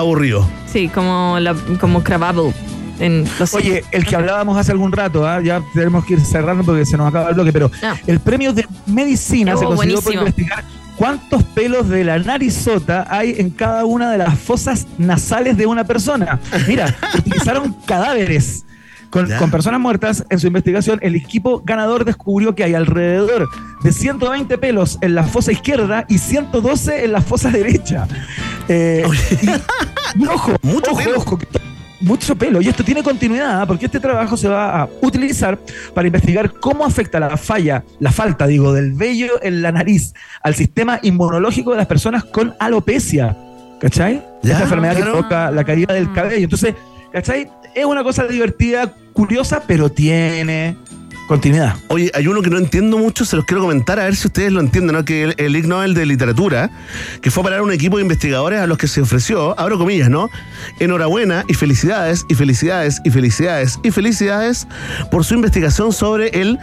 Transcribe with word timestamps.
aburrido. 0.00 0.46
Sí, 0.66 0.88
como, 0.88 1.38
la, 1.40 1.54
como 1.80 2.02
Crabable. 2.02 2.52
En 2.98 3.24
los 3.38 3.54
Oye, 3.54 3.82
el 3.92 4.04
que 4.04 4.14
hablábamos 4.14 4.58
hace 4.58 4.72
algún 4.72 4.92
rato, 4.92 5.26
¿ah? 5.26 5.40
ya 5.42 5.62
tenemos 5.72 6.04
que 6.04 6.14
ir 6.14 6.20
cerrando 6.20 6.64
porque 6.64 6.84
se 6.84 6.98
nos 6.98 7.08
acaba 7.08 7.30
el 7.30 7.34
bloque, 7.34 7.50
pero 7.52 7.70
Ah. 7.82 7.94
el 8.06 8.20
premio 8.20 8.52
de 8.52 8.66
medicina 8.86 9.54
Oh, 9.54 9.58
se 9.58 9.64
consiguió 9.64 9.94
por 10.02 10.04
buenísimo. 10.14 10.22
investigar 10.28 10.64
cuántos 10.96 11.42
pelos 11.44 11.88
de 11.88 12.04
la 12.04 12.18
narizota 12.18 13.06
hay 13.08 13.36
en 13.38 13.48
cada 13.50 13.86
una 13.86 14.10
de 14.10 14.18
las 14.18 14.38
fosas 14.38 14.86
nasales 14.98 15.56
de 15.56 15.64
una 15.64 15.84
persona. 15.84 16.38
Mira, 16.68 16.94
utilizaron 17.18 17.74
cadáveres. 17.86 18.66
Con, 19.10 19.50
personas 19.50 19.80
muertas, 19.80 20.24
en 20.30 20.38
su 20.38 20.46
investigación, 20.46 21.00
el 21.02 21.16
equipo 21.16 21.62
ganador 21.64 22.04
descubrió 22.04 22.54
que 22.54 22.62
hay 22.64 22.74
alrededor 22.74 23.48
de 23.82 23.92
120 23.92 24.56
pelos 24.58 24.98
en 25.00 25.14
la 25.16 25.24
fosa 25.24 25.50
izquierda 25.52 26.04
y 26.08 26.18
112 26.18 27.04
en 27.04 27.12
la 27.12 27.20
fosa 27.20 27.50
derecha. 27.50 28.06
Eh, 28.68 29.04
y, 29.42 30.22
y 30.22 30.26
ojo, 30.26 30.52
Mucho 30.62 30.92
ojo, 30.92 30.98
pelo. 31.02 31.18
ojo, 31.18 31.38
que 31.38 31.44
esto- 31.44 31.60
mucho 32.02 32.34
pelo. 32.36 32.62
Y 32.62 32.68
esto 32.68 32.82
tiene 32.82 33.02
continuidad, 33.02 33.60
¿ah? 33.60 33.66
porque 33.66 33.84
este 33.86 34.00
trabajo 34.00 34.34
se 34.36 34.48
va 34.48 34.82
a 34.82 34.88
utilizar 35.02 35.58
para 35.92 36.06
investigar 36.06 36.54
cómo 36.54 36.84
afecta 36.86 37.20
la 37.20 37.36
falla, 37.36 37.84
la 37.98 38.10
falta, 38.10 38.46
digo, 38.46 38.72
del 38.72 38.92
vello 38.94 39.42
en 39.42 39.60
la 39.60 39.70
nariz 39.70 40.14
al 40.42 40.54
sistema 40.54 40.98
inmunológico 41.02 41.72
de 41.72 41.76
las 41.76 41.86
personas 41.86 42.24
con 42.24 42.54
alopecia. 42.58 43.36
¿Cachai? 43.80 44.22
Ya, 44.42 44.52
Esta 44.52 44.64
enfermedad 44.64 44.94
claro. 44.94 45.06
que 45.06 45.12
provoca 45.18 45.50
la 45.50 45.64
caída 45.64 45.92
del 45.94 46.12
cabello. 46.12 46.44
Entonces, 46.44 46.74
¿cachai? 47.12 47.50
Es 47.74 47.84
una 47.84 48.02
cosa 48.02 48.26
divertida, 48.26 48.94
curiosa, 49.12 49.62
pero 49.66 49.90
tiene 49.90 50.76
continuidad. 51.28 51.76
Oye, 51.86 52.10
hay 52.12 52.26
uno 52.26 52.42
que 52.42 52.50
no 52.50 52.58
entiendo 52.58 52.98
mucho, 52.98 53.24
se 53.24 53.36
los 53.36 53.44
quiero 53.44 53.60
comentar 53.60 54.00
a 54.00 54.04
ver 54.04 54.16
si 54.16 54.26
ustedes 54.26 54.50
lo 54.50 54.58
entienden, 54.58 54.96
¿no? 54.96 55.04
Que 55.04 55.22
el, 55.22 55.34
el 55.38 55.54
Ig 55.54 55.68
Nobel 55.68 55.94
de 55.94 56.04
Literatura, 56.04 56.70
que 57.22 57.30
fue 57.30 57.42
a 57.42 57.44
parar 57.44 57.62
un 57.62 57.70
equipo 57.70 57.98
de 57.98 58.02
investigadores 58.02 58.58
a 58.58 58.66
los 58.66 58.78
que 58.78 58.88
se 58.88 59.00
ofreció, 59.00 59.58
abro 59.58 59.78
comillas, 59.78 60.10
¿no? 60.10 60.28
Enhorabuena 60.80 61.44
y 61.46 61.54
felicidades, 61.54 62.26
y 62.28 62.34
felicidades, 62.34 63.00
y 63.04 63.10
felicidades, 63.10 63.78
y 63.84 63.92
felicidades 63.92 64.66
por 65.12 65.24
su 65.24 65.34
investigación 65.34 65.92
sobre 65.92 66.28
el 66.40 66.58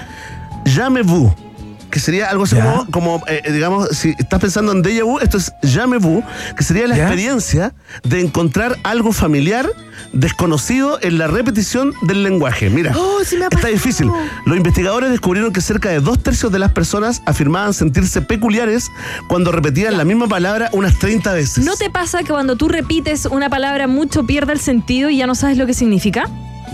Jamais-vous. 0.66 1.47
Que 1.92 2.00
sería 2.00 2.30
algo 2.30 2.44
así 2.44 2.56
Ya. 2.56 2.64
como, 2.66 2.92
como, 2.92 3.24
eh, 3.28 3.42
digamos, 3.52 3.90
si 3.90 4.14
estás 4.20 4.40
pensando 4.42 4.72
en 4.74 4.84
déjà 4.84 5.04
vu, 5.06 5.20
esto 5.20 5.38
es 5.38 5.52
jamais-vu, 5.64 6.22
que 6.58 6.64
sería 6.64 6.86
la 6.88 6.98
Ya. 6.98 7.04
experiencia 7.04 7.74
de 8.04 8.20
encontrar 8.22 8.76
algo 8.84 9.14
familiar, 9.14 9.70
desconocido 10.14 11.00
en 11.02 11.18
la 11.18 11.28
repetición 11.28 11.94
del 12.02 12.24
lenguaje. 12.24 12.70
Mira, 12.70 12.94
Oh, 12.96 13.20
sí 13.24 13.38
me 13.38 13.46
ha 13.46 13.50
está 13.52 13.68
difícil. 13.70 14.10
Los 14.46 14.58
investigadores 14.58 15.10
descubrieron 15.10 15.54
que 15.54 15.62
cerca 15.62 15.90
de 15.90 16.00
dos 16.02 16.22
tercios 16.22 16.52
de 16.52 16.60
las 16.60 16.72
personas 16.74 17.22
afirmaban 17.26 17.74
sentirse 17.74 18.22
peculiares 18.22 18.88
cuando 19.28 19.52
repetían 19.52 19.98
la 19.98 20.04
misma 20.06 20.28
palabra 20.28 20.70
unas 20.74 20.98
30 21.00 21.34
veces. 21.34 21.64
¿No 21.66 21.76
te 21.78 21.90
pasa 21.90 22.20
que 22.20 22.30
cuando 22.30 22.56
tú 22.58 22.68
repites 22.68 23.26
una 23.26 23.50
palabra 23.50 23.88
mucho 23.88 24.26
pierde 24.26 24.54
el 24.54 24.60
sentido 24.60 25.10
y 25.10 25.18
ya 25.18 25.28
no 25.28 25.36
sabes 25.36 25.58
lo 25.58 25.66
que 25.66 25.74
significa? 25.74 26.26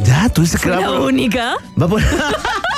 Ya, 0.06 0.28
tú 0.30 0.42
dices 0.42 0.60
que 0.60 0.70
va 0.72 0.80
La 0.80 0.88
por... 0.88 1.02
única. 1.02 1.54
va 1.80 1.88
por- 1.88 2.02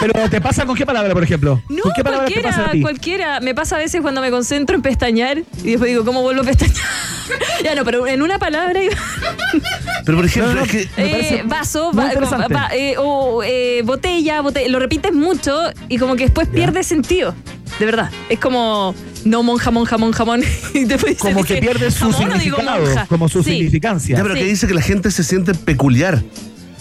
Pero 0.00 0.28
¿te 0.30 0.40
pasa 0.40 0.66
con 0.66 0.76
qué 0.76 0.84
palabra, 0.86 1.12
por 1.14 1.22
ejemplo? 1.22 1.62
No, 1.68 1.82
¿Con 1.82 1.92
qué 1.94 2.02
palabra 2.04 2.26
te 2.26 2.32
cualquiera, 2.34 2.56
pasa 2.56 2.68
a 2.68 2.72
ti? 2.72 2.80
cualquiera. 2.80 3.40
Me 3.40 3.54
pasa 3.54 3.76
a 3.76 3.78
veces 3.78 4.00
cuando 4.00 4.20
me 4.20 4.30
concentro 4.30 4.76
en 4.76 4.82
pestañear 4.82 5.38
y 5.62 5.70
después 5.70 5.90
digo, 5.90 6.04
¿cómo 6.04 6.22
vuelvo 6.22 6.42
a 6.42 6.44
pestañear? 6.44 6.78
ya 7.64 7.74
no, 7.74 7.84
pero 7.84 8.06
en 8.06 8.22
una 8.22 8.38
palabra 8.38 8.82
y- 8.82 8.88
Pero 10.04 10.16
por 10.18 10.24
ejemplo, 10.26 10.54
No, 10.54 10.62
que... 10.66 10.88
Me 10.96 11.08
parece 11.10 11.34
eh, 11.36 11.42
vaso, 11.44 11.92
va- 11.92 12.12
va- 12.48 12.68
eh, 12.74 12.94
o 12.98 13.42
eh, 13.44 13.82
botella, 13.84 14.40
bote- 14.42 14.68
lo 14.68 14.78
repites 14.78 15.12
mucho 15.12 15.60
y 15.88 15.98
como 15.98 16.16
que 16.16 16.24
después 16.24 16.48
pierde 16.48 16.82
sentido. 16.82 17.34
De 17.78 17.86
verdad. 17.86 18.10
Es 18.28 18.38
como 18.40 18.94
no 19.24 19.42
mon, 19.42 19.58
jamón, 19.58 19.84
jamón, 19.84 20.12
jamón. 20.12 20.42
y 20.74 20.84
después 20.84 21.18
Como 21.18 21.44
que 21.44 21.56
pierde 21.58 21.90
su 21.90 22.12
significado, 22.12 22.80
monja. 22.84 23.06
como 23.06 23.28
su 23.28 23.42
Sí. 23.44 23.52
significancia. 23.52 24.16
Ya, 24.16 24.22
pero 24.22 24.34
Sí. 24.34 24.40
que 24.40 24.46
dice 24.46 24.66
que 24.66 24.74
la 24.74 24.82
gente 24.82 25.10
se 25.10 25.22
siente 25.22 25.54
peculiar 25.54 26.22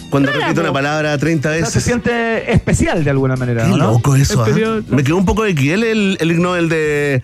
cuando 0.09 0.29
Claro. 0.29 0.45
repite 0.45 0.61
una 0.61 0.73
palabra 0.73 1.17
30 1.17 1.49
O 1.49 1.51
sea, 1.51 1.61
veces. 1.61 1.73
se 1.73 1.81
siente 1.81 2.51
especial 2.51 3.03
de 3.03 3.09
alguna 3.09 3.35
manera, 3.35 3.63
Qué 3.63 3.69
¿no? 3.69 3.77
loco 3.77 4.15
eso. 4.15 4.43
Especial. 4.45 4.83
Me 4.89 5.03
quedó 5.03 5.17
un 5.17 5.25
poco 5.25 5.43
de 5.43 5.55
Kiel 5.55 5.83
el, 5.83 6.17
el 6.19 6.31
Ig 6.31 6.39
Nobel 6.39 6.69
de, 6.69 7.21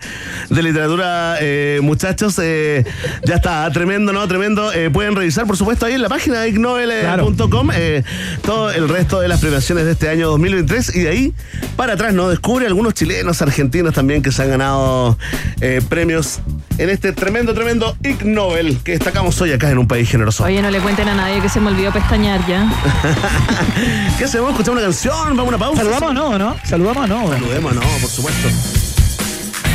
de 0.50 0.64
literatura, 0.64 1.38
eh, 1.42 1.80
muchachos. 1.82 2.40
eh, 2.42 2.84
ya 3.24 3.36
está, 3.36 3.70
tremendo, 3.72 4.14
¿no? 4.14 4.28
Tremendo. 4.28 4.72
Eh, 4.74 4.90
pueden 4.90 5.16
revisar, 5.16 5.46
por 5.48 5.58
supuesto, 5.58 5.86
ahí 5.86 5.94
en 5.94 6.02
la 6.02 6.10
página 6.10 6.46
ignobel.com 6.48 7.70
eh, 7.74 8.04
todo 8.44 8.70
el 8.72 8.88
resto 8.90 9.20
de 9.20 9.28
las 9.28 9.40
premiaciones 9.40 9.86
de 9.86 9.92
este 9.92 10.10
año 10.10 10.28
2023. 10.30 10.96
Y 10.96 11.00
de 11.02 11.10
ahí 11.10 11.34
para 11.76 11.94
atrás, 11.94 12.14
¿no? 12.14 12.30
Descubre 12.30 12.66
algunos 12.68 12.94
chilenos, 12.94 13.42
argentinos 13.42 13.94
también 13.94 14.22
que 14.22 14.32
se 14.32 14.44
han 14.44 14.50
ganado 14.50 15.18
eh, 15.62 15.82
premios 15.90 16.40
en 16.78 16.90
este 16.90 17.14
tremendo, 17.14 17.54
tremendo 17.54 17.96
Ig 18.04 18.26
Nobel 18.26 18.78
que 18.84 18.92
destacamos 18.94 19.40
hoy 19.42 19.54
acá 19.54 19.70
en 19.72 19.78
un 19.78 19.88
país 19.88 20.10
generoso. 20.10 20.44
Oye, 20.44 20.62
no 20.62 20.70
le 20.70 20.80
cuenten 20.80 21.08
a 21.08 21.16
nadie 21.16 21.42
que 21.42 21.50
se 21.50 21.60
me 21.60 21.70
olvidó 21.70 21.92
pestañear 21.92 22.46
ya. 22.48 22.70
¿Qué 24.18 24.26
hacemos? 24.26 24.52
¿Escuchamos 24.52 24.78
una 24.78 24.82
canción? 24.82 25.36
¿Vamos 25.36 25.40
a 25.40 25.44
una 25.44 25.58
pausa? 25.58 25.78
¿Saludamos 25.84 26.10
o 26.10 26.14
no, 26.14 26.38
no? 26.38 26.56
¿Saludamos 26.64 27.04
o 27.04 27.08
no? 27.08 27.28
Saludemos, 27.28 27.76
no, 27.76 27.82
por 27.82 28.10
supuesto. 28.10 28.95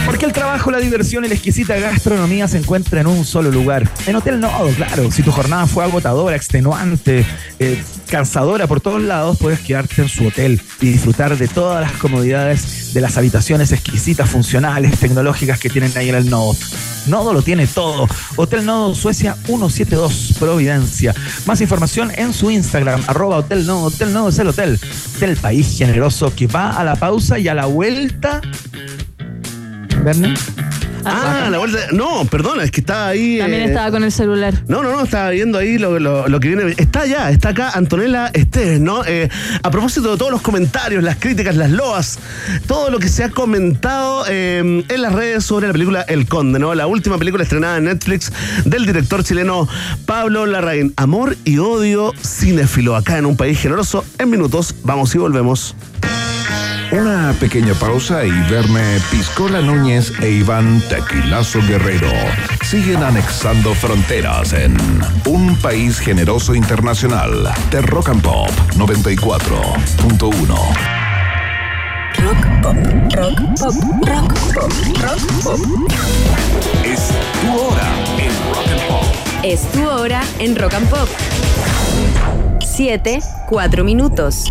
Porque 0.06 0.26
el 0.26 0.32
trabajo, 0.32 0.70
la 0.70 0.78
diversión 0.78 1.24
y 1.24 1.28
la 1.28 1.34
exquisita 1.34 1.78
gastronomía 1.78 2.48
se 2.48 2.58
encuentran 2.58 3.06
en 3.06 3.06
un 3.06 3.24
solo 3.24 3.50
lugar. 3.50 3.88
En 4.06 4.16
Hotel 4.16 4.40
Nodo, 4.40 4.68
claro. 4.70 5.10
Si 5.10 5.22
tu 5.22 5.30
jornada 5.30 5.66
fue 5.66 5.84
agotadora, 5.84 6.36
extenuante, 6.36 7.24
eh, 7.58 7.82
cansadora 8.08 8.66
por 8.66 8.80
todos 8.80 9.02
lados, 9.02 9.38
puedes 9.38 9.60
quedarte 9.60 10.02
en 10.02 10.08
su 10.08 10.26
hotel 10.26 10.60
y 10.80 10.90
disfrutar 10.90 11.36
de 11.36 11.48
todas 11.48 11.80
las 11.80 11.92
comodidades 11.92 12.92
de 12.92 13.00
las 13.00 13.16
habitaciones 13.16 13.72
exquisitas, 13.72 14.28
funcionales, 14.28 14.98
tecnológicas 14.98 15.60
que 15.60 15.70
tienen 15.70 15.92
ahí 15.96 16.08
en 16.08 16.16
el 16.16 16.30
Nodo. 16.30 16.56
Nodo 17.06 17.32
lo 17.32 17.42
tiene 17.42 17.66
todo. 17.66 18.08
Hotel 18.36 18.64
Nodo 18.66 18.94
Suecia 18.94 19.36
172 19.44 20.34
Providencia. 20.38 21.14
Más 21.46 21.60
información 21.60 22.10
en 22.14 22.32
su 22.32 22.50
Instagram, 22.50 23.02
arroba 23.06 23.38
Hotel 23.38 23.66
Nodo. 23.66 23.86
Hotel 23.86 24.12
Nodo 24.12 24.28
es 24.28 24.38
el 24.38 24.48
hotel 24.48 24.78
del 25.18 25.36
país 25.36 25.76
generoso 25.78 26.34
que 26.34 26.46
va 26.46 26.70
a 26.70 26.84
la 26.84 26.96
pausa 26.96 27.38
y 27.38 27.48
a 27.48 27.54
la 27.54 27.66
vuelta. 27.66 28.40
¿Verne? 30.02 30.34
Ah, 31.02 31.48
la 31.50 31.56
vuelta. 31.58 31.78
No, 31.92 32.26
perdona, 32.26 32.62
es 32.62 32.70
que 32.70 32.80
estaba 32.80 33.08
ahí. 33.08 33.38
También 33.38 33.62
eh, 33.62 33.66
estaba 33.66 33.90
con 33.90 34.04
el 34.04 34.12
celular. 34.12 34.52
No, 34.68 34.82
no, 34.82 34.92
no, 34.92 35.02
estaba 35.04 35.30
viendo 35.30 35.56
ahí 35.56 35.78
lo, 35.78 35.98
lo- 35.98 36.28
lo 36.28 36.40
que 36.40 36.48
viene. 36.48 36.74
Está 36.76 37.00
allá, 37.02 37.30
está 37.30 37.50
acá 37.50 37.70
Antonella 37.70 38.30
Esteves, 38.34 38.80
¿no? 38.80 39.02
Eh, 39.06 39.30
a 39.62 39.70
propósito 39.70 40.12
de 40.12 40.18
todos 40.18 40.30
los 40.30 40.42
comentarios, 40.42 41.02
las 41.02 41.16
críticas, 41.16 41.56
las 41.56 41.70
loas, 41.70 42.18
todo 42.66 42.90
lo 42.90 42.98
que 42.98 43.08
se 43.08 43.24
ha 43.24 43.30
comentado 43.30 44.24
eh, 44.28 44.84
en 44.86 45.02
las 45.02 45.12
redes 45.14 45.42
sobre 45.44 45.68
la 45.68 45.72
película 45.72 46.02
El 46.02 46.26
Conde, 46.28 46.58
¿no? 46.58 46.74
La 46.74 46.86
última 46.86 47.16
película 47.16 47.42
estrenada 47.44 47.78
en 47.78 47.84
Netflix 47.84 48.30
del 48.66 48.84
director 48.84 49.24
chileno 49.24 49.66
Pablo 50.04 50.44
Larraín. 50.44 50.92
Amor 50.96 51.34
y 51.46 51.58
odio 51.58 52.12
cinéfilo, 52.22 52.94
acá 52.94 53.16
en 53.16 53.24
un 53.24 53.38
país 53.38 53.58
generoso. 53.58 54.04
En 54.18 54.28
minutos, 54.28 54.74
vamos 54.84 55.14
y 55.14 55.18
volvemos. 55.18 55.74
Una 56.92 57.34
pequeña 57.38 57.74
pausa 57.74 58.24
y 58.24 58.32
verme 58.50 58.98
Piscola 59.12 59.60
Núñez 59.60 60.12
e 60.22 60.30
Iván 60.30 60.82
Tequilazo 60.88 61.60
Guerrero 61.68 62.10
siguen 62.62 63.04
anexando 63.04 63.72
fronteras 63.74 64.52
en 64.54 64.76
un 65.24 65.54
país 65.56 66.00
generoso 66.00 66.52
internacional 66.52 67.48
de 67.70 67.80
Rock 67.82 68.08
and 68.08 68.22
Pop 68.22 68.50
94.1. 68.76 70.90
Rock 72.18 72.44
pop, 72.60 72.74
rock 73.14 73.38
pop, 73.56 73.72
rock 74.08 74.34
pop, 74.52 74.72
rock 75.00 75.20
pop. 75.44 75.60
Es 76.84 77.10
tu 77.40 77.56
hora 77.56 77.88
en 78.18 78.32
Rock 78.52 78.66
and 78.68 78.82
Pop. 78.88 79.04
Es 79.44 79.62
tu 79.70 79.88
hora 79.88 80.24
en 80.40 80.56
Rock 80.56 80.74
and 80.74 80.88
Pop. 80.90 81.08
7, 82.66 83.20
4 83.48 83.84
minutos. 83.84 84.50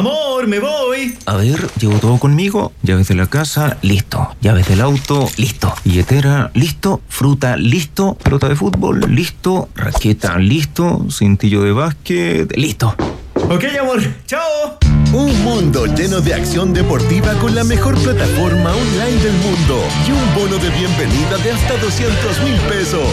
Amor, 0.00 0.46
me 0.46 0.58
voy. 0.60 1.14
A 1.26 1.36
ver, 1.36 1.60
llevo 1.78 1.98
todo 1.98 2.16
conmigo. 2.16 2.72
Llaves 2.82 3.08
de 3.08 3.14
la 3.14 3.26
casa, 3.26 3.76
listo. 3.82 4.34
Llaves 4.40 4.66
del 4.66 4.80
auto, 4.80 5.28
listo. 5.36 5.74
Billetera, 5.84 6.50
listo. 6.54 7.02
Fruta, 7.06 7.58
listo. 7.58 8.14
Pelota 8.14 8.48
de 8.48 8.56
fútbol, 8.56 9.00
listo. 9.14 9.68
Raqueta, 9.74 10.38
listo. 10.38 11.04
Cintillo 11.10 11.60
de 11.64 11.72
básquet, 11.72 12.56
listo. 12.56 12.96
Ok, 13.34 13.64
amor. 13.78 14.00
Chao. 14.24 14.78
Un 15.12 15.44
mundo 15.44 15.84
lleno 15.84 16.22
de 16.22 16.32
acción 16.32 16.72
deportiva 16.72 17.34
con 17.34 17.54
la 17.54 17.64
mejor 17.64 17.94
plataforma 17.98 18.74
online 18.74 19.22
del 19.22 19.34
mundo 19.34 19.82
y 20.08 20.12
un 20.12 20.34
bono 20.34 20.56
de 20.56 20.70
bienvenida 20.70 21.36
de 21.44 21.52
hasta 21.52 21.76
200 21.76 22.42
mil 22.42 22.56
pesos. 22.70 23.06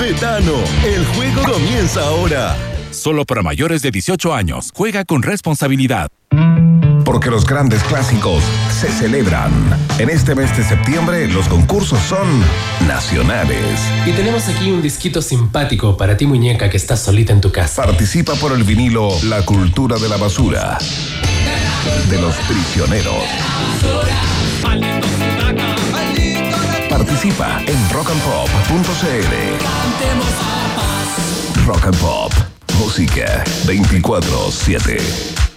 Betano, 0.00 0.54
el 0.86 1.04
juego 1.04 1.42
comienza 1.42 2.00
ahora. 2.00 2.56
Solo 2.92 3.26
para 3.26 3.42
mayores 3.42 3.82
de 3.82 3.90
18 3.90 4.32
años. 4.32 4.70
Juega 4.74 5.04
con 5.04 5.22
responsabilidad. 5.22 6.10
Porque 7.10 7.28
los 7.28 7.44
grandes 7.44 7.82
clásicos 7.82 8.42
se 8.70 8.88
celebran. 8.88 9.50
En 9.98 10.08
este 10.10 10.36
mes 10.36 10.56
de 10.56 10.62
septiembre 10.62 11.26
los 11.28 11.48
concursos 11.48 11.98
son 12.08 12.26
nacionales. 12.86 13.80
Y 14.06 14.12
tenemos 14.12 14.46
aquí 14.48 14.70
un 14.70 14.80
disquito 14.80 15.20
simpático 15.20 15.96
para 15.96 16.16
ti 16.16 16.26
muñeca 16.26 16.70
que 16.70 16.76
estás 16.76 17.00
solita 17.00 17.32
en 17.32 17.40
tu 17.40 17.50
casa. 17.50 17.82
Participa 17.82 18.34
por 18.36 18.52
el 18.52 18.62
vinilo 18.62 19.10
La 19.24 19.44
cultura 19.44 19.98
de 19.98 20.08
la 20.08 20.18
basura. 20.18 20.78
De 22.08 22.20
los 22.20 22.36
prisioneros. 22.36 23.24
Participa 26.88 27.60
en 27.66 27.90
rockandpop.cl. 27.90 29.34
Rock 31.66 31.86
and 31.86 31.96
Pop. 31.98 32.32
Música 32.78 33.44
24-7. 33.66 35.49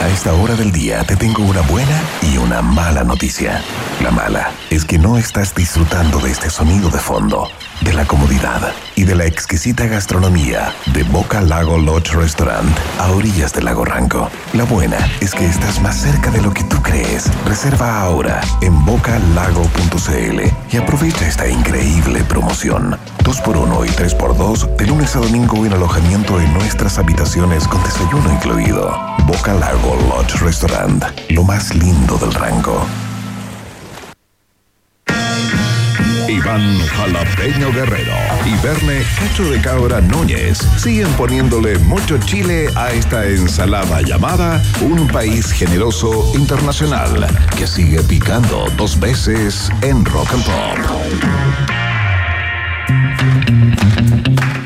A 0.00 0.08
esta 0.08 0.32
hora 0.32 0.54
del 0.56 0.72
día 0.72 1.04
te 1.04 1.14
tengo 1.14 1.42
una 1.42 1.60
buena 1.60 2.02
y 2.22 2.38
una 2.38 2.49
mala 2.58 3.04
noticia. 3.04 3.62
La 4.02 4.10
mala 4.10 4.50
es 4.70 4.84
que 4.84 4.98
no 4.98 5.16
estás 5.16 5.54
disfrutando 5.54 6.18
de 6.18 6.32
este 6.32 6.50
sonido 6.50 6.90
de 6.90 6.98
fondo, 6.98 7.48
de 7.82 7.92
la 7.92 8.04
comodidad 8.04 8.72
y 8.96 9.04
de 9.04 9.14
la 9.14 9.24
exquisita 9.24 9.86
gastronomía 9.86 10.74
de 10.92 11.04
Boca 11.04 11.40
Lago 11.40 11.78
Lodge 11.78 12.12
Restaurant 12.12 12.76
a 12.98 13.12
orillas 13.12 13.52
del 13.52 13.66
lago 13.66 13.84
Ranco. 13.84 14.28
La 14.52 14.64
buena 14.64 14.98
es 15.20 15.32
que 15.32 15.46
estás 15.46 15.80
más 15.80 15.96
cerca 15.96 16.30
de 16.30 16.42
lo 16.42 16.52
que 16.52 16.64
tú 16.64 16.82
crees. 16.82 17.30
Reserva 17.46 18.00
ahora 18.02 18.40
en 18.60 18.84
bocalago.cl 18.84 20.40
y 20.72 20.76
aprovecha 20.76 21.28
esta 21.28 21.48
increíble 21.48 22.24
promoción. 22.24 22.98
2x1 23.24 23.86
y 23.86 23.90
3x2 23.90 24.76
de 24.76 24.86
lunes 24.86 25.14
a 25.14 25.20
domingo 25.20 25.64
en 25.64 25.72
alojamiento 25.72 26.40
en 26.40 26.52
nuestras 26.54 26.98
habitaciones 26.98 27.66
con 27.68 27.82
desayuno 27.84 28.32
incluido. 28.32 28.90
Boca 29.26 29.54
Lago 29.54 29.96
Lodge 30.08 30.40
Restaurant, 30.40 31.04
lo 31.28 31.44
más 31.44 31.74
lindo 31.74 32.18
del 32.18 32.32
rango. 32.40 32.86
Iván 36.26 36.78
Jalapeño 36.96 37.70
Guerrero 37.72 38.16
y 38.46 38.54
Verne 38.64 39.02
Cacho 39.18 39.50
de 39.50 39.60
Cabra 39.60 40.00
Núñez 40.00 40.58
siguen 40.78 41.08
poniéndole 41.12 41.78
mucho 41.80 42.16
chile 42.18 42.68
a 42.76 42.92
esta 42.92 43.26
ensalada 43.26 44.00
llamada 44.00 44.62
Un 44.80 45.06
País 45.08 45.52
Generoso 45.52 46.32
Internacional 46.34 47.26
que 47.58 47.66
sigue 47.66 48.02
picando 48.04 48.64
dos 48.78 48.98
veces 48.98 49.70
en 49.82 50.02
Rock 50.06 50.32
and 50.32 50.44
Pop. 50.44 50.78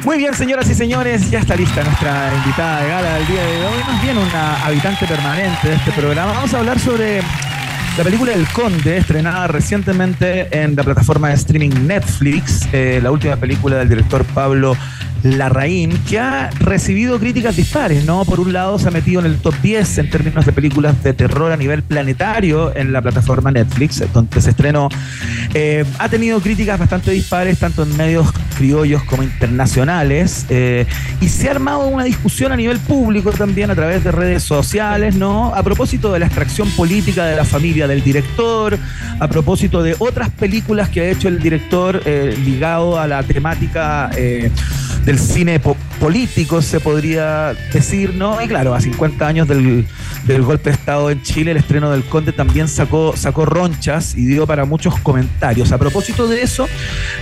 Muy 0.04 0.18
bien, 0.18 0.34
señoras 0.34 0.70
y 0.70 0.74
señores, 0.74 1.28
ya 1.28 1.40
está 1.40 1.56
lista 1.56 1.82
nuestra 1.82 2.30
invitada 2.36 2.82
de 2.82 2.88
gala 2.88 3.14
del 3.14 3.26
día 3.26 3.42
de 3.42 3.66
hoy. 3.66 3.82
Más 3.84 4.02
bien 4.02 4.16
una 4.16 4.64
habitante 4.64 5.06
permanente 5.06 5.68
de 5.68 5.74
este 5.74 5.90
programa. 5.90 6.32
Vamos 6.34 6.54
a 6.54 6.58
hablar 6.60 6.78
sobre 6.78 7.20
la 7.96 8.02
película 8.02 8.32
El 8.32 8.46
Conde, 8.48 8.96
estrenada 8.96 9.46
recientemente 9.46 10.48
en 10.50 10.74
la 10.74 10.82
plataforma 10.82 11.28
de 11.28 11.34
streaming 11.34 11.86
Netflix, 11.86 12.66
eh, 12.72 12.98
la 13.00 13.12
última 13.12 13.36
película 13.36 13.76
del 13.76 13.88
director 13.88 14.24
Pablo 14.24 14.76
Larraín, 15.24 15.98
que 16.06 16.18
ha 16.18 16.50
recibido 16.50 17.18
críticas 17.18 17.56
dispares, 17.56 18.04
¿no? 18.04 18.26
Por 18.26 18.40
un 18.40 18.52
lado, 18.52 18.78
se 18.78 18.88
ha 18.88 18.90
metido 18.90 19.20
en 19.20 19.26
el 19.26 19.38
top 19.38 19.54
10 19.62 19.98
en 19.98 20.10
términos 20.10 20.44
de 20.44 20.52
películas 20.52 21.02
de 21.02 21.14
terror 21.14 21.50
a 21.50 21.56
nivel 21.56 21.82
planetario 21.82 22.76
en 22.76 22.92
la 22.92 23.00
plataforma 23.00 23.50
Netflix, 23.50 24.04
donde 24.12 24.42
se 24.42 24.50
estrenó. 24.50 24.90
Eh, 25.54 25.84
ha 25.98 26.10
tenido 26.10 26.40
críticas 26.40 26.78
bastante 26.78 27.10
dispares, 27.10 27.58
tanto 27.58 27.84
en 27.84 27.96
medios 27.96 28.30
criollos 28.58 29.02
como 29.04 29.22
internacionales, 29.22 30.44
eh, 30.50 30.84
y 31.22 31.28
se 31.30 31.48
ha 31.48 31.52
armado 31.52 31.86
una 31.86 32.04
discusión 32.04 32.52
a 32.52 32.56
nivel 32.56 32.78
público 32.78 33.32
también 33.32 33.70
a 33.70 33.74
través 33.74 34.04
de 34.04 34.12
redes 34.12 34.42
sociales, 34.42 35.14
¿no? 35.16 35.54
A 35.54 35.62
propósito 35.62 36.12
de 36.12 36.18
la 36.18 36.26
extracción 36.26 36.70
política 36.72 37.24
de 37.24 37.34
la 37.34 37.46
familia 37.46 37.88
del 37.88 38.02
director, 38.02 38.78
a 39.18 39.28
propósito 39.28 39.82
de 39.82 39.96
otras 39.98 40.28
películas 40.28 40.90
que 40.90 41.00
ha 41.00 41.10
hecho 41.10 41.28
el 41.28 41.40
director 41.40 42.02
eh, 42.04 42.36
ligado 42.44 43.00
a 43.00 43.06
la 43.06 43.22
temática 43.22 44.10
del 45.14 45.20
cine 45.20 45.60
político, 46.00 46.60
se 46.60 46.80
podría 46.80 47.54
decir, 47.72 48.14
¿no? 48.14 48.42
Y 48.42 48.48
claro, 48.48 48.74
a 48.74 48.80
50 48.80 49.26
años 49.26 49.46
del, 49.46 49.86
golpe 50.26 50.70
de 50.70 50.74
Estado 50.74 51.08
en 51.08 51.22
Chile, 51.22 51.52
el 51.52 51.56
estreno 51.56 51.92
del 51.92 52.02
Conde 52.02 52.32
también 52.32 52.66
sacó, 52.66 53.14
sacó 53.16 53.44
ronchas 53.44 54.16
y 54.16 54.24
dio 54.26 54.44
para 54.44 54.64
muchos 54.64 54.98
comentarios. 55.00 55.70
A 55.70 55.78
propósito 55.78 56.26
de 56.26 56.42
eso, 56.42 56.66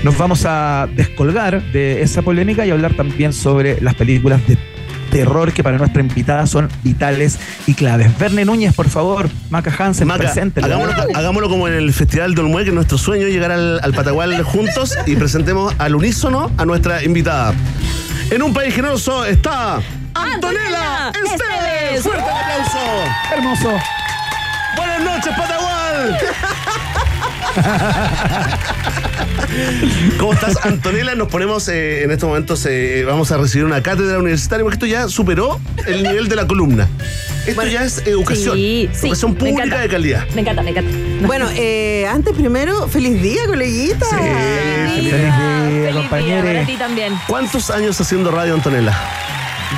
nos 0.04 0.16
vamos 0.16 0.44
a 0.46 0.88
descolgar 0.94 1.62
de 1.72 2.00
esa 2.00 2.22
polémica 2.22 2.64
y 2.64 2.70
hablar 2.70 2.94
también 2.94 3.34
sobre 3.34 3.78
las 3.82 3.94
películas 3.94 4.40
de 4.48 4.56
terror 5.12 5.52
que 5.52 5.62
para 5.62 5.76
nuestra 5.76 6.00
invitada 6.00 6.46
son 6.46 6.68
vitales 6.82 7.38
y 7.66 7.74
claves. 7.74 8.18
Verne 8.18 8.44
Núñez, 8.44 8.74
por 8.74 8.88
favor, 8.88 9.28
Maca 9.50 9.72
Hansen, 9.78 10.08
presente. 10.08 10.60
Hagámoslo, 10.62 11.48
como 11.48 11.68
en 11.68 11.74
el 11.74 11.92
Festival 11.92 12.34
de 12.34 12.40
Olmué, 12.40 12.64
que 12.64 12.70
es 12.70 12.74
nuestro 12.74 12.98
sueño 12.98 13.28
llegar 13.28 13.52
al, 13.52 13.78
al 13.82 13.92
Patagual 13.92 14.42
juntos 14.42 14.96
y 15.06 15.14
presentemos 15.14 15.74
al 15.78 15.94
unísono 15.94 16.50
a 16.56 16.64
nuestra 16.64 17.04
invitada. 17.04 17.52
En 18.30 18.42
un 18.42 18.54
país 18.54 18.74
generoso 18.74 19.24
está 19.26 19.80
Antonella 20.14 21.10
Esteves. 21.10 22.02
Fuerte 22.02 22.24
el 22.24 22.36
aplauso. 22.36 22.78
Hermoso. 23.34 23.78
Buenas 24.76 25.02
noches, 25.02 25.32
Patagual. 25.36 26.18
¿Cómo 30.18 30.32
estás, 30.32 30.64
Antonella? 30.64 31.14
Nos 31.14 31.28
ponemos 31.28 31.68
eh, 31.68 32.04
en 32.04 32.10
estos 32.10 32.28
momentos, 32.28 32.64
eh, 32.66 33.04
vamos 33.06 33.30
a 33.32 33.36
recibir 33.36 33.64
una 33.64 33.82
cátedra 33.82 34.18
universitaria, 34.18 34.64
porque 34.64 34.76
esto 34.76 34.86
ya 34.86 35.08
superó 35.08 35.60
el 35.86 36.02
nivel 36.02 36.28
de 36.28 36.36
la 36.36 36.46
columna. 36.46 36.88
Esto 37.46 37.66
ya 37.66 37.84
es 37.84 37.98
educación. 38.06 38.56
Sí, 38.56 38.88
educación 38.92 39.34
pública 39.34 39.78
de 39.78 39.88
calidad. 39.88 40.26
Me 40.34 40.42
encanta, 40.42 40.62
me 40.62 40.70
encanta. 40.70 40.90
Bueno, 41.22 41.48
eh, 41.54 42.04
antes 42.08 42.34
primero, 42.34 42.88
feliz 42.88 43.22
día, 43.22 43.46
coleguita. 43.46 44.06
Sí, 44.06 44.16
feliz 45.08 45.12
día, 45.12 45.92
compañeros. 45.92 46.44
Para 46.44 46.66
ti 46.66 46.76
también. 46.76 47.14
¿Cuántos 47.28 47.70
años 47.70 48.00
haciendo 48.00 48.32
radio, 48.32 48.54
Antonella? 48.54 48.92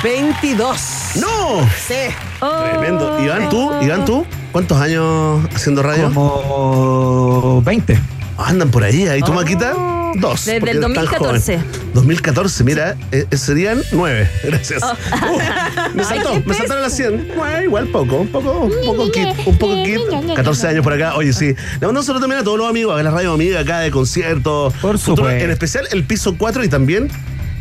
22. 0.03 1.11
¡No! 1.15 1.67
Sí. 1.87 1.93
Tremendo. 2.39 3.19
Iván, 3.19 3.49
tú, 3.49 3.71
Iván, 3.81 4.05
tú, 4.05 4.25
¿cuántos 4.51 4.79
años 4.79 5.43
haciendo 5.53 5.83
radio? 5.83 6.11
Como 6.13 7.61
20. 7.63 7.99
Andan 8.37 8.69
por 8.69 8.83
ahí, 8.83 9.07
ahí 9.07 9.21
tú, 9.21 9.31
oh. 9.31 9.35
Maquita. 9.35 9.73
Dos. 10.15 10.45
Desde 10.45 10.71
el 10.71 10.81
2014. 10.81 11.59
2014, 11.93 12.63
mira, 12.63 12.95
eh, 13.11 13.25
eh, 13.29 13.37
serían 13.37 13.81
nueve. 13.91 14.29
Gracias. 14.43 14.81
Oh. 14.83 14.93
Uh, 14.93 15.95
me 15.95 16.03
saltó, 16.03 16.41
me 16.45 16.53
saltaron 16.53 16.83
las 16.83 16.95
100. 16.95 17.31
Bueno, 17.35 17.63
igual 17.63 17.87
poco, 17.87 18.17
un 18.17 18.27
poco, 18.27 18.51
un 18.61 18.85
poco 18.85 19.11
kit, 19.11 19.27
un 19.45 19.57
poco 19.57 19.83
kit. 19.83 19.99
14 20.35 20.67
años 20.67 20.83
por 20.83 20.93
acá. 20.93 21.15
Oye, 21.15 21.33
sí. 21.33 21.53
Le 21.79 21.87
mando 21.87 21.99
un 21.99 22.05
saludo 22.05 22.21
también 22.21 22.41
a 22.41 22.43
todos 22.43 22.57
los 22.57 22.69
amigos, 22.69 22.97
a 22.97 23.03
la 23.03 23.11
radio 23.11 23.33
amiga 23.33 23.59
acá 23.59 23.79
de 23.79 23.91
conciertos. 23.91 24.73
Por 24.75 24.97
supuesto. 24.97 25.29
En 25.29 25.51
especial 25.51 25.87
el 25.91 26.05
piso 26.05 26.35
4 26.37 26.63
y 26.63 26.69
también 26.69 27.09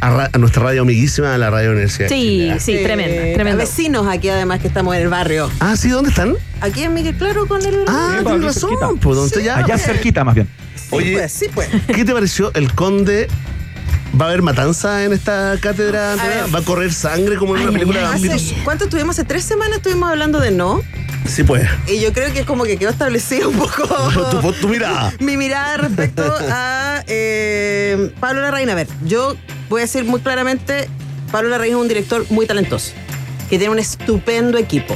a, 0.04 0.38
nuestra 0.38 0.62
radio 0.62 0.82
amiguísima, 0.82 1.36
la 1.38 1.50
radio 1.50 1.70
Universidad. 1.70 2.08
Sí, 2.08 2.50
sí, 2.58 2.78
tremenda, 2.82 3.34
tremenda. 3.34 3.64
vecinos 3.64 4.06
aquí 4.06 4.28
además 4.28 4.60
que 4.60 4.68
estamos 4.68 4.94
en 4.94 5.02
el 5.02 5.08
barrio. 5.08 5.50
Ah, 5.60 5.76
sí, 5.76 5.88
¿dónde 5.88 6.10
están? 6.10 6.34
Aquí 6.60 6.82
en 6.82 6.94
Miguel 6.94 7.14
Claro 7.16 7.46
con 7.46 7.64
el. 7.64 7.84
Ah, 7.86 8.20
tienes 8.24 8.44
razón. 8.44 8.98
Pues, 8.98 9.16
¿dónde 9.16 9.42
ya? 9.42 9.58
Allá 9.58 9.78
cerquita, 9.78 10.24
más 10.24 10.34
bien. 10.34 10.48
Oye, 10.90 11.12
pues, 11.14 11.32
sí, 11.32 11.46
pues. 11.52 11.68
¿qué 11.86 12.04
te 12.04 12.12
pareció 12.12 12.52
el 12.54 12.72
conde 12.74 13.28
¿Va 14.20 14.26
a 14.26 14.28
haber 14.28 14.42
matanza 14.42 15.04
en 15.04 15.12
esta 15.12 15.56
cátedra? 15.60 16.14
¿Va 16.54 16.58
a 16.60 16.62
correr 16.62 16.92
sangre 16.92 17.36
como 17.36 17.56
en 17.56 17.62
una 17.62 17.72
película 17.72 17.98
de 17.98 18.06
vampiros? 18.06 18.54
¿Cuánto 18.62 18.84
estuvimos? 18.84 19.18
Hace 19.18 19.24
tres 19.24 19.44
semanas 19.44 19.78
estuvimos 19.78 20.08
hablando 20.08 20.38
de 20.38 20.52
no. 20.52 20.82
Sí, 21.26 21.42
pues. 21.42 21.68
Y 21.88 22.00
yo 22.00 22.12
creo 22.12 22.32
que 22.32 22.40
es 22.40 22.46
como 22.46 22.64
que 22.64 22.76
quedó 22.76 22.90
establecido 22.90 23.48
un 23.48 23.56
poco. 23.56 23.88
tu, 24.30 24.52
tu, 24.52 24.68
mirada. 24.68 25.12
Mi 25.20 25.36
mirada 25.36 25.78
respecto 25.78 26.22
a 26.48 27.02
eh, 27.08 28.12
Pablo 28.20 28.42
Larraín. 28.42 28.70
A 28.70 28.74
ver, 28.76 28.86
yo 29.04 29.34
voy 29.74 29.80
a 29.80 29.84
decir 29.84 30.04
muy 30.04 30.20
claramente: 30.20 30.88
Pablo 31.32 31.50
Larraín 31.50 31.72
es 31.72 31.80
un 31.80 31.88
director 31.88 32.24
muy 32.30 32.46
talentoso, 32.46 32.92
que 33.50 33.58
tiene 33.58 33.72
un 33.72 33.80
estupendo 33.80 34.56
equipo. 34.56 34.94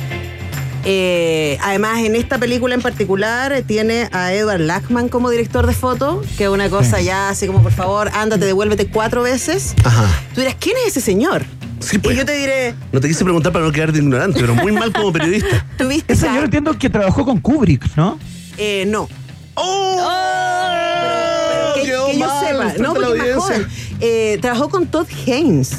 Eh, 0.85 1.59
además, 1.61 1.99
en 1.99 2.15
esta 2.15 2.39
película 2.39 2.75
en 2.75 2.81
particular 2.81 3.63
tiene 3.67 4.09
a 4.13 4.33
Edward 4.33 4.61
Lackman 4.61 5.09
como 5.09 5.31
director 5.31 5.67
de 5.67 5.75
foto, 5.75 6.23
que 6.37 6.45
es 6.45 6.51
una 6.51 6.71
cosa 6.71 7.01
ya 7.01 7.29
así 7.29 7.49
como, 7.49 7.61
por 7.61 7.73
favor, 7.73 8.09
ándate, 8.15 8.47
devuélvete 8.47 8.87
cuatro 8.87 9.23
veces. 9.23 9.75
Ajá. 9.85 10.09
Tú 10.33 10.41
dirás, 10.41 10.57
¿quién 10.61 10.77
es 10.79 10.97
ese 10.97 11.01
señor? 11.01 11.45
Sí, 11.81 11.99
pues. 11.99 12.15
Y 12.15 12.19
yo 12.19 12.25
te 12.25 12.35
diré. 12.35 12.75
No 12.93 13.01
te 13.01 13.09
quise 13.09 13.25
preguntar 13.25 13.53
para 13.53 13.65
no 13.65 13.73
quedarte 13.73 13.99
ignorante, 13.99 14.41
pero 14.41 14.55
muy 14.55 14.71
mal 14.71 14.93
como 14.93 15.13
periodista. 15.13 15.67
¿Tuviste 15.77 16.13
ese 16.13 16.27
señor 16.27 16.45
entiendo 16.45 16.79
que 16.79 16.89
trabajó 16.89 17.25
con 17.25 17.41
Kubrick, 17.41 17.85
¿no? 17.97 18.19
Eh, 18.57 18.85
no. 18.87 19.09
¡Oh! 19.55 19.97
que, 19.97 20.48
no, 22.79 22.95
porque 22.95 23.15
más 23.15 23.35
joven. 23.35 23.67
Eh, 24.01 24.39
trabajó 24.41 24.69
con 24.69 24.87
Todd 24.87 25.07
Haynes. 25.27 25.71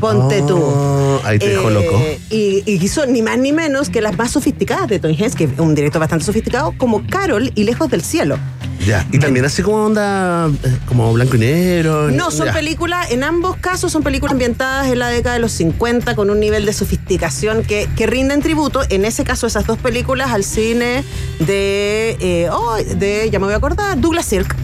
Ponte 0.00 0.42
tú. 0.42 0.56
Oh, 0.56 1.20
ahí 1.24 1.38
te 1.40 1.48
dejo 1.48 1.70
Eh, 1.70 1.74
loco. 1.74 2.00
Y, 2.30 2.62
y 2.66 2.84
hizo 2.84 3.04
ni 3.06 3.20
más 3.20 3.36
ni 3.38 3.52
menos 3.52 3.88
que 3.90 4.00
las 4.00 4.16
más 4.16 4.30
sofisticadas 4.30 4.86
de 4.88 5.00
Tony 5.00 5.16
Hens, 5.18 5.34
que 5.34 5.44
es 5.44 5.50
un 5.58 5.74
director 5.74 5.98
bastante 5.98 6.24
sofisticado, 6.24 6.72
como 6.78 7.04
Carol 7.06 7.50
y 7.54 7.64
Lejos 7.64 7.90
del 7.90 8.02
Cielo. 8.02 8.38
Ya. 8.86 9.04
Y 9.10 9.18
también 9.18 9.44
así 9.44 9.60
como 9.60 9.84
onda, 9.84 10.48
eh, 10.62 10.78
como 10.86 11.12
blanco 11.12 11.34
y 11.34 11.40
negro. 11.40 12.12
No, 12.12 12.30
son 12.30 12.52
películas, 12.52 13.10
en 13.10 13.24
ambos 13.24 13.56
casos 13.56 13.90
son 13.90 14.04
películas 14.04 14.32
ambientadas 14.32 14.86
en 14.86 15.00
la 15.00 15.08
década 15.08 15.34
de 15.34 15.40
los 15.40 15.50
50 15.52 16.14
con 16.14 16.30
un 16.30 16.38
nivel 16.38 16.64
de 16.64 16.72
sofisticación 16.72 17.64
que, 17.64 17.88
que 17.96 18.06
rinden 18.06 18.40
tributo, 18.40 18.82
en 18.88 19.04
ese 19.04 19.24
caso 19.24 19.48
esas 19.48 19.66
dos 19.66 19.78
películas, 19.78 20.30
al 20.30 20.44
cine 20.44 21.02
de, 21.40 22.16
eh, 22.20 22.48
oh, 22.52 22.76
de 22.76 23.28
ya 23.32 23.40
me 23.40 23.46
voy 23.46 23.54
a 23.54 23.56
acordar, 23.56 24.00
Douglas 24.00 24.26
Sirk, 24.26 24.54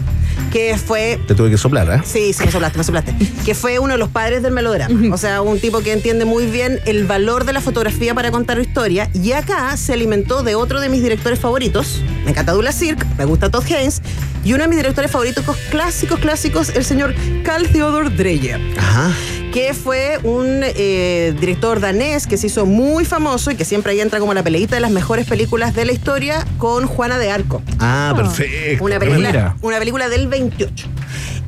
que 0.51 0.77
fue 0.77 1.19
Te 1.27 1.35
tuve 1.35 1.49
que 1.49 1.57
soplar, 1.57 1.89
¿eh? 1.91 2.01
Sí, 2.05 2.33
sí, 2.33 2.43
me 2.45 2.51
soplaste, 2.51 2.77
me 2.77 2.83
soplaste. 2.83 3.15
Que 3.45 3.53
fue 3.55 3.79
uno 3.79 3.93
de 3.93 3.97
los 3.99 4.09
padres 4.09 4.41
del 4.43 4.53
melodrama. 4.53 5.13
O 5.13 5.17
sea, 5.17 5.41
un 5.41 5.59
tipo 5.59 5.81
que 5.81 5.91
entiende 5.91 6.25
muy 6.25 6.45
bien 6.45 6.79
el 6.85 7.05
valor 7.05 7.45
de 7.45 7.53
la 7.53 7.61
fotografía 7.61 8.13
para 8.13 8.31
contar 8.31 8.59
historia. 8.59 9.09
Y 9.13 9.31
acá 9.33 9.75
se 9.77 9.93
alimentó 9.93 10.43
de 10.43 10.55
otro 10.55 10.79
de 10.79 10.89
mis 10.89 11.01
directores 11.01 11.39
favoritos. 11.39 12.01
Me 12.23 12.31
encanta 12.31 12.53
Douglas 12.53 12.75
Sirk, 12.75 13.05
me 13.17 13.25
gusta 13.25 13.49
Todd 13.49 13.63
Haynes. 13.65 14.01
Y 14.43 14.53
uno 14.53 14.63
de 14.63 14.69
mis 14.69 14.77
directores 14.77 15.09
favoritos 15.11 15.43
clásicos, 15.71 16.19
clásicos, 16.19 16.69
el 16.75 16.85
señor 16.85 17.15
Carl 17.43 17.67
Theodor 17.67 18.15
Dreyer 18.15 18.61
Ajá. 18.77 19.11
Que 19.55 19.73
fue 19.73 20.19
un 20.23 20.59
eh, 20.63 21.33
director 21.39 21.79
danés 21.79 22.27
que 22.27 22.35
se 22.35 22.47
hizo 22.47 22.65
muy 22.65 23.05
famoso 23.05 23.51
y 23.51 23.55
que 23.55 23.63
siempre 23.63 23.93
ahí 23.93 24.01
entra 24.01 24.19
como 24.19 24.33
la 24.33 24.43
peleita 24.43 24.75
de 24.75 24.81
las 24.81 24.91
mejores 24.91 25.25
películas 25.27 25.73
de 25.73 25.85
la 25.85 25.93
historia 25.93 26.45
con 26.57 26.85
Juana 26.87 27.17
de 27.17 27.31
Arco. 27.31 27.61
Ah, 27.79 28.11
perfecto. 28.17 28.83
Una 28.83 28.99
película, 28.99 29.55
una 29.61 29.79
película 29.79 30.09
del 30.09 30.27
28. 30.27 30.87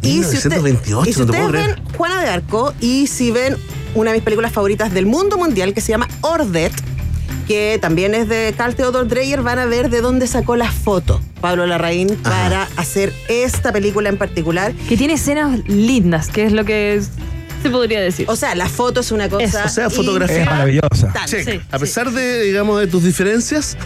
Y 0.03 0.23
si, 0.23 0.37
usted- 0.37 0.51
1928, 0.51 1.09
y 1.09 1.13
si 1.13 1.19
no 1.19 1.25
te 1.25 1.31
ustedes 1.43 1.51
ven. 1.75 1.83
Juana 1.97 2.21
de 2.21 2.29
Arco 2.29 2.73
y 2.79 3.07
si 3.07 3.31
ven 3.31 3.57
una 3.93 4.11
de 4.11 4.17
mis 4.19 4.23
películas 4.23 4.53
favoritas 4.53 4.93
del 4.93 5.05
mundo 5.05 5.37
mundial 5.37 5.73
que 5.73 5.81
se 5.81 5.89
llama 5.89 6.07
Ordet, 6.21 6.71
que 7.45 7.77
también 7.81 8.15
es 8.15 8.29
de 8.29 8.53
Carl 8.55 8.73
Theodor 8.73 9.09
Dreyer, 9.09 9.41
van 9.41 9.59
a 9.59 9.65
ver 9.65 9.89
de 9.89 9.99
dónde 9.99 10.27
sacó 10.27 10.55
la 10.55 10.71
foto 10.71 11.19
Pablo 11.41 11.65
Larraín 11.67 12.15
para 12.23 12.69
hacer 12.77 13.11
esta 13.27 13.73
película 13.73 14.07
en 14.07 14.17
particular. 14.17 14.71
Que 14.87 14.95
tiene 14.95 15.15
escenas 15.15 15.59
lindas, 15.67 16.29
que 16.29 16.45
es 16.45 16.53
lo 16.53 16.63
que 16.63 16.95
es- 16.95 17.09
se 17.61 17.69
podría 17.69 18.01
decir. 18.01 18.25
O 18.29 18.35
sea, 18.35 18.55
la 18.55 18.67
foto 18.69 18.99
es 19.01 19.11
una 19.11 19.29
cosa. 19.29 19.43
Eso. 19.45 19.59
O 19.65 19.69
sea, 19.69 19.89
fotografía. 19.89 20.41
Es 20.43 20.45
maravillosa. 20.45 21.11
Tal. 21.13 21.25
Check. 21.29 21.49
Sí, 21.49 21.59
a 21.71 21.79
pesar 21.79 22.11
de, 22.11 22.41
digamos, 22.43 22.79
de 22.79 22.87
tus 22.87 23.03
diferencias, 23.03 23.77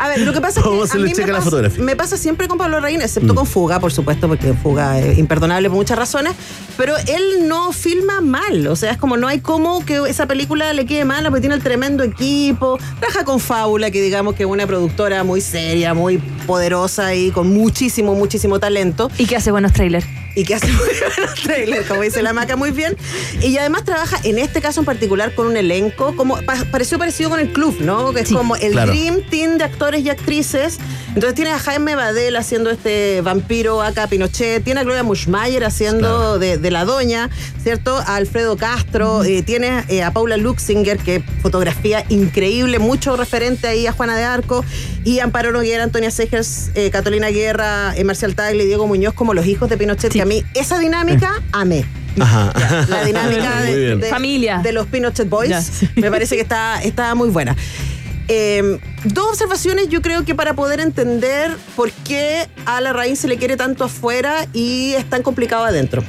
A 0.00 0.06
ver, 0.08 0.20
lo 0.20 0.32
que 0.32 0.40
pasa 0.40 0.60
es 0.60 0.64
¿Cómo 0.66 0.82
que 0.82 0.86
se 0.88 0.96
a 0.96 1.00
le 1.00 1.06
mí 1.06 1.12
checa 1.12 1.26
me 1.26 1.32
la 1.32 1.38
pasa, 1.38 1.50
fotografía? 1.50 1.82
me 1.82 1.96
pasa 1.96 2.16
siempre 2.16 2.46
con 2.46 2.56
Pablo 2.56 2.80
Mm. 2.80 3.00
excepto 3.00 3.34
con 3.34 3.46
Fuga, 3.46 3.80
por 3.80 3.90
supuesto, 3.92 4.28
porque 4.28 4.54
Fuga 4.54 5.00
es 5.00 5.18
imperdonable 5.18 5.68
por 5.68 5.76
muchas 5.76 5.98
razones, 5.98 6.34
pero 6.76 6.94
él 7.08 7.48
no 7.48 7.72
filma 7.72 8.20
mal, 8.20 8.68
o 8.68 8.76
sea, 8.76 8.92
es 8.92 8.96
como 8.98 9.16
no 9.16 9.26
hay 9.26 9.40
cómo 9.40 9.84
que 9.84 9.98
esa 10.08 10.26
película 10.26 10.72
le 10.72 10.86
quede 10.86 11.04
mala, 11.04 11.30
porque 11.30 11.40
tiene 11.40 11.56
el 11.56 11.62
tremendo 11.64 12.04
equipo, 12.04 12.78
trabaja 13.00 13.24
con 13.24 13.40
Fábula, 13.40 13.90
que 13.90 14.00
digamos 14.00 14.34
que 14.36 14.44
es 14.44 14.48
una 14.48 14.68
productora 14.68 15.24
muy 15.24 15.40
seria, 15.40 15.94
muy 15.94 16.18
poderosa 16.46 17.14
y 17.16 17.32
con 17.32 17.52
muchísimo, 17.52 18.14
muchísimo 18.14 18.60
talento 18.60 19.10
Y 19.18 19.26
que 19.26 19.34
hace 19.34 19.50
buenos 19.50 19.72
trailers. 19.72 20.06
Y 20.38 20.44
que 20.44 20.54
hace 20.54 20.66
muy 20.72 20.88
buenos 21.16 21.34
trailers, 21.42 21.86
como 21.86 22.02
dice 22.02 22.22
la 22.22 22.32
maca 22.32 22.56
muy 22.56 22.70
bien. 22.70 22.96
Y 23.42 23.56
además 23.58 23.84
trabaja, 23.84 24.18
en 24.24 24.38
este 24.38 24.60
caso 24.60 24.80
en 24.80 24.86
particular, 24.86 25.34
con 25.34 25.46
un 25.48 25.56
elenco, 25.56 26.14
como 26.16 26.36
pa- 26.42 26.64
pareció 26.70 26.98
parecido 26.98 27.30
con 27.30 27.40
el 27.40 27.52
club, 27.52 27.76
¿no? 27.80 28.12
Que 28.12 28.20
es 28.20 28.28
Sí, 28.28 28.34
como 28.34 28.54
el 28.56 28.72
claro. 28.72 28.92
Dream 28.92 29.22
Team 29.30 29.58
de 29.58 29.64
actores 29.64 30.04
y 30.04 30.10
actrices. 30.10 30.78
Entonces 31.08 31.34
tiene 31.34 31.50
a 31.50 31.58
Jaime 31.58 31.96
Badel 31.96 32.36
haciendo 32.36 32.70
este 32.70 33.20
vampiro 33.22 33.82
acá 33.82 34.06
Pinochet, 34.06 34.62
tiene 34.62 34.80
a 34.80 34.84
Gloria 34.84 35.02
Mushmayer 35.02 35.64
haciendo 35.64 36.38
de, 36.38 36.58
de 36.58 36.70
la 36.70 36.84
doña, 36.84 37.30
¿cierto? 37.62 37.96
A 37.96 38.14
Alfredo 38.16 38.56
Castro, 38.56 39.24
eh, 39.24 39.42
tiene 39.42 39.84
eh, 39.88 40.02
a 40.04 40.12
Paula 40.12 40.36
Luxinger, 40.36 40.98
que 40.98 41.22
fotografía 41.42 42.04
increíble, 42.08 42.78
mucho 42.78 43.16
referente 43.16 43.66
ahí 43.66 43.86
a 43.88 43.92
Juana 43.92 44.16
de 44.16 44.24
Arco, 44.24 44.64
y 45.04 45.18
Amparo 45.20 45.50
Noguera, 45.50 45.82
Antonia 45.82 46.10
Segers, 46.10 46.70
eh, 46.74 46.90
Catalina 46.90 47.28
Guerra, 47.30 47.94
eh, 47.96 48.04
Marcial 48.04 48.34
Tagle 48.36 48.62
y 48.62 48.66
Diego 48.66 48.86
Muñoz 48.86 49.14
como 49.14 49.34
los 49.34 49.46
hijos 49.46 49.68
de 49.70 49.76
Pinochet, 49.78 50.12
Sí. 50.12 50.18
que 50.18 50.22
mí 50.28 50.44
esa 50.54 50.78
dinámica 50.78 51.42
amé. 51.52 51.84
Ajá. 52.20 52.52
La 52.88 53.04
dinámica 53.04 53.62
de, 53.62 54.06
Familia. 54.10 54.58
de 54.62 54.72
los 54.72 54.86
Pinochet 54.86 55.28
Boys 55.28 55.50
Ya, 55.50 55.62
sí. 55.62 55.88
me 55.96 56.10
parece 56.10 56.36
que 56.36 56.42
está, 56.42 56.82
está 56.82 57.14
muy 57.14 57.28
buena. 57.30 57.56
Eh, 58.30 58.78
dos 59.04 59.30
observaciones 59.30 59.88
yo 59.88 60.02
creo 60.02 60.24
que 60.24 60.34
para 60.34 60.52
poder 60.54 60.80
entender 60.80 61.56
por 61.74 61.90
qué 61.90 62.46
a 62.66 62.80
la 62.80 62.92
raíz 62.92 63.20
se 63.20 63.28
le 63.28 63.38
quiere 63.38 63.56
tanto 63.56 63.84
afuera 63.84 64.46
y 64.52 64.92
es 64.92 65.08
tan 65.08 65.22
complicado 65.22 65.64
adentro. 65.64 66.02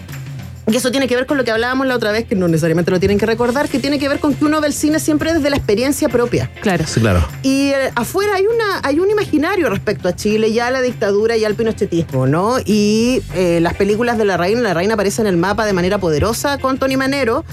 Y 0.69 0.75
eso 0.75 0.91
tiene 0.91 1.07
que 1.07 1.15
ver 1.15 1.25
con 1.25 1.37
lo 1.37 1.43
que 1.43 1.49
hablábamos 1.49 1.87
la 1.87 1.95
otra 1.95 2.11
vez, 2.11 2.25
que 2.25 2.35
no 2.35 2.47
necesariamente 2.47 2.91
lo 2.91 2.99
tienen 2.99 3.17
que 3.17 3.25
recordar, 3.25 3.67
que 3.69 3.79
tiene 3.79 3.97
que 3.97 4.07
ver 4.07 4.19
con 4.19 4.35
que 4.35 4.45
uno 4.45 4.61
ve 4.61 4.67
el 4.67 4.73
cine 4.73 4.99
siempre 4.99 5.33
desde 5.33 5.49
la 5.49 5.55
experiencia 5.55 6.09
propia. 6.09 6.51
Claro. 6.61 6.85
Sí, 6.85 6.99
claro. 6.99 7.27
Y 7.41 7.69
eh, 7.69 7.91
afuera 7.95 8.35
hay, 8.35 8.45
una, 8.45 8.79
hay 8.83 8.99
un 8.99 9.09
imaginario 9.09 9.67
respecto 9.69 10.07
a 10.07 10.15
Chile, 10.15 10.53
ya 10.53 10.67
a 10.67 10.71
la 10.71 10.81
dictadura 10.81 11.35
y 11.37 11.43
al 11.43 11.55
pinochetismo, 11.55 12.27
¿no? 12.27 12.57
Y 12.63 13.23
eh, 13.33 13.59
las 13.61 13.73
películas 13.73 14.19
de 14.19 14.25
La 14.25 14.37
Reina, 14.37 14.61
La 14.61 14.75
Reina 14.75 14.93
aparece 14.93 15.21
en 15.21 15.27
el 15.27 15.37
mapa 15.37 15.65
de 15.65 15.73
manera 15.73 15.97
poderosa 15.97 16.59
con 16.59 16.77
Tony 16.77 16.97
Manero. 16.97 17.45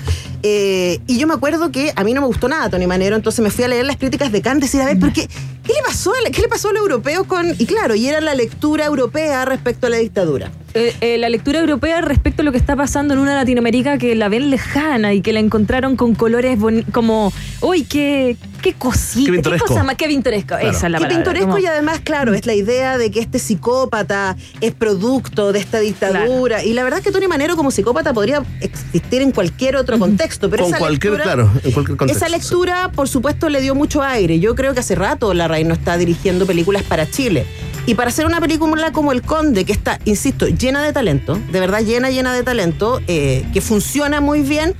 Eh, 0.43 1.01
y 1.07 1.19
yo 1.19 1.27
me 1.27 1.35
acuerdo 1.35 1.71
que 1.71 1.93
a 1.95 2.05
mí 2.05 2.15
no 2.15 2.21
me 2.21 2.27
gustó 2.27 2.49
nada 2.49 2.69
Tony 2.71 2.87
Manero, 2.87 3.17
entonces 3.17 3.43
me 3.43 3.51
fui 3.51 3.65
a 3.65 3.69
leer 3.69 3.87
las 3.87 3.97
críticas 3.97 4.33
de 4.33 4.43
Kant 4.43 4.59
y 4.59 4.67
decir, 4.67 4.81
a 4.81 4.87
ver, 4.87 4.99
¿por 4.99 5.13
qué? 5.13 5.27
¿Qué 5.27 5.73
le 5.73 5.83
pasó 5.85 6.13
a, 6.13 6.31
qué 6.31 6.43
le 6.43 6.49
pasó 6.49 6.69
a 6.69 6.73
los 6.73 6.83
europeos 6.83 7.27
con...? 7.27 7.49
Y 7.59 7.67
claro, 7.67 7.95
y 7.95 8.07
era 8.07 8.21
la 8.21 8.35
lectura 8.35 8.85
europea 8.85 9.45
respecto 9.45 9.89
a 9.89 9.91
la 9.91 9.97
dictadura. 9.97 10.51
Eh, 10.75 10.95
eh, 11.01 11.19
la 11.19 11.29
lectura 11.29 11.59
europea 11.59 12.01
respecto 12.01 12.43
a 12.43 12.45
lo 12.45 12.53
que 12.53 12.59
está 12.59 12.77
pasando 12.77 13.15
en 13.15 13.21
una 13.21 13.35
Latinoamérica 13.35 13.99
que 13.99 14.15
la 14.15 14.29
ven 14.29 14.51
lejana 14.51 15.15
y 15.15 15.23
que 15.23 15.33
la 15.33 15.41
encontraron 15.41 15.97
con 15.97 16.15
colores 16.15 16.59
como, 16.93 17.33
uy, 17.63 17.83
qué, 17.85 18.37
qué 18.67 18.73
cosita, 18.79 19.27
Qué 19.27 19.33
pintoresco. 19.33 19.67
cosa 19.69 19.83
más, 19.85 19.95
qué 19.97 20.09
pintoresco. 20.09 20.49
Claro. 20.49 20.69
Esa 20.71 20.87
es 20.87 20.93
la 20.93 20.99
Qué 20.99 21.05
palabra. 21.05 21.25
pintoresco 21.33 21.59
y 21.59 21.67
además, 21.67 22.01
claro, 22.03 22.35
es 22.35 22.47
la 22.47 22.55
idea 22.55 22.99
de 22.99 23.11
que 23.11 23.21
este 23.21 23.39
psicópata 23.39 24.37
es 24.61 24.75
producto 24.75 25.53
de 25.53 25.59
esta 25.61 25.79
dictadura. 25.81 26.65
Y 26.65 26.73
la 26.73 26.83
verdad 26.85 26.99
es 26.99 27.05
que 27.05 27.13
Tony 27.13 27.29
Manero 27.29 27.57
como 27.57 27.71
psicópata 27.71 28.13
podría 28.13 28.43
existir 28.61 29.23
en 29.23 29.31
cualquier 29.33 29.77
otro 29.77 29.99
contexto. 29.99 30.51
Pero 30.51 30.65
Con 30.65 30.71
esa 30.73 30.79
cualquier, 30.79 31.13
lectura- 31.15 31.35
claro, 31.35 31.51
en 31.65 31.73
cualquier 31.73 31.97
contexto. 31.97 32.25
Esa 32.25 32.37
lectura, 32.37 32.91
por 32.95 33.09
supuesto, 33.09 33.49
le 33.49 33.61
dio 33.61 33.75
mucho 33.75 34.03
aire. 34.03 34.41
Yo 34.41 34.55
creo 34.55 34.75
que 34.75 34.81
hace 34.81 34.95
rato 34.95 35.33
la 35.35 35.47
no 35.49 35.73
está 35.75 35.97
dirigiendo 35.97 36.45
películas 36.45 36.83
para 36.83 37.09
Chile. 37.11 37.47
Y 37.87 37.95
para 37.95 38.09
hacer 38.11 38.27
una 38.27 38.41
película 38.41 38.91
como 38.93 39.13
El 39.13 39.23
Conde, 39.23 39.65
que 39.65 39.73
está, 39.73 40.01
insisto, 40.05 40.49
llena 40.49 40.83
de 40.83 40.93
talento, 40.93 41.39
de 41.53 41.61
verdad 41.61 41.83
llena, 41.83 42.11
llena 42.11 42.35
de 42.35 42.43
talento, 42.43 43.01
eh, 43.07 43.47
que 43.55 43.61
funciona 43.61 44.21
muy 44.21 44.43
bien, 44.43 44.75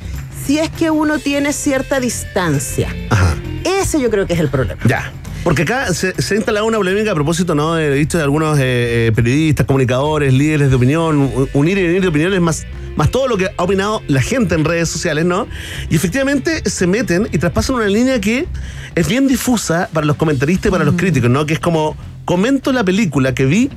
si 0.45 0.59
es 0.59 0.69
que 0.71 0.91
uno 0.91 1.19
tiene 1.21 1.53
cierta 1.53 2.01
distancia. 2.01 2.89
Ajá. 3.11 3.37
Ese 3.67 4.01
yo 4.01 4.11
creo 4.11 4.27
que 4.27 4.35
es 4.35 4.41
el 4.41 4.49
problema. 4.49 4.81
Ya. 4.87 5.13
Porque 5.43 5.63
acá 5.63 5.95
se, 5.95 6.21
se 6.21 6.35
ha 6.35 6.37
instalado 6.37 6.67
una 6.67 6.77
polémica 6.77 7.13
a 7.13 7.15
propósito, 7.15 7.55
¿no? 7.55 7.79
He 7.79 7.95
dicho 7.95 8.19
de 8.19 8.25
algunos 8.25 8.59
eh, 8.59 9.07
eh, 9.07 9.13
periodistas, 9.15 9.65
comunicadores, 9.65 10.33
líderes 10.33 10.71
de 10.71 10.77
opinión, 10.77 11.31
unir 11.53 11.79
y 11.79 11.85
unir 11.85 12.03
de 12.03 12.09
opiniones, 12.09 12.41
más, 12.41 12.67
más 12.97 13.11
todo 13.11 13.29
lo 13.29 13.37
que 13.37 13.47
ha 13.57 13.63
opinado 13.63 14.03
la 14.09 14.23
gente 14.23 14.57
en 14.57 14.65
redes 14.65 14.89
sociales, 14.89 15.25
¿no? 15.25 15.47
Y 15.89 15.95
efectivamente 15.95 16.69
se 16.69 16.89
meten 16.89 17.29
y 17.31 17.39
traspasan 17.39 17.77
una 17.77 17.87
línea 17.87 18.21
que 18.21 18.49
es 18.97 19.07
bien 19.07 19.29
difusa 19.29 19.89
para 19.93 20.05
los 20.05 20.17
comentaristas 20.17 20.67
y 20.67 20.73
para 20.73 20.85
los 20.85 20.97
críticos, 20.97 21.31
¿no? 21.31 21.47
Que 21.47 21.55
es 21.55 21.61
como, 21.61 21.97
comento 22.25 22.73
la 22.73 22.83
película 22.83 23.33
que 23.33 23.47
vi 23.47 23.71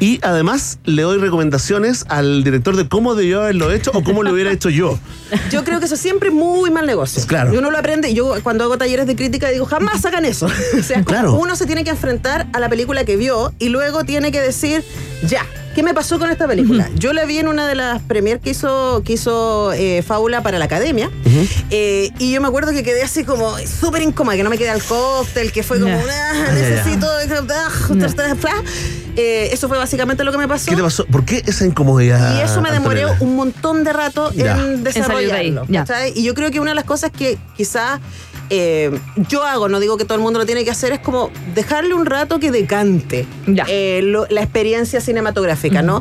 y 0.00 0.20
además 0.22 0.78
le 0.84 1.02
doy 1.02 1.18
recomendaciones 1.18 2.04
al 2.08 2.44
director 2.44 2.76
de 2.76 2.88
cómo 2.88 3.14
debió 3.14 3.42
haberlo 3.42 3.72
hecho 3.72 3.90
o 3.94 4.02
cómo 4.04 4.22
lo 4.22 4.32
hubiera 4.32 4.52
hecho 4.52 4.68
yo. 4.70 4.98
Yo 5.50 5.64
creo 5.64 5.80
que 5.80 5.86
eso 5.86 5.94
es 5.94 6.00
siempre 6.00 6.30
muy 6.30 6.70
mal 6.70 6.86
negocio. 6.86 7.22
Claro. 7.26 7.52
Y 7.52 7.56
uno 7.56 7.70
lo 7.70 7.78
aprende. 7.78 8.14
Yo 8.14 8.34
cuando 8.42 8.64
hago 8.64 8.78
talleres 8.78 9.06
de 9.06 9.16
crítica 9.16 9.48
digo, 9.48 9.64
jamás 9.66 10.04
hagan 10.04 10.24
eso. 10.24 10.46
o 10.78 10.82
sea, 10.82 11.02
Claro. 11.04 11.34
uno 11.34 11.56
se 11.56 11.66
tiene 11.66 11.84
que 11.84 11.90
enfrentar 11.90 12.46
a 12.52 12.60
la 12.60 12.68
película 12.68 13.04
que 13.04 13.16
vio 13.16 13.52
y 13.58 13.68
luego 13.70 14.04
tiene 14.04 14.30
que 14.32 14.40
decir, 14.40 14.84
ya, 15.26 15.44
¿qué 15.78 15.84
me 15.84 15.94
pasó 15.94 16.18
con 16.18 16.28
esta 16.28 16.48
película? 16.48 16.90
Yo 16.96 17.12
la 17.12 17.24
vi 17.24 17.38
en 17.38 17.46
una 17.46 17.68
de 17.68 17.76
las 17.76 18.02
premiers 18.02 18.40
que 18.42 18.50
hizo, 18.50 19.00
que 19.04 19.12
hizo 19.12 19.72
eh, 19.74 20.02
Fábula 20.02 20.42
para 20.42 20.58
la 20.58 20.64
Academia. 20.64 21.08
Eh, 21.70 22.10
y 22.18 22.32
yo 22.32 22.40
me 22.40 22.48
acuerdo 22.48 22.72
que 22.72 22.82
quedé 22.82 23.04
así 23.04 23.22
como 23.22 23.56
súper 23.58 24.02
incómoda, 24.02 24.36
que 24.36 24.42
no 24.42 24.50
me 24.50 24.58
quedé 24.58 24.70
al 24.70 24.82
cóctel, 24.82 25.52
que 25.52 25.62
fue 25.62 25.78
como. 25.80 25.94
"Ah, 25.96 26.48
necesito... 26.52 27.06
ah". 27.06 28.62
Eh, 29.14 29.50
eso 29.52 29.68
fue 29.68 29.78
básicamente 29.78 30.24
lo 30.24 30.32
que 30.32 30.38
me 30.38 30.48
pasó. 30.48 30.68
¿Qué 30.68 30.74
te 30.76 30.82
pasó? 30.82 31.06
¿Por 31.06 31.24
qué 31.24 31.44
esa 31.46 31.64
incomodidad? 31.64 32.38
Y 32.38 32.40
eso 32.42 32.60
me 32.60 32.72
demoré 32.72 33.02
Antonella? 33.02 33.24
un 33.24 33.36
montón 33.36 33.84
de 33.84 33.92
rato 33.92 34.32
Ya. 34.32 34.56
en 34.58 34.84
En 34.84 34.92
salir 34.92 35.28
de 35.30 35.36
ahí, 35.36 35.50
desarrollarlo. 35.52 36.12
Y 36.16 36.24
yo 36.24 36.34
creo 36.34 36.50
que 36.50 36.58
una 36.58 36.72
de 36.72 36.76
las 36.76 36.84
cosas 36.84 37.12
que 37.12 37.38
quizás 37.56 38.00
eh, 38.50 38.90
yo 39.28 39.42
hago, 39.44 39.68
no 39.68 39.80
digo 39.80 39.96
que 39.96 40.04
todo 40.04 40.14
el 40.14 40.20
mundo 40.22 40.38
lo 40.38 40.46
tiene 40.46 40.64
que 40.64 40.70
hacer, 40.70 40.92
es 40.92 41.00
como 41.00 41.30
dejarle 41.54 41.94
un 41.94 42.06
rato 42.06 42.38
que 42.40 42.50
decante 42.50 43.26
Ya. 43.46 43.64
eh, 43.68 44.00
lo- 44.02 44.26
la 44.30 44.42
experiencia 44.42 45.00
cinematográfica, 45.00 45.82
¿no? 45.82 46.00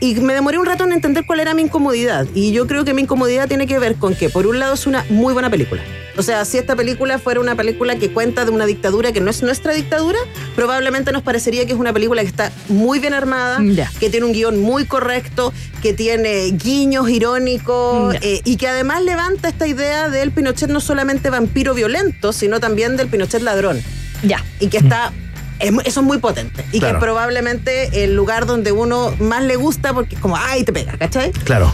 Y 0.00 0.14
me 0.14 0.32
demoré 0.32 0.58
un 0.58 0.66
rato 0.66 0.84
en 0.84 0.92
entender 0.92 1.24
cuál 1.26 1.40
era 1.40 1.52
mi 1.52 1.62
incomodidad. 1.62 2.26
Y 2.34 2.52
yo 2.52 2.66
creo 2.66 2.84
que 2.84 2.94
mi 2.94 3.02
incomodidad 3.02 3.48
tiene 3.48 3.66
que 3.66 3.78
ver 3.78 3.96
con 3.96 4.14
que, 4.14 4.30
por 4.30 4.46
un 4.46 4.58
lado, 4.58 4.74
es 4.74 4.86
una 4.86 5.04
muy 5.10 5.34
buena 5.34 5.50
película. 5.50 5.82
O 6.16 6.22
sea, 6.22 6.44
si 6.44 6.58
esta 6.58 6.74
película 6.74 7.18
fuera 7.18 7.40
una 7.40 7.54
película 7.54 7.96
que 7.96 8.10
cuenta 8.10 8.44
de 8.44 8.50
una 8.50 8.66
dictadura 8.66 9.12
que 9.12 9.20
no 9.20 9.30
es 9.30 9.42
nuestra 9.42 9.72
dictadura, 9.72 10.18
probablemente 10.56 11.12
nos 11.12 11.22
parecería 11.22 11.66
que 11.66 11.72
es 11.72 11.78
una 11.78 11.92
película 11.92 12.22
que 12.22 12.28
está 12.28 12.50
muy 12.68 12.98
bien 12.98 13.14
armada, 13.14 13.58
que 13.98 14.10
tiene 14.10 14.26
un 14.26 14.32
guion 14.32 14.60
muy 14.60 14.84
correcto, 14.86 15.52
que 15.82 15.92
tiene 15.92 16.50
guiños 16.50 17.08
irónicos 17.08 18.16
eh, 18.22 18.40
y 18.44 18.56
que 18.56 18.68
además 18.68 19.02
levanta 19.02 19.48
esta 19.48 19.66
idea 19.66 20.08
del 20.08 20.30
Pinochet 20.32 20.70
no 20.70 20.80
solamente 20.80 21.30
vampiro 21.30 21.74
violento, 21.74 22.32
sino 22.32 22.60
también 22.60 22.96
del 22.96 23.08
Pinochet 23.08 23.42
ladrón. 23.42 23.80
Ya. 24.22 24.44
Y 24.58 24.68
que 24.68 24.78
está. 24.78 25.12
Es 25.60 25.72
eso 25.84 26.00
es 26.00 26.06
muy 26.06 26.18
potente. 26.18 26.64
Y 26.72 26.78
Claro. 26.80 26.98
que 26.98 27.00
probablemente 27.04 28.04
el 28.04 28.14
lugar 28.14 28.46
donde 28.46 28.72
uno 28.72 29.14
más 29.20 29.42
le 29.42 29.56
gusta 29.56 29.92
porque 29.92 30.14
es 30.16 30.20
como, 30.20 30.36
ay, 30.36 30.64
te 30.64 30.72
pega, 30.72 30.96
¿cachai? 30.98 31.30
Claro. 31.32 31.72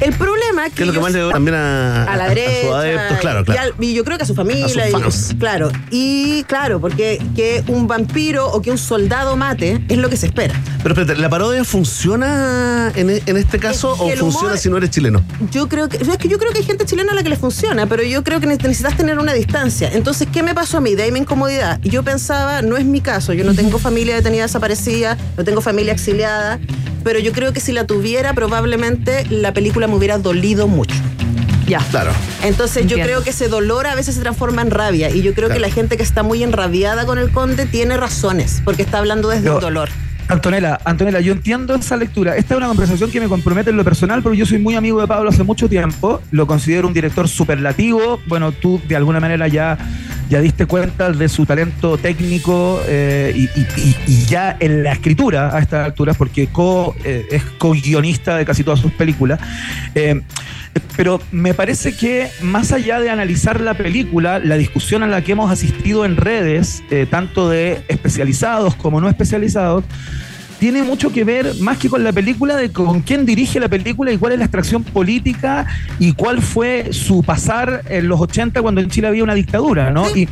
El 0.00 0.12
problema 0.14 0.66
es 0.66 0.72
que. 0.72 0.76
Que 0.76 0.82
es 0.82 0.86
lo 0.88 0.92
que 0.92 1.00
más 1.00 1.12
le 1.12 1.28
también 1.30 1.54
a, 1.56 2.04
a 2.04 2.16
la 2.16 2.24
a 2.24 2.28
derecha. 2.28 2.62
sus 2.66 2.74
adeptos, 2.74 3.18
claro, 3.18 3.40
Y, 3.40 3.44
claro. 3.44 3.60
al- 3.78 3.84
y 3.84 3.94
yo 3.94 4.04
creo 4.04 4.16
que 4.18 4.24
a 4.24 4.26
su 4.26 4.34
familia. 4.34 4.66
A 4.66 4.68
sus 4.68 4.82
y- 4.86 4.90
fans. 4.90 5.34
claro. 5.38 5.70
Y 5.90 6.42
claro, 6.44 6.80
porque 6.80 7.20
que 7.34 7.64
un 7.68 7.86
vampiro 7.86 8.46
o 8.50 8.60
que 8.62 8.70
un 8.70 8.78
soldado 8.78 9.36
mate 9.36 9.82
es 9.88 9.98
lo 9.98 10.08
que 10.10 10.16
se 10.16 10.26
espera. 10.26 10.54
Pero 10.82 10.94
espérate, 10.94 11.20
¿la 11.20 11.28
parodia 11.28 11.64
funciona 11.64 12.92
en, 12.94 13.10
e- 13.10 13.22
en 13.26 13.36
este 13.36 13.58
caso 13.58 13.94
Es 14.08 14.16
o 14.20 14.24
funciona 14.24 14.56
si 14.56 14.68
no 14.68 14.76
eres 14.76 14.90
chileno? 14.90 15.22
Yo 15.50 15.68
creo 15.68 15.88
que. 15.88 15.96
Es 15.96 16.08
que 16.18 16.28
yo 16.28 16.38
creo 16.38 16.52
que 16.52 16.58
hay 16.58 16.64
gente 16.64 16.84
chilena 16.84 17.12
a 17.12 17.14
la 17.14 17.22
que 17.22 17.28
le 17.30 17.36
funciona, 17.36 17.86
pero 17.86 18.02
yo 18.02 18.22
creo 18.22 18.38
que 18.40 18.46
ne- 18.46 18.56
necesitas 18.56 18.96
tener 18.96 19.18
una 19.18 19.32
distancia. 19.32 19.90
Entonces, 19.92 20.28
¿qué 20.32 20.42
me 20.42 20.54
pasó 20.54 20.78
a 20.78 20.80
mí? 20.80 20.94
De 20.94 21.04
ahí 21.04 21.12
mi 21.12 21.20
incomodidad. 21.20 21.80
Y 21.82 21.90
yo 21.90 22.02
pensaba, 22.02 22.62
no 22.62 22.76
es 22.76 22.84
mi 22.84 23.00
caso, 23.00 23.32
yo 23.32 23.44
no 23.44 23.54
tengo 23.54 23.78
familia 23.78 24.14
detenida 24.14 24.42
desaparecida, 24.42 25.16
no 25.36 25.44
tengo 25.44 25.60
familia 25.60 25.92
exiliada, 25.92 26.58
pero 27.06 27.20
yo 27.20 27.30
creo 27.30 27.52
que 27.52 27.60
si 27.60 27.70
la 27.70 27.84
tuviera, 27.84 28.34
probablemente 28.34 29.24
la 29.30 29.52
película 29.52 29.86
me 29.86 29.94
hubiera 29.94 30.18
dolido 30.18 30.66
mucho. 30.66 30.96
Ya. 31.68 31.78
Claro. 31.78 32.10
Entonces 32.42 32.88
yo 32.88 32.96
creo 32.96 33.22
que 33.22 33.30
ese 33.30 33.46
dolor 33.46 33.86
a 33.86 33.94
veces 33.94 34.16
se 34.16 34.20
transforma 34.22 34.62
en 34.62 34.72
rabia 34.72 35.08
y 35.10 35.22
yo 35.22 35.32
creo 35.32 35.48
que 35.48 35.60
la 35.60 35.70
gente 35.70 35.96
que 35.96 36.02
está 36.02 36.24
muy 36.24 36.42
enrabiada 36.42 37.06
con 37.06 37.18
el 37.18 37.30
conde 37.30 37.64
tiene 37.64 37.96
razones 37.96 38.60
porque 38.64 38.82
está 38.82 38.98
hablando 38.98 39.28
desde 39.28 39.46
Yo- 39.46 39.54
el 39.54 39.60
dolor. 39.60 39.88
Antonella, 40.28 40.80
Antonella, 40.84 41.20
yo 41.20 41.32
entiendo 41.32 41.76
esa 41.76 41.96
lectura. 41.96 42.36
Esta 42.36 42.54
es 42.54 42.58
una 42.58 42.66
conversación 42.66 43.08
que 43.12 43.20
me 43.20 43.28
compromete 43.28 43.70
en 43.70 43.76
lo 43.76 43.84
personal, 43.84 44.24
pero 44.24 44.34
yo 44.34 44.44
soy 44.44 44.58
muy 44.58 44.74
amigo 44.74 45.00
de 45.00 45.06
Pablo 45.06 45.30
hace 45.30 45.44
mucho 45.44 45.68
tiempo. 45.68 46.20
Lo 46.32 46.48
considero 46.48 46.88
un 46.88 46.94
director 46.94 47.28
superlativo. 47.28 48.18
Bueno, 48.26 48.50
tú 48.50 48.80
de 48.88 48.96
alguna 48.96 49.20
manera 49.20 49.46
ya, 49.46 49.78
ya 50.28 50.40
diste 50.40 50.66
cuenta 50.66 51.12
de 51.12 51.28
su 51.28 51.46
talento 51.46 51.98
técnico 51.98 52.80
eh, 52.86 53.48
y, 54.06 54.24
ya 54.26 54.56
en 54.58 54.82
la 54.82 54.92
escritura 54.92 55.54
a 55.54 55.60
estas 55.60 55.86
alturas, 55.86 56.16
porque 56.16 56.48
co, 56.48 56.94
eh, 57.04 57.26
es 57.30 57.42
co-guionista 57.58 58.36
de 58.36 58.44
casi 58.44 58.64
todas 58.64 58.80
sus 58.80 58.92
películas. 58.92 59.38
Eh, 59.94 60.20
pero 60.96 61.20
me 61.30 61.54
parece 61.54 61.96
que 61.96 62.28
más 62.42 62.72
allá 62.72 63.00
de 63.00 63.08
analizar 63.08 63.60
la 63.60 63.74
película, 63.74 64.38
la 64.38 64.56
discusión 64.56 65.02
a 65.02 65.06
la 65.06 65.22
que 65.22 65.32
hemos 65.32 65.50
asistido 65.50 66.04
en 66.04 66.16
redes, 66.16 66.82
tanto 67.10 67.48
de 67.48 67.82
especializados 67.88 68.74
como 68.74 69.00
no 69.00 69.08
especializados, 69.08 69.84
tiene 70.58 70.82
mucho 70.82 71.12
que 71.12 71.24
ver 71.24 71.54
más 71.60 71.78
que 71.78 71.88
con 71.88 72.02
la 72.02 72.12
película, 72.12 72.56
de 72.56 72.70
con 72.72 73.00
quién 73.02 73.26
dirige 73.26 73.60
la 73.60 73.68
película 73.68 74.12
y 74.12 74.18
cuál 74.18 74.32
es 74.32 74.38
la 74.38 74.44
extracción 74.46 74.82
política 74.84 75.66
y 75.98 76.12
cuál 76.12 76.42
fue 76.42 76.92
su 76.92 77.22
pasar 77.22 77.82
en 77.88 78.08
los 78.08 78.20
80 78.20 78.62
cuando 78.62 78.80
en 78.80 78.90
Chile 78.90 79.08
había 79.08 79.24
una 79.24 79.34
dictadura, 79.34 79.90
¿no? 79.90 80.08
Y, 80.16 80.28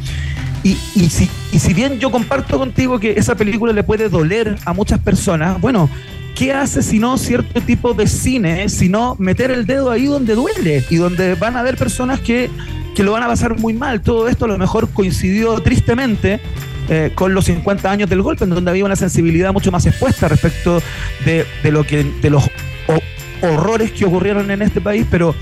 y, 0.62 0.78
y 0.94 1.10
si, 1.10 1.28
y 1.52 1.58
si 1.58 1.74
bien 1.74 1.98
yo 1.98 2.10
comparto 2.10 2.58
contigo 2.58 2.98
que 2.98 3.12
esa 3.12 3.34
película 3.34 3.72
le 3.72 3.82
puede 3.82 4.08
doler 4.08 4.56
a 4.64 4.72
muchas 4.72 4.98
personas, 4.98 5.60
bueno, 5.60 5.90
¿qué 6.34 6.52
hace 6.52 6.82
si 6.82 6.98
no 6.98 7.18
cierto 7.18 7.60
tipo 7.60 7.92
de 7.94 8.06
cine, 8.06 8.68
si 8.68 8.88
no 8.88 9.16
meter 9.18 9.50
el 9.50 9.66
dedo 9.66 9.90
ahí 9.90 10.06
donde 10.06 10.34
duele 10.34 10.84
y 10.88 10.96
donde 10.96 11.34
van 11.34 11.56
a 11.56 11.60
haber 11.60 11.76
personas 11.76 12.20
que, 12.20 12.50
que 12.94 13.02
lo 13.02 13.12
van 13.12 13.22
a 13.22 13.26
pasar 13.26 13.58
muy 13.58 13.74
mal? 13.74 14.00
Todo 14.00 14.28
esto 14.28 14.46
a 14.46 14.48
lo 14.48 14.58
mejor 14.58 14.88
coincidió 14.88 15.60
tristemente 15.60 16.40
eh, 16.88 17.12
con 17.14 17.34
los 17.34 17.46
50 17.46 17.90
años 17.90 18.10
del 18.10 18.22
golpe, 18.22 18.44
en 18.44 18.50
donde 18.50 18.70
había 18.70 18.84
una 18.84 18.96
sensibilidad 18.96 19.52
mucho 19.52 19.70
más 19.72 19.86
expuesta 19.86 20.28
respecto 20.28 20.82
de, 21.24 21.46
de 21.62 21.70
lo 21.72 21.84
que, 21.84 22.04
de 22.04 22.30
los 22.30 22.44
ho- 22.44 23.46
horrores 23.46 23.92
que 23.92 24.04
ocurrieron 24.04 24.50
en 24.50 24.62
este 24.62 24.80
país, 24.80 25.06
pero 25.10 25.34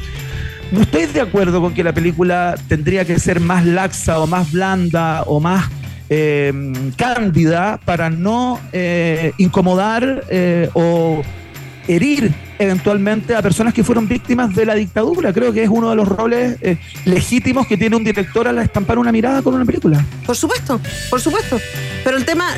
no 0.71 0.81
estoy 0.83 1.07
de 1.07 1.21
acuerdo 1.21 1.61
con 1.61 1.75
que 1.75 1.85
la 1.85 1.93
película 1.93 2.55
tendría 2.69 3.05
que 3.05 3.19
ser 3.19 3.41
más 3.41 3.65
laxa 3.67 4.19
o 4.21 4.27
más 4.27 4.53
blanda 4.53 5.23
o 5.27 5.39
más 5.41 5.69
eh, 6.09 6.53
cándida 6.97 7.79
para 7.85 8.09
no 8.11 8.59
eh, 8.73 9.33
incomodar 9.39 10.25
o 10.75 11.23
herir 11.89 12.33
eventualmente 12.59 13.35
a 13.35 13.43
personas 13.43 13.75
que 13.75 13.83
fueron 13.83 14.09
víctimas 14.09 14.55
de 14.55 14.67
la 14.67 14.75
dictadura. 14.75 15.33
Creo 15.33 15.53
que 15.53 15.62
es 15.62 15.69
uno 15.69 15.91
de 15.91 15.97
los 15.97 16.09
roles 16.09 16.57
eh, 16.61 16.79
legítimos 17.05 17.67
que 17.67 17.77
tiene 17.77 17.97
un 17.97 18.05
director 18.05 18.47
al 18.47 18.59
estampar 18.59 18.99
una 18.99 19.12
mirada 19.12 19.43
con 19.43 19.55
una 19.55 19.65
película. 19.65 20.05
Por 20.27 20.37
supuesto, 20.37 20.81
por 21.11 21.21
supuesto. 21.21 21.59
Pero 22.05 22.16
el 22.16 22.25
tema, 22.25 22.49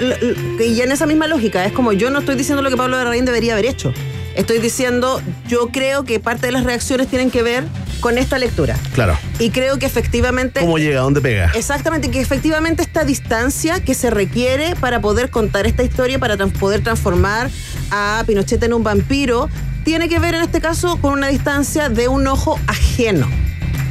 y 0.58 0.80
en 0.80 0.92
esa 0.92 1.06
misma 1.06 1.26
lógica, 1.26 1.64
es 1.64 1.72
como 1.72 1.92
yo 1.92 2.10
no 2.10 2.20
estoy 2.20 2.36
diciendo 2.36 2.62
lo 2.62 2.70
que 2.70 2.76
Pablo 2.76 2.96
Larraín 2.96 3.24
debería 3.24 3.54
haber 3.54 3.66
hecho. 3.66 3.92
Estoy 4.36 4.58
diciendo, 4.58 5.20
yo 5.48 5.68
creo 5.68 6.04
que 6.04 6.18
parte 6.18 6.46
de 6.46 6.52
las 6.52 6.64
reacciones 6.64 7.06
tienen 7.08 7.30
que 7.30 7.42
ver 7.42 7.64
con 8.04 8.18
esta 8.18 8.38
lectura. 8.38 8.76
Claro. 8.92 9.16
Y 9.38 9.48
creo 9.48 9.78
que 9.78 9.86
efectivamente... 9.86 10.60
¿Cómo 10.60 10.76
llega? 10.76 11.00
¿Dónde 11.00 11.22
pega? 11.22 11.50
Exactamente, 11.54 12.10
que 12.10 12.20
efectivamente 12.20 12.82
esta 12.82 13.02
distancia 13.02 13.82
que 13.82 13.94
se 13.94 14.10
requiere 14.10 14.76
para 14.78 15.00
poder 15.00 15.30
contar 15.30 15.66
esta 15.66 15.82
historia, 15.82 16.18
para 16.18 16.36
trans- 16.36 16.52
poder 16.58 16.82
transformar 16.82 17.48
a 17.90 18.22
Pinochet 18.26 18.62
en 18.62 18.74
un 18.74 18.82
vampiro, 18.84 19.48
tiene 19.84 20.10
que 20.10 20.18
ver 20.18 20.34
en 20.34 20.42
este 20.42 20.60
caso 20.60 20.98
con 20.98 21.14
una 21.14 21.28
distancia 21.28 21.88
de 21.88 22.08
un 22.08 22.26
ojo 22.26 22.60
ajeno 22.66 23.26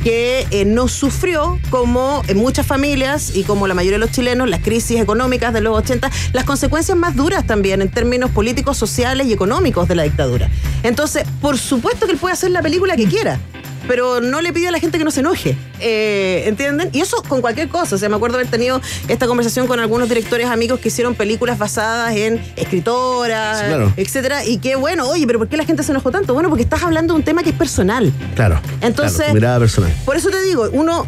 que 0.04 0.46
eh, 0.52 0.66
no 0.66 0.88
sufrió 0.90 1.58
como 1.72 2.22
en 2.28 2.38
muchas 2.38 2.68
familias 2.68 3.36
y 3.36 3.44
como 3.44 3.66
la 3.68 3.74
mayoría 3.74 3.98
de 3.98 4.06
los 4.06 4.12
chilenos 4.12 4.48
las 4.48 4.60
crisis 4.62 5.00
económicas 5.00 5.54
de 5.54 5.62
los 5.62 5.76
80, 5.76 6.12
las 6.34 6.44
consecuencias 6.44 6.96
más 6.96 7.16
duras 7.16 7.48
también 7.48 7.82
en 7.82 7.90
términos 7.90 8.30
políticos, 8.30 8.78
sociales 8.78 9.26
y 9.26 9.34
económicos 9.34 9.88
de 9.88 9.96
la 9.96 10.04
dictadura. 10.04 10.50
Entonces, 10.84 11.24
por 11.42 11.58
supuesto 11.58 12.06
que 12.06 12.12
él 12.12 12.18
puede 12.20 12.34
hacer 12.34 12.52
la 12.52 12.62
película 12.62 12.96
que 12.96 13.06
quiera, 13.08 13.40
pero 13.88 14.22
no 14.22 14.42
le 14.42 14.54
pide 14.54 14.68
a 14.68 14.72
la 14.72 14.80
gente 14.80 14.98
que 14.98 15.04
no 15.04 15.12
se 15.12 15.20
enoje. 15.22 15.58
Eh, 15.80 16.44
¿Entienden? 16.48 16.90
Y 16.94 17.02
eso 17.02 17.22
con 17.28 17.42
cualquier 17.42 17.68
cosa. 17.70 17.96
O 17.96 17.98
sea, 17.98 18.10
me 18.10 18.16
acuerdo 18.16 18.38
haber 18.38 18.50
tenido 18.50 18.82
esta 19.08 19.28
conversación 19.28 19.68
con 19.68 19.80
algunos 19.80 20.08
directores 20.10 20.48
amigos 20.48 20.80
que 20.80 20.88
hicieron 20.90 21.16
películas 21.16 21.58
basadas 21.58 22.16
en 22.16 22.42
escritoras, 22.56 23.60
Sí, 23.60 23.66
claro. 23.68 23.94
etcétera. 23.98 24.46
Y 24.46 24.58
que 24.58 24.76
bueno, 24.76 25.08
oye, 25.10 25.26
pero 25.28 25.40
¿por 25.40 25.48
qué 25.48 25.58
la 25.58 25.66
gente 25.66 25.84
se 25.84 25.92
enojó 25.92 26.12
tanto? 26.12 26.34
Bueno, 26.34 26.50
porque 26.50 26.64
estás 26.64 26.84
hablando 26.84 27.14
de 27.14 27.20
un 27.20 27.26
tema 27.26 27.44
que 27.44 27.50
es 27.52 27.56
personal. 27.56 28.12
Claro. 28.36 28.60
Entonces- 28.82 29.18
claro, 29.18 29.34
mirada 29.34 29.60
personal. 29.60 29.94
Por 30.06 30.16
eso 30.18 30.30
te 30.30 30.42
digo, 30.44 30.70
uno, 30.72 31.06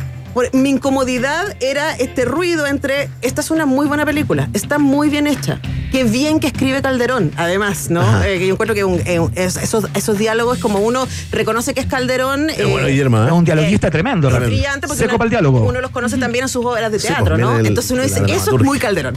mi 0.53 0.69
incomodidad 0.69 1.55
era 1.61 1.95
este 1.95 2.25
ruido 2.25 2.67
entre, 2.67 3.09
esta 3.21 3.41
es 3.41 3.51
una 3.51 3.65
muy 3.65 3.87
buena 3.87 4.05
película, 4.05 4.49
está 4.53 4.77
muy 4.79 5.09
bien 5.09 5.27
hecha. 5.27 5.59
Qué 5.91 6.03
bien 6.03 6.39
que 6.41 6.47
escribe 6.47 6.81
Calderón, 6.81 7.31
además, 7.37 7.89
¿no? 7.89 8.23
Eh, 8.23 8.45
yo 8.45 8.51
encuentro 8.53 8.75
que 8.75 8.83
un- 8.83 8.99
eh, 9.05 9.19
esos, 9.35 9.85
esos 9.93 10.17
diálogos, 10.17 10.57
como 10.59 10.79
uno 10.79 11.07
reconoce 11.31 11.73
que 11.73 11.79
es 11.79 11.85
Calderón. 11.85 12.47
Qué 12.53 12.65
bueno, 12.65 12.87
Guillermo, 12.87 13.23
¿eh? 13.23 13.27
Es 13.27 13.31
un 13.31 13.45
dialoguista 13.45 13.89
tremendo, 13.89 14.29
realmente. 14.29 14.55
brillante 14.55 14.87
porque 14.87 14.99
Seco 14.99 15.11
uno, 15.11 15.17
para 15.19 15.25
el 15.25 15.29
diálogo. 15.29 15.61
uno 15.61 15.79
los 15.79 15.91
conoce 15.91 16.17
también 16.17 16.43
en 16.43 16.49
sus 16.49 16.65
obras 16.65 16.91
de 16.91 16.99
Sí, 16.99 17.07
teatro, 17.07 17.35
pues, 17.35 17.39
¿no? 17.39 17.57
Entonces 17.59 17.91
uno 17.91 18.01
dice, 18.03 18.21
eso 18.27 18.57
es 18.57 18.63
muy 18.63 18.77
Calderón. 18.77 19.15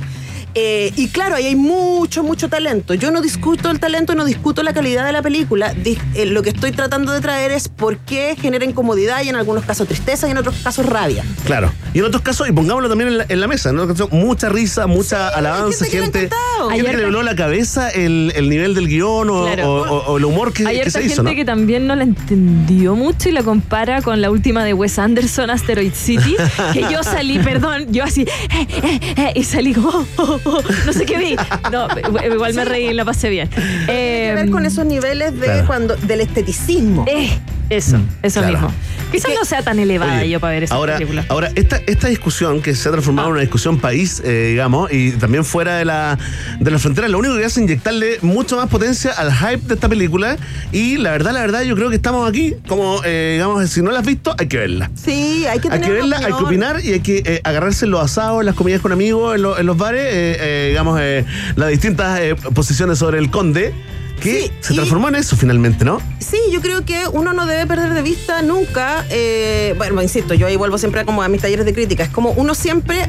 Eh, 0.54 0.92
y 0.96 1.08
claro, 1.08 1.36
ahí 1.36 1.46
hay 1.46 1.56
mucho, 1.56 2.22
mucho 2.22 2.48
talento. 2.48 2.94
Yo 2.94 3.10
no 3.10 3.20
discuto 3.20 3.70
el 3.70 3.78
talento, 3.80 4.14
no 4.14 4.24
discuto 4.24 4.62
la 4.62 4.72
calidad 4.72 5.04
de 5.06 5.12
la 5.12 5.22
película. 5.22 5.72
Dis- 5.74 5.98
eh, 6.14 6.26
lo 6.26 6.42
que 6.42 6.50
estoy 6.50 6.72
tratando 6.72 7.12
de 7.12 7.20
traer 7.20 7.52
es 7.52 7.68
por 7.68 7.98
qué 7.98 8.36
genera 8.40 8.64
incomodidad 8.64 9.22
y 9.22 9.28
en 9.28 9.36
algunos 9.36 9.64
casos 9.64 9.86
tristeza 9.88 10.26
y 10.28 10.30
en 10.32 10.38
otros 10.38 10.56
casos 10.62 10.86
rabia. 10.86 11.24
Claro. 11.44 11.72
Y 11.94 11.98
en 12.00 12.04
otros 12.06 12.22
casos, 12.22 12.48
y 12.48 12.52
pongámoslo 12.52 12.88
también 12.88 13.08
en 13.10 13.18
la, 13.18 13.26
en 13.28 13.40
la 13.40 13.46
mesa, 13.48 13.72
¿no? 13.72 13.86
Mucha 14.10 14.48
risa, 14.48 14.86
mucha 14.86 15.28
Sí, 15.28 15.34
alabanza, 15.36 15.84
hay 15.84 15.90
gente 15.90 15.90
que 15.90 15.96
le 15.98 16.00
ha 16.00 16.02
gente, 16.04 16.18
gente 16.20 16.74
Hay 16.74 16.82
que 16.92 16.96
le 16.96 17.04
voló 17.04 17.22
la 17.22 17.34
cabeza 17.36 17.90
el, 17.90 18.32
el 18.34 18.48
nivel 18.48 18.74
del 18.74 18.88
guion 18.88 19.30
o, 19.30 19.44
Claro. 19.44 19.68
o- 19.70 19.82
o- 19.90 20.12
o 20.12 20.18
el 20.18 20.24
humor 20.24 20.52
que, 20.52 20.66
Hay 20.66 20.80
que 20.80 20.90
se 20.90 21.00
gente 21.00 21.12
hizo, 21.14 21.22
¿no? 21.22 21.30
que 21.34 21.44
también 21.44 21.86
no 21.86 21.94
la 21.94 22.02
entendió 22.04 22.94
mucho 22.96 23.28
y 23.28 23.32
la 23.32 23.42
compara 23.42 24.02
con 24.02 24.20
la 24.20 24.30
última 24.30 24.64
de 24.64 24.74
Wes 24.74 24.98
Anderson, 24.98 25.50
Asteroid 25.50 25.92
City, 25.94 26.36
que 26.72 26.80
yo 26.90 27.02
salí, 27.02 27.38
perdón, 27.44 27.86
yo 27.92 28.04
así, 28.04 28.22
eh, 28.22 28.66
eh, 28.82 29.00
eh, 29.16 29.32
y 29.34 29.44
salí 29.44 29.72
como, 29.74 29.88
oh, 29.98 30.06
oh, 30.16 30.37
no 30.86 30.92
sé 30.92 31.04
qué 31.06 31.18
vi. 31.18 31.36
No, 31.72 31.88
igual 32.32 32.54
me 32.54 32.64
reí 32.64 32.88
y 32.88 32.92
la 32.94 33.04
pasé 33.04 33.28
bien. 33.30 33.48
Tiene 33.48 33.86
que 33.86 34.32
ver 34.34 34.48
Eh, 34.48 34.50
con 34.50 34.64
esos 34.66 34.84
niveles 34.86 35.32
de 35.38 35.46
claro. 35.46 35.66
cuando 35.66 35.96
del 35.96 36.20
esteticismo. 36.20 37.04
eh, 37.08 37.30
eso, 37.70 37.98
eso 38.22 38.40
claro. 38.40 38.52
mismo. 38.54 38.72
Quizás 39.10 39.32
no 39.34 39.44
sea 39.44 39.62
tan 39.62 39.78
elevada 39.78 40.18
Oye, 40.20 40.28
yo 40.30 40.40
para 40.40 40.52
ver 40.54 40.64
esa 40.64 40.74
ahora, 40.74 40.94
película. 40.98 41.24
Ahora, 41.28 41.50
esta, 41.54 41.80
esta 41.86 42.08
discusión 42.08 42.60
que 42.60 42.74
se 42.74 42.88
ha 42.88 42.92
transformado 42.92 43.28
en 43.28 43.32
una 43.32 43.40
discusión 43.40 43.78
país, 43.78 44.20
eh, 44.24 44.48
digamos, 44.50 44.92
y 44.92 45.12
también 45.12 45.44
fuera 45.44 45.76
de 45.76 45.84
la, 45.84 46.18
de 46.60 46.70
la 46.70 46.78
frontera, 46.78 47.08
lo 47.08 47.18
único 47.18 47.34
que 47.36 47.44
hace 47.44 47.60
es 47.60 47.64
inyectarle 47.64 48.18
mucho 48.22 48.56
más 48.56 48.68
potencia 48.68 49.12
al 49.12 49.32
hype 49.34 49.66
de 49.66 49.74
esta 49.74 49.88
película. 49.88 50.36
Y 50.72 50.98
la 50.98 51.10
verdad, 51.12 51.32
la 51.32 51.40
verdad, 51.40 51.62
yo 51.62 51.74
creo 51.74 51.88
que 51.90 51.96
estamos 51.96 52.28
aquí, 52.28 52.54
como, 52.66 53.00
eh, 53.04 53.30
digamos, 53.34 53.68
si 53.70 53.80
no 53.82 53.90
la 53.90 54.00
has 54.00 54.06
visto, 54.06 54.34
hay 54.38 54.46
que 54.46 54.58
verla. 54.58 54.90
Sí, 54.94 55.46
hay 55.46 55.58
que 55.60 55.68
Hay 55.68 55.80
tener 55.80 55.82
que 55.88 55.92
verla, 55.92 56.18
hay 56.18 56.24
que 56.26 56.32
opinar 56.44 56.80
y 56.84 56.92
hay 56.92 57.00
que 57.00 57.22
eh, 57.24 57.40
agarrarse 57.44 57.86
en 57.86 57.92
los 57.92 58.02
asados, 58.02 58.40
en 58.40 58.46
las 58.46 58.54
comidas 58.54 58.80
con 58.80 58.92
amigos, 58.92 59.34
en, 59.36 59.42
lo- 59.42 59.58
en 59.58 59.66
los 59.66 59.76
bares, 59.78 60.02
eh, 60.04 60.36
eh, 60.38 60.66
digamos, 60.70 60.98
eh, 61.00 61.24
las 61.56 61.68
distintas 61.70 62.18
eh, 62.20 62.34
posiciones 62.54 62.98
sobre 62.98 63.18
el 63.18 63.30
conde. 63.30 63.72
Que 64.20 64.42
Sí, 64.42 64.52
se 64.60 64.72
y- 64.72 64.76
transformó 64.76 65.08
en 65.08 65.16
eso 65.16 65.36
finalmente, 65.36 65.84
¿no? 65.84 66.00
Sí, 66.18 66.38
yo 66.52 66.60
creo 66.60 66.84
que 66.84 67.04
uno 67.12 67.32
no 67.32 67.46
debe 67.46 67.66
perder 67.66 67.94
de 67.94 68.02
vista 68.02 68.42
nunca, 68.42 69.04
eh, 69.10 69.74
bueno, 69.78 70.02
insisto, 70.02 70.34
yo 70.34 70.46
ahí 70.46 70.56
vuelvo 70.56 70.78
siempre 70.78 71.04
como 71.04 71.22
a 71.22 71.28
mis 71.28 71.40
talleres 71.40 71.64
de 71.64 71.72
crítica, 71.72 72.02
es 72.04 72.10
como 72.10 72.30
uno 72.32 72.54
siempre 72.54 73.08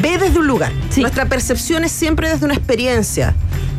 ve 0.00 0.18
desde 0.18 0.38
un 0.38 0.46
lugar. 0.46 0.72
Nuestra 0.96 1.26
percepción 1.26 1.84
es 1.84 1.92
siempre 1.92 2.28
desde 2.28 2.44
una 2.44 2.54
experiencia. 2.54 3.34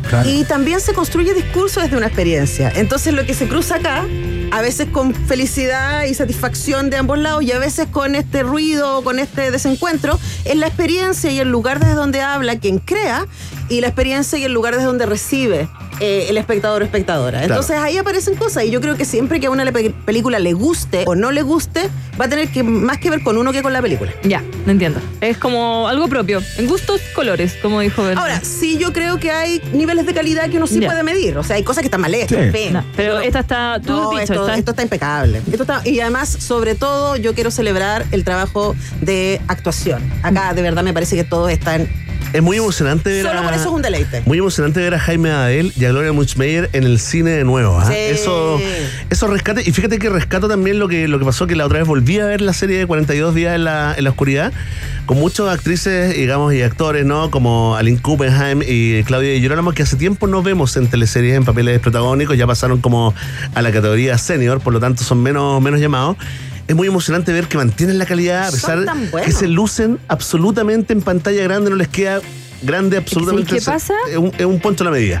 Claro. 0.08 0.28
Y 0.28 0.44
también 0.44 0.80
se 0.80 0.92
construye 0.92 1.32
discurso 1.32 1.80
desde 1.80 1.96
una 1.96 2.06
experiencia. 2.06 2.70
Entonces 2.76 3.14
lo 3.14 3.24
que 3.24 3.32
se 3.32 3.48
cruza 3.48 3.76
acá, 3.76 4.04
a 4.50 4.60
veces 4.60 4.88
con 4.92 5.14
felicidad 5.14 6.04
y 6.04 6.12
satisfacción 6.12 6.90
de 6.90 6.98
ambos 6.98 7.18
lados 7.18 7.42
y 7.42 7.52
a 7.52 7.58
veces 7.58 7.88
con 7.90 8.14
este 8.14 8.42
ruido, 8.42 9.02
con 9.02 9.18
este 9.18 9.50
desencuentro, 9.50 10.18
es 10.44 10.56
la 10.56 10.66
experiencia 10.66 11.30
y 11.30 11.38
el 11.40 11.48
lugar 11.48 11.80
desde 11.80 11.94
donde 11.94 12.20
habla 12.20 12.58
quien 12.58 12.80
crea 12.80 13.26
y 13.70 13.80
la 13.80 13.86
experiencia 13.86 14.38
y 14.38 14.44
el 14.44 14.52
lugar 14.52 14.74
desde 14.74 14.86
donde 14.86 15.06
recibe 15.06 15.68
eh, 16.00 16.26
el 16.28 16.36
espectador 16.38 16.82
o 16.82 16.84
espectadora. 16.84 17.38
Claro. 17.38 17.54
Entonces 17.54 17.76
ahí 17.78 17.96
aparecen 17.98 18.34
cosas 18.36 18.64
y 18.64 18.70
yo 18.70 18.80
creo 18.80 18.96
que 18.96 19.04
siempre 19.04 19.40
que 19.40 19.46
a 19.46 19.50
una 19.50 19.64
película 19.72 20.38
le 20.38 20.52
guste 20.52 21.04
o 21.06 21.14
no 21.14 21.32
le 21.32 21.42
guste, 21.42 21.88
va 22.20 22.26
a 22.26 22.28
tener 22.28 22.48
que 22.48 22.62
más 22.62 22.98
que 22.98 23.10
ver 23.10 23.22
con 23.22 23.36
uno 23.38 23.52
que 23.52 23.62
con 23.62 23.72
la 23.72 23.82
película. 23.82 24.12
Ya, 24.22 24.42
no 24.66 24.72
entiendo. 24.72 25.00
Es 25.20 25.36
como 25.38 25.88
algo 25.88 26.08
propio. 26.08 26.40
En 26.58 26.66
gustos, 26.66 27.00
colores, 27.14 27.56
como 27.62 27.80
dijo 27.80 28.02
Bernie. 28.02 28.20
Ahora, 28.20 28.40
sí 28.42 28.78
yo 28.78 28.92
creo 28.92 29.18
que 29.18 29.30
hay 29.30 29.60
niveles 29.72 30.06
de 30.06 30.14
calidad 30.14 30.48
que 30.50 30.56
uno 30.56 30.66
sí 30.66 30.80
Ya. 30.80 30.88
puede 30.88 31.02
medir. 31.02 31.36
O 31.38 31.42
sea, 31.44 31.56
hay 31.56 31.62
cosas 31.62 31.82
que 31.82 31.86
están 31.88 32.00
mal 32.00 32.14
hechas. 32.14 32.28
Sí. 32.30 32.36
en 32.36 32.52
fin. 32.52 32.72
No, 32.72 32.84
pero 32.96 33.18
esta 33.20 33.40
está. 33.40 33.80
Tú 33.84 33.92
No, 33.92 34.02
has 34.04 34.20
dicho, 34.20 34.32
esto, 34.34 34.42
está- 34.46 34.58
esto 34.58 34.70
está 34.72 34.82
impecable. 34.82 35.40
Esto 35.50 35.62
está- 35.62 35.82
y 35.84 36.00
además, 36.00 36.28
sobre 36.28 36.74
todo, 36.74 37.16
yo 37.16 37.34
quiero 37.34 37.50
celebrar 37.50 38.04
el 38.10 38.24
trabajo 38.24 38.74
de 39.00 39.40
actuación. 39.48 40.02
Acá, 40.22 40.54
de 40.54 40.62
verdad, 40.62 40.82
me 40.82 40.92
parece 40.92 41.16
que 41.16 41.24
todos 41.24 41.50
están. 41.50 41.88
Es 42.32 42.42
muy 42.42 42.56
emocionante 42.56 43.10
ver 43.10 43.22
Solo 43.24 43.40
a- 43.40 43.42
por 43.44 43.54
eso 43.54 43.62
es 43.68 43.70
un 43.70 43.82
deleite. 43.82 44.22
Muy 44.26 44.38
emocionante 44.38 44.80
ver 44.80 44.94
a 44.94 44.98
Jaime 44.98 45.30
Adel 45.30 45.72
y 45.78 45.84
a 45.84 45.90
Gloria 45.90 46.12
Muchmeyer 46.12 46.68
en 46.72 46.82
el 46.84 46.98
cine 46.98 47.30
de 47.30 47.44
nuevo. 47.44 47.80
Sí. 47.86 47.94
Eso, 47.96 48.58
eso 49.10 49.26
rescate. 49.28 49.62
Y 49.64 49.70
fíjate 49.72 49.98
que 49.98 50.08
rescato 50.08 50.48
también 50.48 50.78
lo 50.80 50.88
que, 50.88 51.06
lo 51.06 51.18
que 51.20 51.24
pasó, 51.24 51.46
que 51.46 51.54
la 51.54 51.64
otra 51.66 51.78
vez 51.78 51.86
volví 51.86 52.18
a 52.18 52.26
ver 52.26 52.40
la 52.40 52.52
serie 52.52 52.78
de 52.78 52.86
42 52.86 53.34
días 53.34 53.54
en 53.54 53.64
la, 53.64 53.94
en 53.96 54.02
la 54.02 54.10
oscuridad, 54.10 54.52
con 55.06 55.18
muchas 55.18 55.48
actrices, 55.48 56.16
digamos, 56.16 56.52
y 56.54 56.62
actores, 56.62 57.04
¿no? 57.06 57.30
Como 57.30 57.76
Aline 57.76 57.98
Kuppenheim 58.00 58.62
y 58.66 59.02
Claudia 59.04 59.30
Di 59.32 59.40
Girolamo, 59.40 59.72
que 59.72 59.84
hace 59.84 59.96
tiempo 59.96 60.26
no 60.26 60.42
vemos 60.42 60.76
en 60.76 60.88
teleseries 60.88 61.34
en 61.36 61.44
papeles 61.44 61.78
protagónicos, 61.78 62.36
ya 62.36 62.46
pasaron 62.48 62.80
como 62.80 63.14
a 63.54 63.62
la 63.62 63.70
categoría 63.70 64.18
senior, 64.18 64.60
por 64.60 64.72
lo 64.72 64.80
tanto 64.80 65.04
son 65.04 65.22
menos, 65.22 65.62
menos 65.62 65.78
llamados. 65.80 66.16
Es 66.66 66.74
muy 66.74 66.88
emocionante 66.88 67.32
ver 67.32 67.46
que 67.46 67.56
mantienen 67.58 67.98
la 67.98 68.06
calidad 68.06 68.48
a 68.48 68.50
pesar 68.50 68.86
que 69.24 69.32
se 69.32 69.48
lucen 69.48 69.98
absolutamente 70.08 70.92
en 70.92 71.02
pantalla 71.02 71.42
grande, 71.42 71.70
no 71.70 71.76
les 71.76 71.88
queda 71.88 72.20
grande 72.62 72.96
absolutamente. 72.96 73.56
qué 73.56 73.60
pasa? 73.62 73.94
Es 74.10 74.16
un, 74.16 74.32
es 74.38 74.46
un 74.46 74.60
poncho 74.60 74.84
a 74.84 74.86
la 74.86 74.90
medida. 74.90 75.20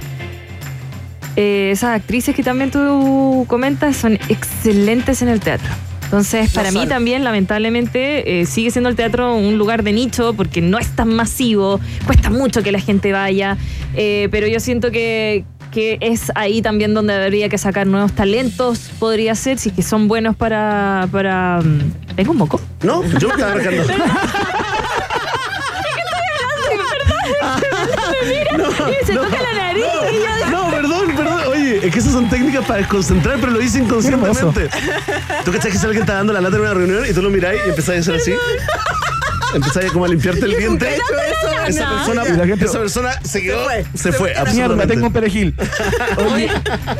eh, 1.36 1.70
esas 1.72 1.96
actrices 1.96 2.34
que 2.34 2.42
también 2.42 2.70
tú 2.70 3.44
comentas 3.48 3.96
son 3.96 4.14
excelentes 4.28 5.20
en 5.22 5.28
el 5.28 5.40
teatro. 5.40 5.70
Entonces, 6.04 6.52
para 6.52 6.70
mí 6.70 6.86
también, 6.86 7.24
lamentablemente, 7.24 8.40
eh, 8.40 8.46
sigue 8.46 8.70
siendo 8.70 8.88
el 8.88 8.94
teatro 8.94 9.34
un 9.34 9.58
lugar 9.58 9.82
de 9.82 9.92
nicho 9.92 10.32
porque 10.34 10.60
no 10.60 10.78
es 10.78 10.88
tan 10.94 11.12
masivo, 11.12 11.80
cuesta 12.06 12.30
mucho 12.30 12.62
que 12.62 12.70
la 12.70 12.78
gente 12.78 13.10
vaya, 13.10 13.56
eh, 13.96 14.28
pero 14.30 14.46
yo 14.46 14.60
siento 14.60 14.92
que, 14.92 15.44
que 15.74 15.98
es 16.00 16.30
ahí 16.36 16.62
también 16.62 16.94
donde 16.94 17.12
habría 17.14 17.48
que 17.48 17.58
sacar 17.58 17.86
nuevos 17.86 18.12
talentos, 18.12 18.90
podría 18.98 19.34
ser, 19.34 19.58
si 19.58 19.70
es 19.70 19.74
que 19.74 19.82
son 19.82 20.06
buenos 20.08 20.36
para... 20.36 21.08
para 21.10 21.60
mm, 21.62 22.14
¿Tengo 22.16 22.30
un 22.32 22.38
moco? 22.38 22.60
No, 22.82 23.02
yo 23.18 23.28
me 23.28 23.34
estaba 23.34 23.52
arrancando. 23.52 23.82
Mira, 28.26 28.50
y 29.02 29.06
se 29.06 29.12
toca 29.14 29.28
la 29.42 29.52
nariz. 29.54 29.84
y 30.10 30.14
yo- 30.14 30.50
No, 30.50 30.70
perdón, 30.70 31.16
perdón. 31.16 31.40
Oye, 31.48 31.86
es 31.86 31.92
que 31.92 31.98
esas 31.98 32.12
son 32.12 32.28
técnicas 32.28 32.64
para 32.64 32.78
desconcentrar, 32.78 33.38
pero 33.40 33.52
lo 33.52 33.60
hice 33.60 33.78
inconscientemente. 33.80 34.68
¿Tú 35.44 35.52
cachás 35.52 35.72
que 35.72 35.78
si 35.78 35.84
alguien 35.84 36.02
está 36.02 36.14
dando 36.14 36.32
la 36.32 36.40
lata 36.40 36.56
en 36.56 36.62
una 36.62 36.74
reunión 36.74 37.04
y 37.08 37.12
tú 37.12 37.22
lo 37.22 37.30
miráis 37.30 37.60
y 37.66 37.70
empezáis 37.70 37.98
a 38.08 38.12
hacer 38.12 38.14
así? 38.16 38.32
Empezáis 39.54 39.92
como 39.92 40.04
a 40.04 40.08
limpiarte 40.08 40.44
el 40.44 40.56
diente. 40.58 40.96
Esa 41.68 41.88
persona, 41.90 42.24
Y 42.28 42.36
la 42.36 42.46
gente- 42.46 42.64
esa 42.66 42.78
persona 42.78 43.10
se 43.22 43.42
quedó, 43.42 43.64
se 43.94 43.98
Se 43.98 44.12
fue. 44.12 44.34
fue. 44.34 44.52
Mierda, 44.52 44.86
tengo 44.86 45.06
un 45.06 45.12
perejil. 45.12 45.54
Oye, 46.34 46.50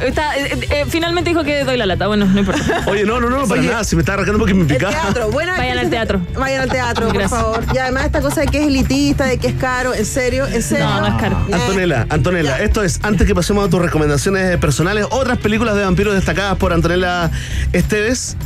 está- 0.07 0.37
eh, 0.39 0.59
eh, 0.71 0.85
finalmente 0.89 1.31
dijo 1.31 1.45
que 1.45 1.65
doy 1.65 1.77
la 1.77 1.87
lata. 1.87 2.07
Bueno, 2.07 2.27
no 2.27 2.39
importa. 2.41 2.83
Oye, 2.87 3.05
no, 3.05 3.21
no, 3.21 3.29
no, 3.31 3.47
para 3.47 3.61
Oye, 3.61 3.71
nada. 3.71 3.85
Si 3.85 3.95
me 3.97 4.01
está 4.03 4.15
arrancando 4.15 4.39
porque 4.39 4.55
me 4.55 4.63
El 4.63 4.67
picaba. 4.69 4.93
teatro, 4.93 5.31
buena 5.31 5.57
Vayan 5.57 5.79
al 5.79 5.91
teatro. 5.91 6.21
Vayan 6.39 6.63
al 6.63 6.71
teatro, 6.71 7.07
por 7.07 7.15
Gracias. 7.19 7.41
favor. 7.41 7.65
Y 7.75 7.79
además 7.79 8.05
esta 8.07 8.21
cosa 8.21 8.41
de 8.43 8.47
que 8.49 8.61
es 8.63 8.67
elitista, 8.69 9.25
de 9.27 9.39
que 9.39 9.49
es 9.49 9.55
caro, 9.55 9.95
en 9.95 10.07
serio, 10.07 10.47
en 10.47 10.63
serio. 10.63 10.87
No, 10.87 11.01
no 11.01 11.07
es 11.09 11.15
caro. 11.21 11.47
Eh, 11.49 11.55
Antonella, 11.55 12.07
Antonella, 12.09 12.59
esto 12.63 12.83
es, 12.83 13.01
antes 13.03 13.27
que 13.27 13.35
pasemos 13.35 13.67
a 13.67 13.71
tus 13.71 13.81
recomendaciones 13.83 14.57
personales, 14.59 15.07
otras 15.11 15.39
películas 15.39 15.77
de 15.77 15.85
vampiros 15.85 16.15
destacadas 16.15 16.57
por 16.57 16.73
Antonella 16.73 17.31
Esteves, 17.73 18.37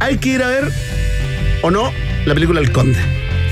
hay 0.00 0.18
que 0.18 0.28
ir 0.30 0.42
a 0.42 0.48
ver, 0.48 0.70
o 1.62 1.70
no, 1.70 1.90
la 2.26 2.34
película 2.34 2.60
El 2.60 2.70
Conde. 2.72 2.98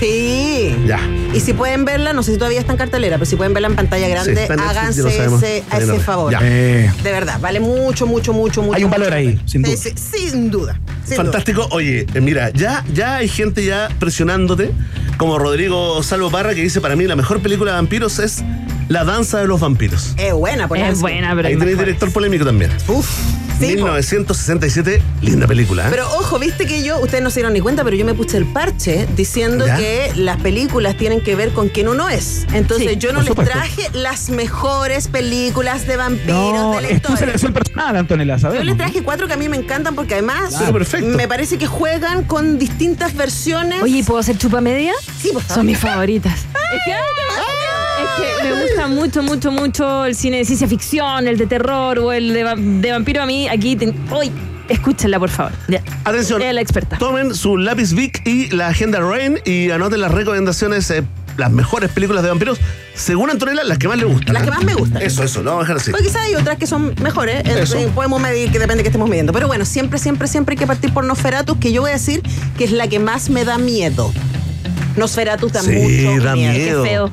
Sí. 0.02 0.74
Ya. 0.84 0.98
Y 1.32 1.38
si 1.38 1.52
pueden 1.52 1.84
verla, 1.84 2.12
no 2.12 2.24
sé 2.24 2.32
si 2.32 2.38
todavía 2.38 2.58
está 2.58 2.72
en 2.72 2.78
cartelera, 2.78 3.18
pero 3.18 3.26
si 3.26 3.36
pueden 3.36 3.54
verla 3.54 3.68
en 3.68 3.76
pantalla 3.76 4.08
grande, 4.08 4.46
en 4.46 4.58
háganse 4.60 5.08
ese, 5.08 5.62
a 5.70 6.00
favor. 6.00 6.32
Ya. 6.32 6.40
Eh, 6.42 6.90
De 7.04 7.12
verdad, 7.12 7.38
vale 7.40 7.60
mucho, 7.60 8.04
mucho, 8.06 8.32
mucho, 8.32 8.62
mucho. 8.62 8.76
Hay 8.76 8.82
un 8.82 8.90
valor 8.90 9.12
ahí, 9.12 9.40
sin 9.46 9.62
duda. 9.62 9.76
sí, 9.76 9.92
sin 9.96 10.50
duda. 10.50 10.80
sin 11.04 11.16
Fantástico. 11.18 11.68
Oye, 11.70 12.04
eh, 12.14 12.20
mira, 12.20 12.50
ya, 12.50 12.84
ya 12.92 13.16
hay 13.16 13.28
gente 13.28 13.64
ya 13.64 13.90
presionándote, 14.00 14.72
como 15.18 15.38
Rodrigo 15.38 16.02
Salvo 16.02 16.32
Parra, 16.32 16.52
que 16.56 16.62
dice, 16.62 16.80
para 16.80 16.96
mí 16.96 17.06
la 17.06 17.14
mejor 17.14 17.40
película 17.40 17.70
de 17.70 17.76
vampiros 17.76 18.18
es 18.18 18.42
La 18.88 19.04
Danza 19.04 19.38
de 19.38 19.46
los 19.46 19.60
Vampiros. 19.60 20.14
Es 20.18 20.32
buena, 20.32 20.66
por 20.66 20.78
Es 20.78 21.00
buena, 21.00 21.32
pero 21.36 21.46
Ahí 21.46 21.54
mejor. 21.56 21.78
director 21.78 22.12
polémico 22.12 22.44
también. 22.44 22.72
Uf. 22.88 23.08
Sí, 23.58 23.66
po. 23.76 23.84
1967, 23.84 25.02
linda 25.22 25.46
película. 25.46 25.84
¿eh? 25.86 25.90
Pero 25.90 26.06
ojo, 26.14 26.38
viste 26.38 26.66
que 26.66 26.82
yo, 26.82 26.98
ustedes 27.00 27.22
no 27.22 27.30
se 27.30 27.40
dieron 27.40 27.52
ni 27.52 27.60
cuenta, 27.60 27.84
pero 27.84 27.96
yo 27.96 28.04
me 28.04 28.14
puse 28.14 28.36
el 28.36 28.46
parche 28.46 29.06
diciendo 29.16 29.66
¿Ya? 29.66 29.76
que 29.76 30.12
las 30.16 30.38
películas 30.40 30.96
tienen 30.96 31.20
que 31.20 31.34
ver 31.36 31.52
con 31.52 31.68
quien 31.68 31.88
uno 31.88 32.08
es. 32.08 32.46
Entonces 32.52 32.90
Sí, 32.92 32.96
yo 32.98 33.12
no 33.12 33.20
les 33.20 33.28
supuesto. 33.28 33.52
traje 33.52 33.88
las 33.92 34.30
mejores 34.30 35.08
películas 35.08 35.86
de 35.86 35.96
vampiros 35.96 36.52
no, 36.52 36.74
de 36.76 36.82
la 36.82 36.88
es 36.88 37.02
tu 37.02 37.08
historia. 37.12 37.16
selección 37.18 37.52
personal, 37.52 37.96
Antonella, 37.96 38.38
¿sabes? 38.38 38.58
Yo 38.58 38.64
les 38.64 38.76
traje 38.76 39.02
cuatro 39.02 39.26
que 39.26 39.34
a 39.34 39.36
mí 39.36 39.48
me 39.48 39.56
encantan 39.56 39.94
porque 39.94 40.14
además 40.14 40.54
Claro, 40.56 40.72
perfecto. 40.72 41.06
me 41.16 41.28
parece 41.28 41.58
que 41.58 41.66
juegan 41.66 42.24
con 42.24 42.58
distintas 42.58 43.14
versiones. 43.14 43.82
Oye, 43.82 43.98
¿y 43.98 44.02
¿puedo 44.02 44.20
hacer 44.20 44.38
chupa 44.38 44.60
media? 44.60 44.92
sí, 45.20 45.30
por 45.32 45.42
favor. 45.42 45.56
Son 45.56 45.66
mis 45.66 45.78
favoritas. 45.78 46.40
Es 46.72 46.80
que, 46.86 46.92
es 48.02 48.42
que 48.42 48.48
me 48.54 48.62
gusta 48.62 48.86
mucho, 48.88 49.22
mucho, 49.22 49.50
mucho 49.52 50.04
el 50.04 50.14
cine 50.14 50.38
de 50.38 50.44
ciencia 50.44 50.66
ficción, 50.68 51.26
el 51.26 51.36
de 51.38 51.46
terror 51.46 51.98
o 51.98 52.12
el 52.12 52.32
de, 52.32 52.44
va- 52.44 52.54
de 52.56 52.90
vampiro. 52.92 53.22
A 53.22 53.26
mí, 53.26 53.48
aquí. 53.48 53.76
ten- 53.76 53.94
Uy, 54.10 54.30
escúchenla, 54.68 55.18
por 55.18 55.30
favor. 55.30 55.52
Ya. 55.68 55.82
Atención. 56.04 56.40
Ella 56.40 56.50
es 56.50 56.54
la 56.56 56.60
experta. 56.60 56.98
Tomen 56.98 57.34
su 57.34 57.56
lápiz 57.56 57.92
Vic 57.92 58.26
y 58.26 58.48
la 58.50 58.68
agenda 58.68 59.00
Rain 59.00 59.38
y 59.44 59.70
anoten 59.70 60.00
las 60.00 60.10
recomendaciones, 60.12 60.90
eh, 60.90 61.02
las 61.36 61.50
mejores 61.50 61.90
películas 61.90 62.22
de 62.22 62.28
vampiros, 62.28 62.58
según 62.94 63.30
Antonella, 63.30 63.64
las 63.64 63.78
que 63.78 63.88
más 63.88 63.96
le 63.98 64.04
gustan. 64.04 64.34
Las 64.34 64.42
que 64.42 64.50
más 64.50 64.62
me 64.64 64.74
gustan. 64.74 65.00
Eso, 65.00 65.22
eso, 65.22 65.42
lo 65.42 65.50
vamos 65.52 65.64
a 65.64 65.64
dejar 65.68 65.76
así. 65.80 65.90
Porque 65.90 66.06
quizás 66.06 66.22
hay 66.26 66.34
otras 66.34 66.58
que 66.58 66.66
son 66.66 66.94
mejores, 67.02 67.36
eh, 67.46 67.60
Eso. 67.62 67.78
eh, 67.78 67.88
podemos 67.94 68.20
medir 68.20 68.50
que 68.52 68.58
depende 68.58 68.78
de 68.78 68.82
que 68.82 68.88
estemos 68.90 69.08
midiendo. 69.08 69.32
Pero 69.32 69.46
bueno, 69.46 69.64
siempre, 69.64 69.98
siempre, 69.98 70.28
siempre 70.28 70.52
hay 70.54 70.58
que 70.58 70.66
partir 70.66 70.92
por 70.92 71.04
Nosferatus, 71.04 71.56
que 71.56 71.72
yo 71.72 71.80
voy 71.80 71.90
a 71.90 71.94
decir 71.94 72.22
que 72.58 72.64
es 72.64 72.72
la 72.72 72.86
que 72.88 72.98
más 72.98 73.30
me 73.30 73.44
da 73.46 73.56
miedo. 73.56 74.12
Nosferatus 74.96 75.52
da 75.52 75.62
Sí, 75.62 75.70
mucho 75.72 76.22
da 76.22 76.34
miedo. 76.36 76.82
Qué 76.82 76.88
feo. 76.90 77.10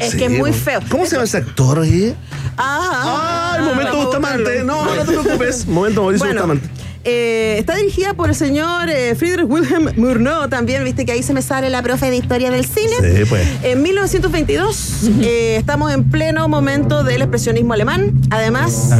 Es 0.00 0.12
Sí, 0.12 0.18
que 0.18 0.26
es 0.26 0.30
muy 0.32 0.52
feo. 0.52 0.80
¿Cómo 0.90 1.04
se 1.06 1.12
llama 1.12 1.24
ese 1.24 1.38
actor, 1.38 1.78
oye? 1.78 2.14
Ah, 2.58 3.54
¡Ay, 3.56 3.64
momento 3.64 3.92
vamos 3.92 4.02
a 4.02 4.04
Bustamante! 4.06 4.64
No, 4.64 4.84
no 4.84 4.92
te 5.04 5.04
preocupes. 5.20 5.66
Momento 5.66 6.02
Mauricio 6.02 6.26
Bueno, 6.26 6.40
Bustamante. 6.42 6.68
eh, 7.04 7.56
está 7.58 7.76
dirigida 7.76 8.14
por 8.14 8.28
el 8.30 8.34
señor 8.34 8.88
eh, 8.88 9.14
Friedrich 9.14 9.46
Wilhelm 9.48 9.90
Murnau 9.96 10.48
también, 10.48 10.82
viste 10.84 11.04
que 11.06 11.12
ahí 11.12 11.22
se 11.22 11.32
me 11.34 11.42
sale 11.42 11.70
la 11.70 11.82
profe 11.82 12.10
de 12.10 12.16
historia 12.16 12.50
del 12.50 12.64
cine. 12.64 12.94
Sí, 13.00 13.24
pues. 13.28 13.46
En 13.62 13.82
1922 13.82 15.10
eh, 15.20 15.56
estamos 15.56 15.92
en 15.92 16.04
pleno 16.10 16.48
momento 16.48 17.04
del 17.04 17.22
expresionismo 17.22 17.72
alemán. 17.74 18.12
Además, 18.30 18.90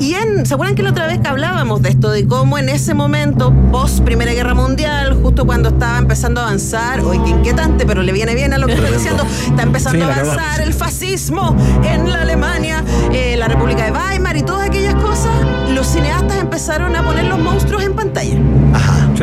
y 0.00 0.14
en, 0.14 0.46
¿se 0.46 0.54
acuerdan 0.54 0.74
que 0.74 0.82
la 0.82 0.90
otra 0.90 1.06
vez 1.06 1.20
que 1.20 1.28
hablábamos 1.28 1.82
de 1.82 1.90
esto, 1.90 2.10
de 2.10 2.26
cómo 2.26 2.58
en 2.58 2.68
ese 2.68 2.94
momento, 2.94 3.52
post 3.70 4.00
Primera 4.00 4.32
Guerra 4.32 4.54
Mundial, 4.54 5.18
justo 5.22 5.46
cuando 5.46 5.68
estaba 5.68 5.98
empezando 5.98 6.40
a 6.40 6.44
avanzar, 6.44 7.00
oye, 7.00 7.20
qué 7.22 7.30
inquietante, 7.30 7.86
pero 7.86 8.02
le 8.02 8.12
viene 8.12 8.34
bien 8.34 8.52
a 8.52 8.58
lo 8.58 8.66
que 8.66 8.74
estoy 8.74 8.92
diciendo, 8.92 9.24
está 9.46 9.62
empezando 9.62 10.04
Sí, 10.04 10.10
a 10.10 10.14
avanzar 10.14 10.60
el 10.62 10.72
fascismo 10.72 11.54
en 11.84 12.10
la 12.10 12.22
Alemania, 12.22 12.82
eh, 13.12 13.36
la 13.36 13.46
República 13.46 13.84
de 13.84 13.92
Weimar 13.92 14.36
y 14.36 14.42
todas 14.42 14.68
aquellas 14.68 14.94
cosas, 14.94 15.30
los 15.74 15.86
cineastas 15.86 16.38
empezaron 16.38 16.96
a 16.96 17.04
poner 17.04 17.26
los 17.26 17.38
monstruos 17.38 17.84
en 17.84 17.94
pantalla. 17.94 18.38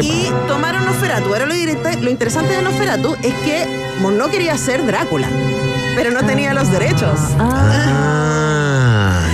Y 0.01 0.29
tomaron 0.47 0.85
Nosferatu. 0.85 1.29
Ahora 1.29 1.47
lo, 1.47 1.55
lo 1.55 2.09
interesante 2.11 2.53
de 2.53 2.61
Nosferatu 2.61 3.15
es 3.23 3.33
que 3.33 3.65
no 4.15 4.29
quería 4.29 4.57
ser 4.57 4.85
Drácula, 4.85 5.27
pero 5.95 6.11
no 6.11 6.23
tenía 6.23 6.53
los 6.53 6.71
derechos. 6.71 7.19
Ah, 7.39 8.66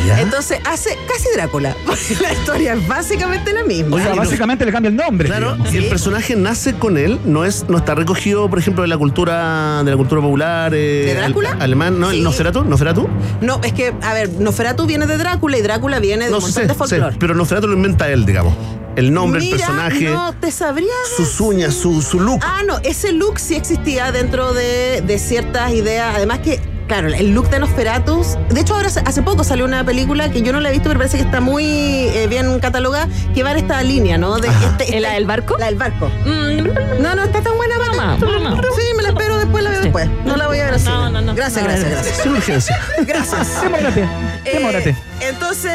¿Ya? 0.06 0.20
Entonces 0.22 0.60
hace 0.66 0.98
casi 1.08 1.28
Drácula. 1.36 1.76
Porque 1.86 2.16
la 2.22 2.34
historia 2.34 2.74
es 2.74 2.88
básicamente 2.88 3.54
la 3.54 3.63
misma. 3.63 3.96
O 3.96 4.00
sea, 4.00 4.10
no- 4.10 4.16
básicamente 4.18 4.66
le 4.66 4.72
cambia 4.72 4.89
el 4.89 4.96
nombre. 4.96 5.28
Claro, 5.30 5.56
y 5.72 5.78
el 5.78 5.86
personaje 5.86 6.36
nace 6.36 6.74
con 6.74 6.98
él, 6.98 7.20
no 7.26 7.46
es, 7.46 7.66
no 7.70 7.78
está 7.78 7.96
recogido, 7.96 8.50
por 8.50 8.60
ejemplo, 8.60 8.82
de 8.82 8.88
la 8.89 8.98
cultura, 8.98 9.82
de 9.84 9.92
la 9.92 9.98
cultura 9.98 10.22
popular 10.22 10.74
eh, 10.76 11.04
¿De 11.06 11.13
Drácula? 11.16 11.52
al- 11.54 11.62
alemán, 11.62 12.00
¿no? 12.00 12.12
Sí. 12.12 12.18
¿El 12.18 12.24
Nosferatu? 12.24 12.63
¿Nosferatu? 12.63 13.08
No, 13.42 13.62
es 13.63 13.74
que, 13.74 13.94
a 14.02 14.13
ver, 14.13 14.30
Nosferatu 14.30 14.86
viene 14.86 15.06
de 15.08 15.18
Drácula 15.18 15.58
y 15.58 15.62
Drácula 15.62 16.00
viene 16.00 16.26
de 16.26 16.32
No 16.32 16.38
un 16.38 16.42
sé, 16.44 16.48
montón 16.48 16.68
de 16.68 16.74
sé, 16.74 16.78
folclore. 16.78 17.16
pero 17.20 17.36
Nosferatu 17.36 17.68
lo 17.68 17.74
inventa 17.76 18.10
él, 18.10 18.26
digamos. 18.26 18.54
El 18.96 19.12
nombre, 19.12 19.39
Mira, 19.42 19.56
el 19.56 19.60
personaje, 19.62 20.06
No, 20.12 20.34
te 20.36 20.52
sabría. 20.52 20.94
sus 21.18 21.39
uñas, 21.42 21.74
su, 21.74 22.02
su 22.04 22.20
look. 22.20 22.42
Ah, 22.44 22.62
no, 22.68 22.78
ese 22.84 23.12
look 23.12 23.39
sí 23.39 23.56
existía 23.56 24.12
dentro 24.12 24.54
de, 24.54 25.02
de 25.02 25.18
ciertas 25.18 25.72
ideas. 25.74 26.13
Además 26.16 26.39
que, 26.39 26.60
claro, 26.93 27.08
el 27.08 27.32
look 27.34 27.49
de 27.49 27.58
Nosferatus. 27.58 28.38
De 28.49 28.62
hecho, 28.62 28.75
ahora 28.75 28.88
hace- 28.88 29.23
poco 29.23 29.43
salió 29.43 29.65
una 29.65 29.84
película 29.84 30.29
que 30.29 30.43
yo 30.43 30.53
no 30.53 30.60
la 30.60 30.69
he 30.69 30.73
visto, 30.73 30.89
pero 30.89 30.99
parece 30.99 31.17
que 31.17 31.23
está 31.23 31.39
muy 31.41 31.65
eh, 31.65 32.27
bien 32.29 32.60
catalogada, 32.60 33.08
que 33.34 33.41
va 33.41 33.51
en 33.51 33.58
esta 33.58 33.82
línea, 33.82 34.19
¿no? 34.19 34.38
De 34.38 34.47
este- 34.49 34.99
¿La 34.99 35.13
del 35.13 35.25
barco? 35.25 35.56
La 35.58 35.65
del 35.67 35.75
barco. 35.75 36.12
Mm, 36.23 37.01
No, 37.01 37.15
no 37.15 37.23
está 37.23 37.41
tan 37.41 37.58
buena. 37.58 37.73
Mamá, 37.79 38.17
mamá. 38.17 38.62
Sí, 38.75 38.84
me 38.95 39.01
la 39.01 39.10
espero 39.10 39.38
después, 39.38 39.63
la 39.63 39.69
veo 39.71 39.82
después. 39.82 40.08
No 40.25 40.36
la 40.36 40.45
voy 40.47 40.60
a 40.60 40.65
ver 40.65 40.73
así. 40.75 40.86
No, 40.88 41.10
no, 41.10 41.21
no. 41.21 41.34
Gracias, 41.34 41.63
No, 41.63 41.69
gracias, 41.71 42.25
no. 42.25 42.34
gracias. 42.34 42.67
Gracias. 43.08 43.62
Demórate, 43.63 44.01
Eh, 44.45 44.53
demórate. 44.53 44.95
entonces, 45.21 45.71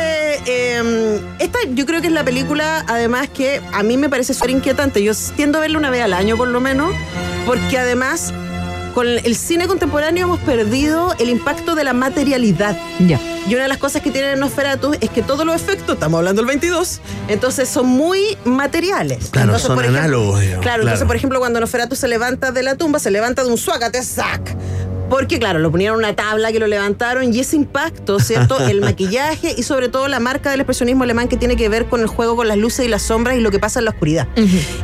eh, 0.47 1.21
esta 1.41 1.59
yo 1.75 1.85
creo 1.85 2.01
que 2.01 2.07
es 2.07 2.13
la 2.13 2.23
película, 2.25 2.85
además 2.87 3.29
que 3.29 3.61
a 3.73 3.83
mí 3.83 3.97
me 3.97 4.09
parece 4.09 4.35
súper 4.35 4.51
inquietante. 4.51 5.03
Yo 5.03 5.13
tiendo 5.37 5.59
a 5.59 5.61
verla 5.63 5.79
una 5.79 5.91
vez 5.91 6.03
al 6.03 6.13
año 6.13 6.37
por 6.37 6.47
lo 6.49 6.61
menos, 6.61 6.93
porque 7.47 7.77
además 7.79 8.33
con 8.99 9.07
el 9.07 9.37
cine 9.37 9.69
contemporáneo 9.69 10.25
hemos 10.27 10.41
perdido 10.41 11.15
el 11.21 11.29
impacto 11.29 11.77
de 11.77 11.85
la 11.85 11.93
materialidad. 11.93 12.77
Ya. 12.99 13.21
Y 13.47 13.55
una 13.55 13.63
de 13.63 13.69
las 13.69 13.79
cosas 13.79 14.03
que 14.03 14.11
tiene 14.11 14.35
Nosferatu 14.35 14.93
es 15.01 15.09
que 15.11 15.23
todos 15.23 15.47
los 15.47 15.55
efectos, 15.55 15.95
estamos 15.95 16.19
hablando 16.19 16.43
del 16.43 16.49
22, 16.49 16.99
entonces 17.29 17.69
son 17.69 17.87
muy 17.87 18.37
materiales. 18.45 19.29
Claro, 19.31 19.51
Entonces, 19.51 19.69
son 19.69 19.77
por 19.77 19.87
análogos, 19.87 20.41
Claro. 20.63 20.83
entonces, 20.83 21.07
por 21.07 21.15
ejemplo, 21.15 21.39
cuando 21.39 21.61
Nosferatu 21.61 21.95
se 21.95 22.09
levanta 22.09 22.51
de 22.51 22.65
la 22.65 22.75
tumba, 22.75 22.99
se 22.99 23.13
levanta 23.13 23.45
de 23.45 23.51
un 23.51 23.57
suácate, 23.57 24.03
¡zac! 24.03 24.57
Porque, 25.09 25.39
claro, 25.39 25.59
lo 25.59 25.71
ponieron 25.71 26.01
en 26.01 26.07
una 26.07 26.17
tabla 26.17 26.53
que 26.53 26.59
lo 26.59 26.67
levantaron 26.67 27.33
y 27.33 27.41
ese 27.41 27.57
impacto, 27.57 28.21
¿cierto? 28.21 28.59
El 28.69 28.81
maquillaje 28.81 29.55
y 29.57 29.63
sobre 29.63 29.89
todo 29.89 30.09
la 30.09 30.21
marca 30.21 30.51
del 30.51 30.61
expresionismo 30.61 31.05
alemán 31.05 31.29
que 31.29 31.37
tiene 31.37 31.57
que 31.57 31.69
ver 31.69 31.87
con 31.87 32.01
el 32.01 32.07
juego 32.07 32.37
con 32.37 32.49
las 32.49 32.57
luces 32.57 32.85
y 32.87 32.89
las 32.89 33.03
sombras 33.03 33.37
y 33.37 33.41
lo 33.41 33.51
que 33.51 33.59
pasa 33.59 33.79
en 33.79 33.87
la 33.87 33.93
oscuridad. 33.93 34.29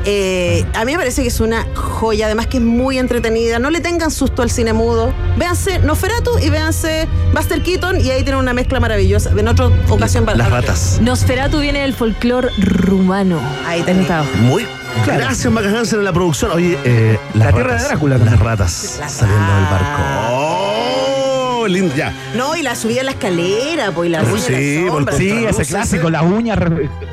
Eh, 0.05 0.65
a 0.75 0.85
mí 0.85 0.93
me 0.93 0.99
parece 0.99 1.23
que 1.23 1.29
es 1.29 1.41
una 1.41 1.67
joya, 1.75 2.27
además 2.27 2.47
que 2.47 2.59
es 2.59 2.63
muy 2.63 2.99
entretenida. 2.99 3.59
No 3.59 3.71
le 3.71 3.81
tengan 3.81 4.11
susto 4.11 4.43
al 4.43 4.51
cine 4.51 4.73
mudo. 4.73 5.13
Véanse 5.37 5.79
Nosferatu 5.81 6.39
y 6.39 6.51
véanse 6.51 7.09
Buster 7.33 7.63
Keaton 7.63 8.01
y 8.01 8.11
ahí 8.11 8.23
tienen 8.23 8.41
una 8.41 8.53
mezcla 8.55 8.81
maravillosa. 8.81 9.31
En 9.37 9.49
otra 9.49 9.67
ocasión 9.89 10.25
Las 10.27 10.51
ratas. 10.51 10.99
Nosferatu 11.01 11.61
viene 11.61 11.81
del 11.81 11.95
folclore 11.95 12.51
rumano. 12.59 13.41
Ahí 13.67 13.83
tenés. 13.83 14.11
Anotado. 14.11 14.84
Muy. 14.97 15.07
Gracias, 15.07 15.47
Hansen, 15.47 15.99
en 16.01 16.05
la 16.05 16.13
producción. 16.13 16.51
Oye, 16.53 16.79
eh, 16.85 17.19
las 17.35 17.47
La 17.47 17.53
tierra 17.53 17.69
ratas, 17.71 17.83
de 17.83 17.89
Drácula 17.89 18.19
Las 18.19 18.39
ratas 18.39 18.97
Las 19.01 19.13
saliendo 19.13 19.55
del 19.55 19.65
barco. 19.65 20.03
Oh, 20.31 21.67
lindo, 21.67 21.95
ya. 21.97 22.13
No, 22.37 22.55
y 22.57 22.63
la 22.63 22.75
subida 22.75 23.01
a 23.01 23.05
la 23.05 23.13
escalera, 23.13 23.91
pues, 23.93 24.09
y 24.09 24.13
la 24.13 24.23
uña 24.23 24.39
Sí, 24.41 24.85
la 24.85 24.91
sombra. 24.91 25.17
Sí, 25.17 25.31
ese 25.31 25.47
luces, 25.49 25.69
clásico, 25.69 26.11
las 26.11 26.23
uñas, 26.23 26.59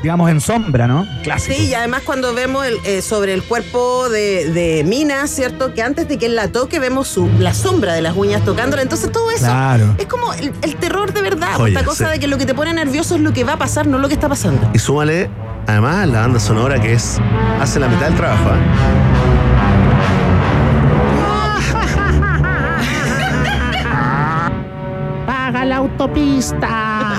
digamos, 0.02 0.30
en 0.30 0.40
sombra, 0.42 0.86
¿no? 0.86 1.06
Clásico. 1.22 1.54
Sí, 1.56 1.68
y 1.68 1.74
además 1.74 2.02
cuando 2.04 2.34
vemos 2.34 2.66
el, 2.66 2.78
eh, 2.84 3.00
sobre 3.02 3.32
el 3.32 3.42
cuerpo 3.42 4.08
de, 4.10 4.50
de 4.50 4.84
Mina, 4.84 5.26
¿cierto? 5.26 5.72
Que 5.74 5.82
antes 5.82 6.06
de 6.08 6.18
que 6.18 6.26
él 6.26 6.36
la 6.36 6.48
toque 6.48 6.78
vemos 6.78 7.08
su, 7.08 7.28
la 7.38 7.54
sombra 7.54 7.94
de 7.94 8.02
las 8.02 8.14
uñas 8.14 8.44
tocándola. 8.44 8.82
Entonces 8.82 9.10
todo 9.10 9.30
eso 9.30 9.46
Claro. 9.46 9.94
es 9.98 10.06
como 10.06 10.32
el, 10.34 10.52
el 10.62 10.76
terror 10.76 11.12
de 11.14 11.22
verdad. 11.22 11.54
Joya, 11.56 11.72
esta 11.78 11.84
cosa 11.86 12.06
sí. 12.06 12.12
de 12.12 12.18
que 12.20 12.26
lo 12.26 12.36
que 12.36 12.44
te 12.46 12.54
pone 12.54 12.72
nervioso 12.74 13.14
es 13.14 13.22
lo 13.22 13.32
que 13.32 13.44
va 13.44 13.54
a 13.54 13.58
pasar, 13.58 13.86
no 13.86 13.98
lo 13.98 14.08
que 14.08 14.14
está 14.14 14.28
pasando. 14.28 14.70
Y 14.74 14.78
súmale, 14.78 15.30
además, 15.66 16.08
la 16.08 16.20
banda 16.20 16.40
sonora 16.40 16.80
que 16.80 16.92
es. 16.94 17.18
hace 17.60 17.78
la 17.80 17.88
mitad 17.88 18.06
del 18.06 18.14
trabajo. 18.16 18.50
¿eh? 18.50 18.58
Paga 25.26 25.64
la 25.64 25.76
autopista. 25.76 27.14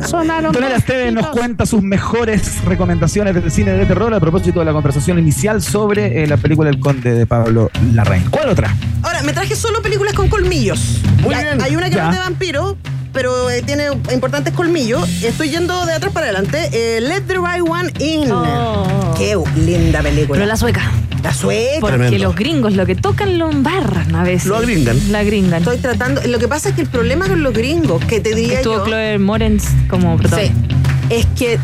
Sonaron. 0.06 0.52
Dos 0.52 0.62
Esteves 0.76 1.12
nos 1.12 1.26
cuenta 1.28 1.66
sus 1.66 1.82
mejores 1.82 2.64
recomendaciones 2.64 3.34
del 3.34 3.50
cine 3.50 3.72
de 3.72 3.86
terror 3.86 4.12
a 4.14 4.20
propósito 4.20 4.58
de 4.60 4.64
la 4.66 4.72
conversación 4.72 5.18
inicial 5.18 5.62
sobre 5.62 6.22
eh, 6.22 6.26
la 6.26 6.36
película 6.36 6.70
El 6.70 6.80
Conde 6.80 7.12
de 7.12 7.26
Pablo 7.26 7.70
Larraín. 7.92 8.24
¿Cuál 8.30 8.48
otra? 8.50 8.74
Ahora, 9.02 9.22
me 9.22 9.32
traje 9.32 9.54
solo 9.54 9.80
películas 9.82 10.14
con 10.14 10.28
colmillos. 10.28 11.00
Muy 11.22 11.34
bien. 11.34 11.60
Hay 11.62 11.76
una 11.76 11.88
que 11.88 11.96
Ya. 11.96 12.04
no 12.04 12.10
es 12.10 12.16
de 12.16 12.22
vampiro, 12.22 12.76
pero 13.18 13.50
eh, 13.50 13.62
tiene 13.62 13.88
importantes 14.12 14.54
colmillos. 14.54 15.08
Estoy 15.24 15.50
yendo 15.50 15.84
de 15.86 15.92
atrás 15.92 16.12
para 16.12 16.26
adelante. 16.26 16.68
Eh, 16.70 17.00
Let 17.00 17.22
the 17.22 17.34
Right 17.34 17.68
One 17.68 17.90
In. 17.98 18.30
Oh. 18.30 19.12
Qué 19.18 19.36
linda 19.60 20.00
película. 20.02 20.34
Pero 20.38 20.46
la 20.46 20.56
sueca. 20.56 20.88
La 21.24 21.34
sueca. 21.34 21.80
Porque 21.80 21.96
Tremendo. 21.96 22.24
los 22.26 22.36
gringos 22.36 22.74
lo 22.74 22.86
que 22.86 22.94
tocan 22.94 23.36
lo 23.36 23.50
embarran 23.50 24.14
a 24.14 24.22
veces. 24.22 24.46
Lo 24.46 24.56
agringan. 24.56 25.10
La 25.10 25.24
gringan. 25.24 25.62
Estoy 25.62 25.78
tratando. 25.78 26.20
Lo 26.28 26.38
que 26.38 26.46
pasa 26.46 26.68
es 26.68 26.76
que 26.76 26.82
el 26.82 26.86
problema 26.86 27.26
con 27.26 27.42
los 27.42 27.52
gringos, 27.52 28.04
que 28.04 28.20
te 28.20 28.36
diría 28.36 28.58
Estuvo 28.58 28.76
yo. 28.76 28.84
Chloe 28.84 29.18
Morens 29.18 29.64
como 29.90 30.12
Sí, 30.16 30.18
protagonista. 30.22 30.76
es 31.10 31.26
que 31.36 31.58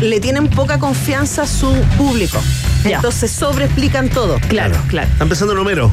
le 0.00 0.18
tienen 0.18 0.48
poca 0.48 0.80
confianza 0.80 1.42
a 1.42 1.46
su 1.46 1.70
público. 1.96 2.38
Ya. 2.82 2.96
Entonces 2.96 3.30
sobreexplican 3.30 4.08
todo. 4.08 4.40
Claro, 4.48 4.74
claro. 4.88 5.08
Está 5.12 5.22
empezando 5.22 5.52
en 5.52 5.60
Homero. 5.60 5.88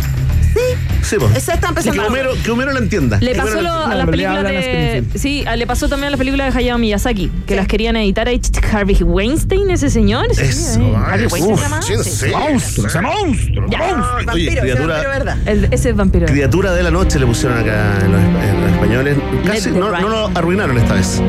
Sí. 0.54 0.60
Sí, 1.02 1.16
pues. 1.20 1.36
Esa 1.36 1.54
está 1.56 1.70
empezando. 1.70 2.02
Que 2.02 2.08
Homero, 2.08 2.32
que 2.44 2.52
Homero 2.52 2.72
lo 2.72 2.80
entienda. 2.80 3.18
Le 3.20 3.36
pasó 3.36 3.62
lo- 3.62 3.70
a 3.70 3.86
Claro, 3.86 3.90
las 3.98 4.06
le 4.06 4.12
películas 4.12 4.38
hablan 4.38 4.56
a 4.56 4.60
de. 4.60 5.04
Sí, 5.16 5.44
a- 5.48 5.56
le 5.56 5.68
pasó 5.68 5.90
también 5.90 6.08
a 6.08 6.12
las 6.12 6.18
películas 6.18 6.54
de 6.54 6.60
Hayao 6.60 6.78
Miyazaki, 6.78 7.32
que 7.46 7.56
las 7.56 7.68
querían 7.68 7.96
editar 7.98 8.28
ahí. 8.28 8.40
Harvey 8.72 8.98
Weinstein, 9.04 9.70
ese 9.72 9.90
señor. 9.90 10.26
sí, 10.34 10.42
Eso, 10.44 10.80
eh, 10.82 10.94
ah, 10.96 11.06
Harvey. 11.12 11.28
Weinstein 11.28 11.54
Uf, 11.54 11.60
se 11.60 11.66
llama. 11.70 11.82
sí, 11.82 11.94
Sí. 12.04 12.10
sí. 12.12 12.32
¡Monstruo! 12.32 12.88
¡Ese 12.88 13.02
monstruo! 13.02 13.68
Ya. 13.70 13.80
Vampiro, 13.80 14.34
Oye, 14.34 14.48
ese 14.50 14.60
criatura- 14.62 14.88
vampiro, 14.96 15.10
¿verdad? 15.12 15.38
El- 15.46 15.66
ese 15.74 15.90
es 15.90 15.96
vampiro. 15.96 16.26
Criatura 16.28 16.74
de 16.74 16.84
la 16.84 16.92
noche 16.92 17.20
le 17.20 17.26
pusieron 17.26 17.58
acá 17.60 17.98
en 18.04 18.12
los, 18.12 18.22
en 18.22 18.62
los 18.62 18.72
españoles. 18.72 19.18
Casi 19.46 19.70
Let 19.70 19.74
the 19.74 19.80
no, 19.80 20.10
lo 20.10 20.28
arruinaron 20.36 20.78
esta 20.78 20.94
vez. 20.96 21.22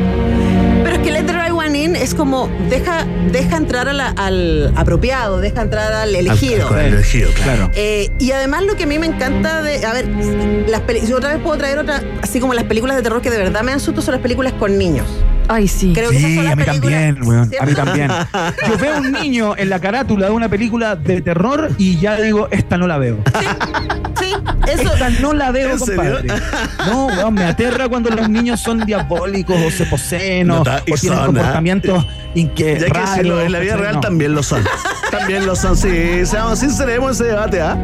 Pero 0.85 0.97
es 0.97 1.03
que 1.03 1.11
Let 1.11 1.25
the 1.25 1.33
Es 1.94 2.14
como 2.14 2.49
deja, 2.70 3.07
deja 3.31 3.57
entrar 3.57 3.88
a 3.88 3.92
la- 3.92 4.09
al 4.16 4.73
apropiado, 4.77 5.40
deja 5.40 5.62
entrar 5.62 5.92
al 5.92 6.14
elegido. 6.14 6.68
Al, 6.68 6.79
al 6.79 6.87
elegido, 6.87 7.31
claro. 7.42 7.70
Eh, 7.75 8.11
y 8.18 8.33
además 8.33 8.64
lo 8.64 8.77
que 8.77 8.85
a 8.85 8.87
mí 8.87 8.99
me 8.99 9.07
encanta 9.07 9.62
de, 9.62 9.85
a 9.85 9.92
ver, 9.92 10.09
las 10.68 10.83
si 11.05 11.12
otra 11.12 11.35
vez 11.35 11.42
puedo 11.42 11.57
traer 11.59 11.79
otra, 11.79 12.03
así 12.23 12.40
como 12.40 12.55
las 12.55 12.64
películas 12.64 12.97
de 12.97 13.03
terror 13.03 13.20
que 13.23 13.31
de 13.31 13.38
verdad 13.38 13.62
me 13.62 13.70
dan 13.73 13.81
susto 13.81 14.01
son 14.03 14.12
las 14.12 14.20
películas 14.23 14.53
con 14.55 14.79
niños. 14.79 15.07
Ay, 15.48 15.68
sí. 15.68 15.92
Creo 15.94 16.11
que 16.11 16.16
esas 16.16 16.30
Sí, 16.30 16.46
a 16.46 16.57
mí 16.57 16.64
también, 16.64 17.22
weón. 17.22 17.50
A 17.61 17.66
mí 17.66 17.74
también. 17.74 18.11
Yo 18.68 18.78
veo 18.78 18.98
un 18.98 19.12
niño 19.12 19.54
en 19.57 19.68
la 19.68 19.78
carátula 19.80 20.26
de 20.26 20.33
una 20.33 20.48
película 20.48 20.96
de 20.96 21.20
terror 21.20 21.70
y 21.78 21.98
ya 21.98 22.16
digo, 22.16 22.48
esta 22.50 22.76
no 22.76 22.87
la 22.87 22.98
veo. 22.98 23.18
Sí, 24.18 24.33
eso. 24.68 24.94
Esta 24.94 25.11
no 25.11 25.33
la 25.33 25.50
veo, 25.50 25.78
compadre. 25.78 26.28
No, 26.87 27.07
weón, 27.07 27.35
me 27.35 27.44
aterra 27.44 27.88
cuando 27.88 28.11
los 28.11 28.28
niños 28.28 28.61
son 28.61 28.85
diabólicos 28.87 29.57
o 29.61 29.70
se 29.70 29.87
poseen 29.87 30.50
o, 30.50 30.64
No, 30.64 30.83
tienen 30.83 31.18
comportamientos 31.18 32.07
inque- 32.35 32.79
Ya 32.81 33.14
que 33.14 33.20
en 33.20 33.53
la 33.53 33.59
vida 33.61 33.77
real 33.77 33.94
No. 33.97 34.01
también 34.01 34.35
lo 34.35 34.42
son. 34.42 34.62
también 35.11 35.47
lo 35.47 35.55
son, 35.57 35.77
sí. 35.77 36.25
Seamos 36.27 36.59
sinceros 36.59 37.12
ese 37.20 37.25
debate, 37.31 37.61
¿ah? 37.61 37.77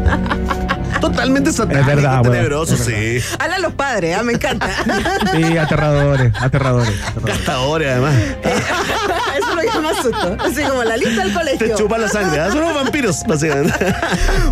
Totalmente 1.01 1.51
satánico, 1.51 1.87
verdad, 1.87 2.21
weón, 2.21 2.33
tenebroso, 2.33 2.75
es 2.75 2.81
sí. 2.85 3.35
Hablan 3.39 3.63
los 3.63 3.73
padres, 3.73 4.19
ah, 4.19 4.23
me 4.23 4.35
encanta. 4.35 4.69
Sí, 5.35 5.57
aterradores, 5.57 6.33
aterradores. 6.39 6.91
aterradores. 7.01 7.25
Gastadores, 7.25 7.89
además. 7.91 8.15
Eso 8.45 9.49
es 9.49 9.65
lo 9.67 9.73
que 9.73 9.81
más 9.81 9.97
susto. 10.03 10.37
Así 10.45 10.63
como 10.63 10.85
la 10.85 10.97
lista 10.99 11.23
del 11.25 11.33
Te 11.33 11.39
colegio. 11.39 11.77
chupan 11.79 12.03
la 12.03 12.09
sangre. 12.09 12.41
¿ah? 12.41 12.49
Son 12.51 12.59
unos 12.59 12.75
vampiros, 12.75 13.23
básicamente. 13.27 13.73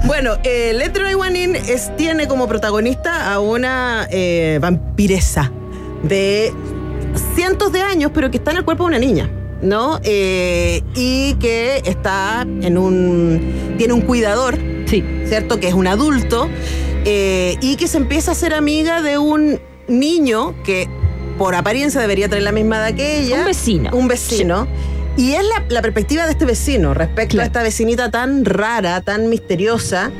Bueno, 0.04 0.38
eh, 0.44 0.72
Let 0.74 0.90
the 0.90 1.00
Right 1.00 1.16
One 1.16 1.38
In 1.38 1.56
es, 1.56 1.94
tiene 1.96 2.26
como 2.28 2.48
protagonista 2.48 3.30
a 3.30 3.40
una 3.40 4.06
eh, 4.11 4.58
vampiresa 4.62 5.50
de 6.02 6.54
cientos 7.34 7.72
de 7.72 7.82
años, 7.82 8.11
pero 8.14 8.30
que 8.30 8.38
está 8.38 8.52
en 8.52 8.58
el 8.58 8.64
cuerpo 8.64 8.84
de 8.84 8.88
una 8.88 8.98
niña. 8.98 9.28
¿No? 9.60 9.98
Eh, 10.04 10.82
y 10.94 11.34
que 11.34 11.82
está 11.84 12.42
en 12.42 12.78
un. 12.78 13.74
tiene 13.76 13.92
un 13.92 14.02
cuidador, 14.02 14.58
Sí. 14.86 15.04
¿cierto? 15.26 15.58
Que 15.60 15.68
es 15.68 15.74
un 15.74 15.86
adulto. 15.86 16.48
eh, 17.04 17.56
y 17.62 17.76
que 17.76 17.86
se 17.88 17.96
empieza 17.96 18.32
a 18.32 18.34
ser 18.34 18.52
amiga 18.54 19.00
de 19.02 19.16
un 19.18 19.58
niño 19.86 20.54
que 20.64 20.88
por 21.38 21.54
apariencia 21.54 22.00
debería 22.00 22.28
tener 22.28 22.42
la 22.44 22.52
misma 22.52 22.76
edad 22.78 22.94
que 22.96 23.20
ella. 23.20 23.38
Un 23.40 23.44
vecino. 23.46 23.90
Un 23.94 24.08
vecino. 24.08 24.66
Y 25.16 25.32
es 25.32 25.42
la, 25.44 25.64
la 25.68 25.80
perspectiva 25.82 26.26
de 26.26 26.32
este 26.32 26.44
vecino 26.44 26.92
respecto 26.94 27.32
Claro. 27.32 27.44
a 27.44 27.46
esta 27.46 27.62
vecinita 27.62 28.10
tan 28.10 28.44
rara, 28.44 29.00
tan 29.00 29.28
misteriosa, 29.30 30.10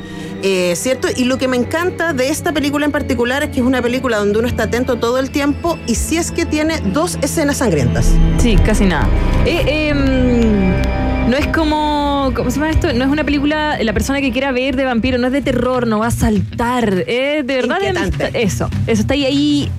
eh, 0.43 0.73
¿cierto? 0.75 1.07
Y 1.15 1.25
lo 1.25 1.37
que 1.37 1.47
me 1.47 1.57
encanta 1.57 2.13
de 2.13 2.29
esta 2.29 2.53
película 2.53 2.85
en 2.85 2.91
particular 2.91 3.43
es 3.43 3.49
que 3.49 3.59
es 3.59 3.65
una 3.65 3.81
película 3.81 4.17
donde 4.17 4.39
uno 4.39 4.47
está 4.47 4.63
atento 4.63 4.97
todo 4.97 5.19
el 5.19 5.31
tiempo 5.31 5.77
y 5.87 5.95
si 5.95 6.17
es 6.17 6.31
que 6.31 6.45
tiene 6.45 6.79
dos 6.93 7.17
escenas 7.21 7.57
sangrientas. 7.57 8.11
Sí, 8.37 8.55
casi 8.57 8.85
nada. 8.85 9.07
Eh, 9.45 9.89
em, 9.89 11.29
no 11.29 11.37
es 11.37 11.47
como. 11.47 12.31
¿Cómo 12.35 12.49
se 12.51 12.59
llama 12.59 12.69
esto? 12.71 12.93
No 12.93 13.05
es 13.05 13.09
una 13.09 13.23
película. 13.23 13.81
La 13.83 13.93
persona 13.93 14.21
que 14.21 14.31
quiera 14.31 14.51
ver 14.51 14.75
de 14.75 14.85
vampiro 14.85 15.17
no 15.17 15.27
es 15.27 15.33
de 15.33 15.41
terror, 15.41 15.87
no 15.87 15.99
va 15.99 16.07
a 16.07 16.11
saltar. 16.11 17.03
Es 17.07 17.45
de 17.45 17.55
verdad. 17.55 17.77
Inquietante. 17.77 18.31
eso. 18.41 18.69
Eso 18.87 19.01
está 19.01 19.13
ahí, 19.13 19.25
ahí 19.25 19.71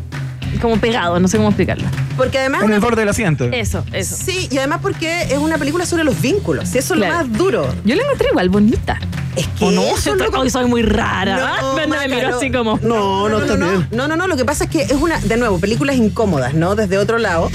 como 0.61 0.79
pegado, 0.79 1.19
no 1.21 1.29
sé 1.29 1.37
cómo 1.37 1.49
explicarlo. 1.49 1.87
Porque 2.17 2.39
además. 2.39 2.63
En 2.63 2.73
el 2.73 2.81
borde 2.81 3.01
del 3.01 3.09
asiento. 3.09 3.45
Eso, 3.45 3.85
eso. 3.93 4.17
Sí, 4.17 4.49
y 4.51 4.59
además 4.59 4.81
porque 4.83 5.23
es 5.23 5.39
una 5.39 5.59
película 5.59 5.87
sobre 5.87 6.05
los 6.05 6.21
vínculos. 6.21 6.75
Y 6.75 6.79
eso 6.79 6.95
es 6.95 7.01
lo 7.01 7.07
más 7.07 7.33
duro. 7.33 7.67
Yo 7.85 7.95
la 7.95 8.03
encontré 8.03 8.29
igual 8.31 8.49
bonita. 8.49 8.99
Es 9.37 9.47
que 9.49 9.65
¿O 9.65 9.71
no? 9.71 9.83
eso 9.83 10.15
Hoy 10.37 10.51
soy 10.51 10.67
muy 10.67 10.83
rara. 10.83 11.61
No, 11.63 11.75
me, 11.77 11.87
me 11.87 12.23
no. 12.23 12.37
así 12.37 12.51
como. 12.51 12.79
No, 12.83 13.29
no, 13.29 13.41
está 13.41 13.57
no, 13.57 13.69
bien. 13.71 13.89
no, 13.93 14.09
no, 14.09 14.17
no, 14.17 14.27
lo 14.27 14.37
que 14.37 14.45
pasa 14.45 14.65
es 14.65 14.71
que 14.71 14.83
es 14.83 14.93
una, 14.93 15.19
de 15.21 15.37
nuevo, 15.37 15.59
películas 15.59 15.97
incómodas, 15.97 16.55
¿no? 16.55 16.75
Desde 16.75 16.99
otro 16.99 17.19
lado. 17.19 17.51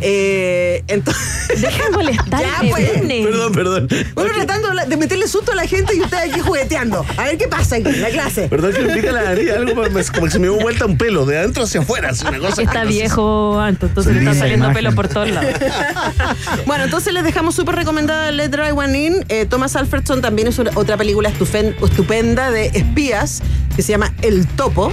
Eh, 0.00 0.82
entonces. 0.88 1.60
Deja 1.60 1.84
de 1.84 1.90
molestarme, 1.90 2.46
Ya, 2.62 2.70
pues. 2.70 2.90
Perdón, 3.24 3.52
perdón. 3.52 3.88
Uno 4.16 4.26
tratando 4.34 4.68
de 4.86 4.96
meterle 4.96 5.26
susto 5.28 5.52
a 5.52 5.54
la 5.54 5.66
gente 5.66 5.94
y 5.96 6.00
usted 6.00 6.16
aquí 6.30 6.40
jugueteando. 6.40 7.04
A 7.16 7.24
ver 7.24 7.38
qué 7.38 7.48
pasa 7.48 7.76
aquí 7.76 7.88
en 7.88 8.00
la 8.02 8.08
clase. 8.10 8.48
Perdón 8.48 8.72
que 8.72 8.80
me 8.80 8.94
pica 8.94 9.12
la 9.12 9.22
nariz, 9.24 9.50
algo 9.50 9.74
como 9.74 9.88
me- 9.88 10.04
como 10.04 10.24
que 10.26 10.30
se 10.30 10.38
me 10.38 10.46
dio 10.48 10.58
vuelta 10.58 10.86
un 10.86 10.96
pelo, 10.96 11.26
de 11.26 11.38
adentro 11.38 11.64
hacia 11.64 11.80
afuera, 11.80 12.10
es 12.10 12.22
una 12.22 12.38
cosa. 12.38 12.62
Está 12.62 12.84
viejo, 12.84 13.58
Anto, 13.60 13.86
entonces 13.86 14.12
le 14.14 14.20
está 14.20 14.34
saliendo 14.34 14.66
imagen. 14.66 14.84
pelo 14.84 14.94
por 14.94 15.08
todos 15.08 15.30
lados. 15.30 15.52
Bueno, 16.66 16.84
entonces 16.84 17.12
les 17.12 17.24
dejamos 17.24 17.54
súper 17.54 17.74
recomendada 17.76 18.30
Let 18.30 18.48
Dry 18.50 18.70
One 18.72 18.98
In. 19.06 19.24
Eh, 19.28 19.46
Thomas 19.48 19.76
Alfredson 19.76 20.20
también 20.20 20.48
es 20.48 20.58
una- 20.58 20.70
otra 20.74 20.96
película 20.96 21.28
estupenda 21.30 22.50
de 22.50 22.66
espías 22.66 23.42
que 23.76 23.82
se 23.82 23.92
llama 23.92 24.12
El 24.22 24.46
Topo. 24.46 24.92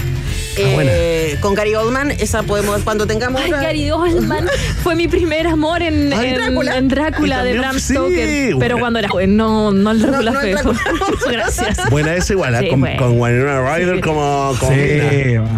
Eh, 0.57 1.37
con 1.41 1.53
Gary 1.53 1.75
Oldman. 1.75 2.11
Esa 2.11 2.43
podemos, 2.43 2.81
cuando 2.83 3.05
tengamos. 3.07 3.41
Ay, 3.41 3.51
otra- 3.51 3.63
Gary 3.63 3.91
Oldman 3.91 4.47
fue 4.83 4.95
mi 4.95 5.07
primer 5.07 5.47
amor 5.47 5.81
en, 5.81 6.13
Ay, 6.13 6.29
en- 6.29 6.35
Drácula. 6.35 6.77
en 6.77 6.87
Drácula 6.87 7.43
de 7.43 7.57
Bram 7.57 7.79
sí, 7.79 7.93
Stoker. 7.93 8.27
Pero 8.27 8.55
bueno. 8.57 8.77
cuando 8.79 8.99
era 8.99 9.09
joven, 9.09 9.35
no, 9.37 9.71
no 9.71 9.91
el 9.91 10.01
Drácula 10.01 10.31
no 10.31 10.41
el 10.41 10.57
feo. 10.57 10.73
Drácula. 10.73 11.19
Gracias. 11.31 11.89
Buena 11.89 12.15
esa 12.15 12.33
igual, 12.33 12.55
¿eh? 12.55 12.59
Sí, 12.61 12.69
con, 12.69 12.79
bueno. 12.81 12.97
con 12.99 13.19
Winona 13.19 13.75
Ryder 13.75 13.95
Sí. 13.95 14.01
como, 14.01 14.55
como 14.59 14.71
Sí. 14.71 14.79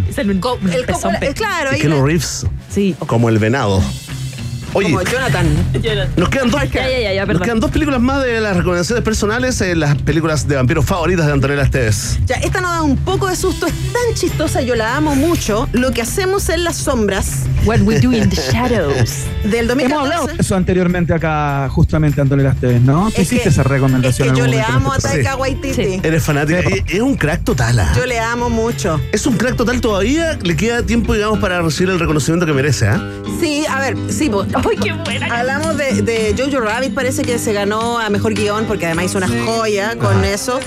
Es 0.09 0.17
el, 0.17 0.29
el 0.31 0.39
pe- 0.39 1.27
eh, 1.27 1.33
claro, 1.33 1.71
Keanu 1.71 1.97
la- 1.99 2.05
Reeves 2.05 2.45
Sí. 2.69 2.95
como 3.05 3.29
el 3.29 3.39
venado. 3.39 3.81
Oye, 4.77 4.91
como 4.91 5.03
Jonathan. 5.03 5.47
nos 6.15 6.29
quedan 6.29 6.51
dos. 6.51 6.61
Ya, 6.71 6.89
ya, 6.89 6.99
ya, 6.99 7.13
ya, 7.13 7.25
nos 7.25 7.41
quedan 7.41 7.59
dos 7.59 7.71
películas 7.71 8.01
más 8.01 8.23
de 8.23 8.39
las 8.41 8.55
recomendaciones 8.55 9.03
personales, 9.03 9.59
eh, 9.61 9.75
las 9.75 9.95
películas 10.01 10.47
de 10.47 10.55
vampiros 10.55 10.85
favoritas 10.85 11.25
de 11.25 11.33
Antonella 11.33 11.63
Esteves. 11.63 12.19
Ya, 12.25 12.35
esta 12.35 12.61
nos 12.61 12.71
da 12.71 12.81
un 12.83 12.97
poco 12.97 13.27
de 13.27 13.35
susto, 13.35 13.65
es 13.67 13.73
tan 13.73 14.13
chistosa, 14.13 14.61
yo 14.61 14.75
la 14.75 14.95
amo 14.95 15.15
mucho. 15.15 15.67
Lo 15.73 15.91
que 15.91 16.01
hacemos 16.01 16.49
en 16.49 16.63
las 16.63 16.75
sombras 16.77 17.45
What 17.65 17.81
we 17.81 17.99
do 17.99 18.13
in 18.13 18.29
the 18.29 18.35
shadows. 18.35 19.25
del 19.43 19.69
Hemos 19.69 19.83
hablado 19.91 20.21
2014. 20.27 20.41
eso 20.41 20.55
anteriormente 20.55 21.13
acá, 21.13 21.67
justamente, 21.69 22.21
Antonio 22.21 22.47
Esteves, 22.47 22.81
¿no? 22.81 23.05
Tú 23.11 23.21
Es 23.21 23.27
hiciste 23.27 23.43
que- 23.43 23.49
esa 23.49 23.63
recomendación. 23.63 24.27
Es 24.27 24.33
que 24.33 24.39
yo 24.39 24.47
le 24.47 24.61
amo 24.61 24.93
a 24.93 24.97
Taika. 24.99 25.35
Waititi. 25.35 25.73
Sí. 25.73 25.99
Eres 26.03 26.23
fanática. 26.23 26.61
Sí. 26.61 26.83
Es, 26.87 27.01
un 27.01 27.15
crack 27.15 27.43
total. 27.43 27.81
Yo 27.95 28.05
le 28.05 28.19
amo 28.19 28.49
mucho. 28.49 29.01
Es 29.11 29.25
un 29.27 29.37
crack 29.37 29.55
total 29.55 29.81
todavía. 29.81 30.37
Le 30.41 30.55
queda 30.55 30.83
tiempo, 30.83 31.13
digamos, 31.13 31.39
para 31.39 31.61
recibir 31.61 31.89
el 31.91 31.99
reconocimiento 31.99 32.45
que 32.45 32.53
merece. 32.53 32.87
¿ah? 32.87 33.01
Sí, 33.39 33.65
a 33.69 33.79
ver, 33.79 33.97
sí, 34.09 34.29
pues, 34.29 34.47
Ay, 34.69 34.77
qué 34.77 34.93
buena. 34.93 35.27
Hablamos 35.27 35.77
de, 35.77 36.01
de 36.01 36.35
Jojo 36.37 36.59
Rabbit, 36.59 36.93
parece 36.93 37.21
que 37.23 37.37
se 37.39 37.53
ganó 37.53 37.99
a 37.99 38.09
mejor 38.09 38.33
guion 38.33 38.65
porque 38.65 38.85
además 38.85 39.05
hizo 39.05 39.17
una 39.17 39.27
joya 39.45 39.95
con 39.97 40.23
eso. 40.23 40.59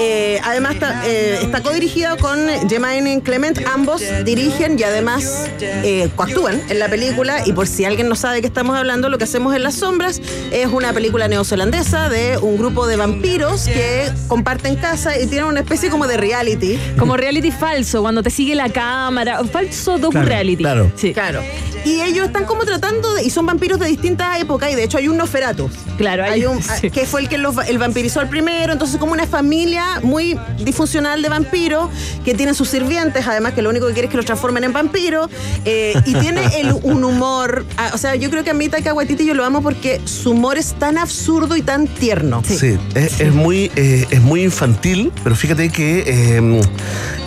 Eh, 0.00 0.40
además 0.44 0.74
está, 0.74 1.06
eh, 1.06 1.40
está 1.42 1.62
codirigida 1.62 2.16
con 2.16 2.38
Jemaine 2.68 3.20
Clement, 3.22 3.60
ambos 3.72 4.02
dirigen 4.24 4.78
y 4.78 4.82
además 4.82 5.48
eh, 5.60 6.08
coactúan 6.16 6.60
en 6.68 6.78
la 6.78 6.88
película. 6.88 7.46
Y 7.46 7.52
por 7.52 7.66
si 7.66 7.84
alguien 7.84 8.08
no 8.08 8.14
sabe 8.14 8.36
de 8.36 8.40
qué 8.42 8.46
estamos 8.46 8.76
hablando, 8.76 9.08
lo 9.08 9.18
que 9.18 9.24
hacemos 9.24 9.54
en 9.54 9.62
las 9.62 9.74
sombras 9.74 10.20
es 10.50 10.66
una 10.66 10.92
película 10.92 11.28
neozelandesa 11.28 12.08
de 12.08 12.38
un 12.38 12.56
grupo 12.56 12.86
de 12.86 12.96
vampiros 12.96 13.64
que 13.64 14.10
comparten 14.28 14.76
casa 14.76 15.18
y 15.18 15.26
tienen 15.26 15.46
una 15.46 15.60
especie 15.60 15.90
como 15.90 16.06
de 16.06 16.16
reality. 16.16 16.78
Como 16.98 17.16
reality 17.16 17.50
falso, 17.50 18.02
cuando 18.02 18.22
te 18.22 18.30
sigue 18.30 18.54
la 18.54 18.68
cámara. 18.70 19.42
Falso 19.44 19.98
docu-reality. 19.98 20.62
claro. 20.62 20.92
Sí. 20.96 21.12
Claro. 21.12 21.42
Y 21.84 22.00
ellos 22.00 22.26
están 22.26 22.44
como 22.44 22.64
tratando 22.64 23.14
de. 23.14 23.24
Son 23.32 23.46
vampiros 23.46 23.78
de 23.80 23.86
distintas 23.86 24.40
épocas. 24.40 24.70
Y 24.70 24.74
de 24.74 24.84
hecho 24.84 24.98
hay 24.98 25.08
un 25.08 25.16
Nosferatu. 25.16 25.68
Claro, 25.98 26.24
Hay 26.24 26.44
un, 26.46 26.62
sí. 26.62 26.90
que 26.90 27.06
fue 27.06 27.20
el 27.20 27.28
que 27.28 27.38
los, 27.38 27.56
el 27.68 27.78
vampirizó 27.78 28.20
al 28.20 28.28
primero. 28.28 28.72
Entonces, 28.72 28.98
como 28.98 29.12
una 29.12 29.26
familia 29.26 30.00
muy 30.02 30.38
disfuncional 30.58 31.22
de 31.22 31.28
vampiros 31.28 31.90
que 32.24 32.34
tienen 32.34 32.54
sus 32.54 32.68
sirvientes, 32.68 33.26
además, 33.26 33.52
que 33.52 33.62
lo 33.62 33.70
único 33.70 33.86
que 33.86 33.92
quiere 33.92 34.06
es 34.06 34.10
que 34.10 34.16
los 34.16 34.26
transformen 34.26 34.64
en 34.64 34.72
vampiros. 34.72 35.28
eh, 35.64 35.94
y 36.06 36.14
tiene 36.14 36.42
el- 36.60 36.72
un 36.82 37.04
humor. 37.04 37.64
ah, 37.76 37.90
o 37.94 37.98
sea, 37.98 38.14
yo 38.16 38.30
creo 38.30 38.42
que 38.44 38.50
a 38.50 38.54
mí 38.54 38.68
Taika 38.68 38.92
Waititi 38.94 39.24
yo 39.26 39.34
lo 39.34 39.44
amo 39.44 39.62
porque 39.62 40.00
su 40.04 40.30
humor 40.32 40.58
es 40.58 40.74
tan 40.74 40.98
absurdo 40.98 41.56
y 41.56 41.62
tan 41.62 41.86
tierno. 41.86 42.42
Sí, 42.46 42.76
es, 42.94 43.20
es 43.20 43.32
muy, 43.32 43.70
eh, 43.76 44.06
es 44.10 44.20
muy 44.20 44.42
infantil, 44.42 45.12
pero 45.22 45.36
fíjate 45.36 45.70
que 45.70 46.04
eh, 46.06 46.60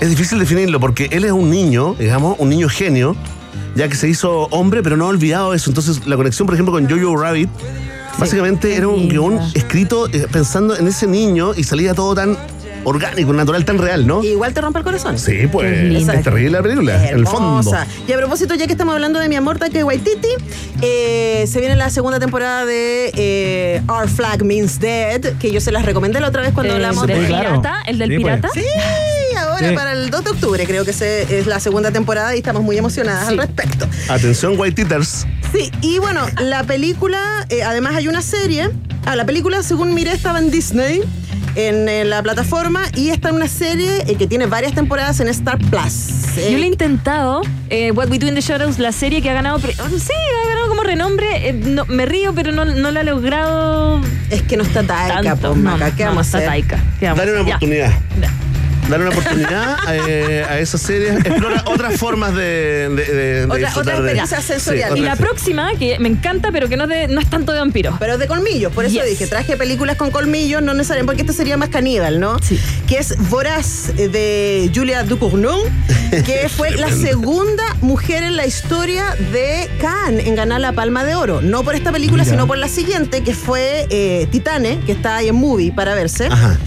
es 0.02 0.10
difícil 0.10 0.40
definirlo 0.40 0.80
porque 0.80 1.08
él 1.12 1.24
es 1.26 1.32
un 1.32 1.50
niño, 1.50 1.96
digamos, 1.98 2.36
un 2.40 2.50
niño 2.50 2.68
genio, 2.70 3.16
ya 3.76 3.88
que 3.88 3.96
se 3.96 4.08
hizo 4.10 4.44
hombre, 4.52 4.82
pero 4.84 4.98
no 4.98 5.06
ha 5.06 5.10
olvidado 5.10 5.54
eso. 5.54 5.70
Entonces, 5.70 6.06
la 6.06 6.16
conexión, 6.16 6.46
por 6.46 6.56
ejemplo, 6.56 6.74
con 6.74 6.90
Jojo 6.90 7.18
Rabbit, 7.18 7.50
básicamente 8.18 8.76
era 8.76 8.88
un 8.88 9.10
guion 9.10 9.40
escrito 9.54 10.08
eh, 10.14 10.28
pensando 10.32 10.76
en 10.78 10.88
ese 10.88 11.08
niño 11.08 11.54
y 11.56 11.64
salía 11.64 11.94
todo 11.94 12.16
tan 12.16 12.38
orgánico, 12.88 13.34
natural, 13.34 13.66
tan 13.66 13.80
real, 13.80 14.06
¿no? 14.06 14.24
Y 14.24 14.28
igual 14.28 14.54
te 14.54 14.62
rompe 14.62 14.78
el 14.78 14.86
corazón. 14.86 15.18
Sí, 15.18 15.48
pues 15.52 15.66
es 16.08 16.24
terrible 16.24 16.52
la 16.52 16.62
película, 16.62 17.10
en 17.10 17.18
el 17.18 17.26
fondo. 17.28 17.72
Y 18.08 18.12
a 18.14 18.18
propósito, 18.18 18.54
ya 18.54 18.68
que 18.68 18.74
estamos 18.74 18.94
hablando 18.94 19.20
de 19.20 19.28
mi 19.28 19.36
amor, 19.36 19.58
Taika 19.58 19.84
Waititi, 19.84 20.28
eh, 20.84 21.46
se 21.48 21.60
viene 21.60 21.76
la 21.76 21.90
segunda 21.90 22.20
temporada 22.20 22.64
de 22.64 23.12
eh, 23.16 23.82
Our 23.90 24.08
Flag 24.08 24.46
Means 24.46 24.80
Dead, 24.80 25.20
que 25.40 25.52
yo 25.52 25.60
se 25.62 25.72
las 25.72 25.84
recomendé 25.84 26.20
la 26.20 26.28
otra 26.28 26.44
vez 26.44 26.54
cuando 26.54 26.74
Eh, 26.74 26.76
hablamos 26.76 27.08
¿Del 27.08 27.26
pirata? 27.26 27.82
¿El 27.88 27.98
del 27.98 28.10
Sí, 28.12 28.20
pues. 28.20 28.36
pirata? 28.36 28.50
Sí, 28.54 28.66
ahora 29.38 29.70
Sí. 29.70 29.76
para 29.76 29.92
el 29.94 30.10
2 30.10 30.24
de 30.24 30.30
octubre 30.32 30.66
creo 30.66 30.86
que 30.86 30.94
se, 30.94 31.40
es 31.40 31.48
la 31.48 31.60
segunda 31.60 31.92
temporada 31.92 32.36
y 32.36 32.40
estamos 32.40 32.64
muy 32.64 32.78
emocionadas 32.78 33.28
Sí. 33.28 33.34
al 33.34 33.38
respecto. 33.40 33.88
Atención, 34.10 34.56
White 34.58 34.82
Eaters. 34.84 35.26
Sí, 35.54 35.72
y 35.82 36.00
bueno, 36.00 36.22
la 36.42 36.64
película, 36.64 37.46
eh, 37.50 37.64
además 37.64 37.96
hay 37.96 38.08
una 38.08 38.22
serie. 38.22 38.70
Ah, 39.06 39.16
la 39.16 39.26
película, 39.26 39.62
según 39.64 39.94
miré, 39.94 40.12
estaba 40.14 40.40
en 40.40 40.50
Disney, 40.52 41.02
en, 41.56 41.88
eh, 41.88 42.04
la 42.04 42.22
plataforma, 42.24 42.82
y 42.96 43.10
está 43.10 43.30
en 43.30 43.36
una 43.36 43.48
serie 43.48 44.04
eh, 44.08 44.16
que 44.16 44.28
tiene 44.28 44.48
varias 44.48 44.74
temporadas 44.74 45.20
en 45.20 45.28
Star 45.30 45.58
Plus. 45.60 46.38
Eh, 46.38 46.50
Yo 46.52 46.58
lo 46.58 46.64
he 46.64 46.68
intentado, 46.68 47.42
eh, 47.70 47.92
What 47.92 48.10
We 48.10 48.18
Do 48.20 48.28
in 48.28 48.36
the 48.36 48.42
Shadows, 48.42 48.80
la 48.80 48.92
serie 48.92 49.22
que 49.22 49.30
ha 49.30 49.34
ganado, 49.34 49.60
pre- 49.60 49.74
sí, 49.74 49.80
ha 49.84 50.50
ganado 50.50 50.68
como 50.68 50.82
renombre. 50.84 51.50
eh, 51.50 51.54
no, 51.54 51.86
me 51.86 52.06
río, 52.06 52.34
pero 52.34 52.52
no, 52.52 52.66
no 52.66 52.92
la 52.92 53.02
he 53.02 53.04
logrado 53.06 54.02
es 54.32 54.42
que 54.42 54.58
no 54.58 54.64
está 54.64 54.82
Taika, 54.84 55.22
tanto. 55.22 55.50
po, 55.52 55.56
No, 55.56 55.72
Maca, 55.78 55.96
¿qué 55.96 56.04
no, 56.04 56.10
vamos 56.10 56.26
está 56.26 56.38
a 56.40 56.42
hacer? 56.42 56.50
Taika. 56.50 56.80
¿Qué 57.00 57.06
vamos 57.06 57.20
a 57.20 57.26
Dale 57.26 57.32
una 57.40 57.42
oportunidad. 57.48 57.92
Ya. 58.22 58.34
Dale 58.90 59.04
una 59.08 59.10
oportunidad 59.18 59.78
eh, 59.90 60.46
a 60.48 60.60
esa 60.60 60.78
serie. 60.78 61.10
Explora 61.14 61.64
otras 61.66 61.98
formas 61.98 62.36
de, 62.36 62.88
de, 62.90 62.90
de- 62.90 63.14
de 63.14 63.46
Otra- 63.46 63.58
disfrutar 63.58 63.80
otra 63.82 63.94
de- 63.96 64.00
experiencia 64.12 64.42
sensorial. 64.42 64.92
Sí, 64.94 65.00
Y 65.00 65.02
la 65.04 65.16
próxima, 65.16 65.72
que 65.80 65.98
me 66.00 66.08
encanta, 66.10 66.52
pero 66.52 66.70
que 66.70 66.78
no, 66.78 66.86
de- 66.86 67.08
no 67.08 67.20
es 67.20 67.28
tanto 67.30 67.52
de 67.52 67.60
vampiros. 67.60 67.96
Pero 68.00 68.14
es 68.14 68.20
de 68.20 68.28
colmillos, 68.28 68.72
por 68.74 68.86
eso 68.86 68.94
Yes. 68.96 69.06
dije, 69.10 69.28
traje 69.28 69.58
películas 69.58 69.96
con 69.98 70.12
colmillos, 70.12 70.62
no 70.62 70.74
necesariamente, 70.76 71.08
porque 71.14 71.22
este 71.24 71.34
sería 71.34 71.58
más 71.58 71.70
caníbal, 71.70 72.20
¿no? 72.20 72.38
Sí. 72.40 72.60
Que 72.88 73.00
es 73.00 73.16
Voraz 73.30 73.90
eh, 73.98 74.08
de 74.08 74.70
Julia 74.74 75.04
Ducournau, 75.04 75.60
que 76.24 76.48
fue 76.56 76.72
la 76.72 76.92
segunda 76.92 77.64
mujer 77.82 78.24
en 78.24 78.36
la 78.36 78.46
historia 78.46 79.16
de 79.32 79.68
Cannes 79.82 80.28
en 80.28 80.36
ganar 80.36 80.62
la 80.62 80.74
Palma 80.74 81.04
de 81.04 81.16
Oro. 81.16 81.42
No 81.42 81.64
por 81.64 81.74
esta 81.76 81.92
película, 81.92 82.24
Mira. 82.24 82.36
sino 82.36 82.46
por 82.48 82.58
la 82.60 82.68
siguiente, 82.68 83.24
que 83.24 83.34
fue 83.34 83.88
eh, 83.90 84.28
Titane, 84.32 84.80
que 84.86 84.92
está 84.92 85.18
ahí 85.18 85.30
en 85.30 85.36
movie 85.36 85.72
para 85.72 85.96
verse. 85.96 86.28
Ajá. 86.28 86.58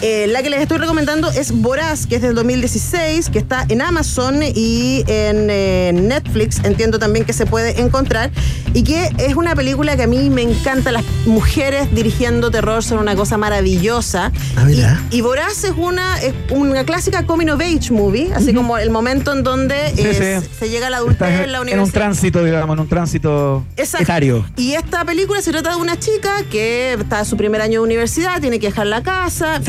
Eh, 0.00 0.26
la 0.28 0.42
que 0.42 0.50
les 0.50 0.60
estoy 0.60 0.78
recomendando 0.78 1.28
es 1.30 1.50
Voraz, 1.50 2.06
que 2.06 2.16
es 2.16 2.22
del 2.22 2.34
2016, 2.36 3.30
que 3.30 3.38
está 3.40 3.64
en 3.68 3.82
Amazon 3.82 4.40
y 4.42 5.02
en 5.08 5.48
eh, 5.50 5.90
Netflix, 5.92 6.60
entiendo 6.62 7.00
también 7.00 7.24
que 7.24 7.32
se 7.32 7.46
puede 7.46 7.80
encontrar, 7.80 8.30
y 8.74 8.84
que 8.84 9.10
es 9.18 9.34
una 9.34 9.56
película 9.56 9.96
que 9.96 10.04
a 10.04 10.06
mí 10.06 10.30
me 10.30 10.42
encanta. 10.42 10.92
Las 10.92 11.02
mujeres 11.26 11.92
dirigiendo 11.92 12.50
terror 12.52 12.84
son 12.84 12.98
una 12.98 13.16
cosa 13.16 13.38
maravillosa. 13.38 14.30
Ah, 14.56 14.64
mira. 14.64 15.02
Y, 15.10 15.16
y 15.18 15.20
Voraz 15.20 15.64
es 15.64 15.72
una, 15.76 16.20
es 16.22 16.32
una 16.50 16.84
clásica 16.84 17.26
coming 17.26 17.48
of 17.48 17.60
age 17.60 17.90
movie, 17.90 18.30
así 18.34 18.54
como 18.54 18.78
el 18.78 18.90
momento 18.90 19.32
en 19.32 19.42
donde 19.42 19.74
Sí, 19.96 20.02
eh, 20.04 20.40
sí. 20.42 20.48
se 20.60 20.68
llega 20.70 20.86
a 20.86 20.90
la 20.90 20.98
adultez 20.98 21.28
en 21.28 21.50
la 21.52 21.58
en 21.58 21.62
un 21.62 21.68
universidad. 21.72 21.92
tránsito, 21.92 22.44
digamos, 22.44 22.74
en 22.74 22.80
un 22.80 22.88
tránsito 22.88 23.64
Exacto. 23.76 24.04
etario. 24.04 24.46
Y 24.56 24.74
esta 24.74 25.04
película 25.04 25.42
se 25.42 25.50
trata 25.50 25.70
de 25.70 25.76
una 25.76 25.98
chica 25.98 26.44
que 26.50 26.92
está 26.92 27.18
en 27.20 27.24
su 27.24 27.36
primer 27.36 27.60
año 27.62 27.80
de 27.80 27.84
universidad, 27.84 28.40
tiene 28.40 28.60
que 28.60 28.68
dejar 28.68 28.86
la 28.86 29.02
casa 29.02 29.56
en 29.56 29.64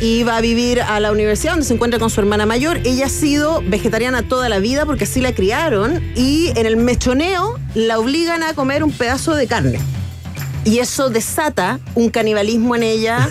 Y 0.00 0.22
va 0.22 0.36
a 0.36 0.40
vivir 0.40 0.80
a 0.80 1.00
la 1.00 1.12
universidad 1.12 1.52
donde 1.52 1.66
se 1.66 1.74
encuentra 1.74 1.98
con 1.98 2.10
su 2.10 2.20
hermana 2.20 2.46
mayor. 2.46 2.80
Ella 2.84 3.06
ha 3.06 3.10
sido 3.10 3.62
vegetariana 3.66 4.22
toda 4.22 4.48
la 4.48 4.58
vida 4.58 4.86
porque 4.86 5.04
así 5.04 5.20
la 5.20 5.34
criaron 5.34 6.02
y 6.14 6.52
en 6.56 6.66
el 6.66 6.76
mechoneo 6.76 7.58
la 7.74 7.98
obligan 7.98 8.42
a 8.42 8.54
comer 8.54 8.84
un 8.84 8.92
pedazo 8.92 9.34
de 9.34 9.46
carne. 9.46 9.80
Y 10.64 10.78
eso 10.78 11.08
desata 11.10 11.80
un 11.94 12.10
canibalismo 12.10 12.76
en 12.76 12.82
ella 12.82 13.28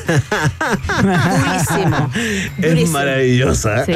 durísimo. 1.02 2.10
Es 2.58 2.70
durísimo. 2.72 2.92
maravillosa. 2.94 3.86
Sí. 3.86 3.94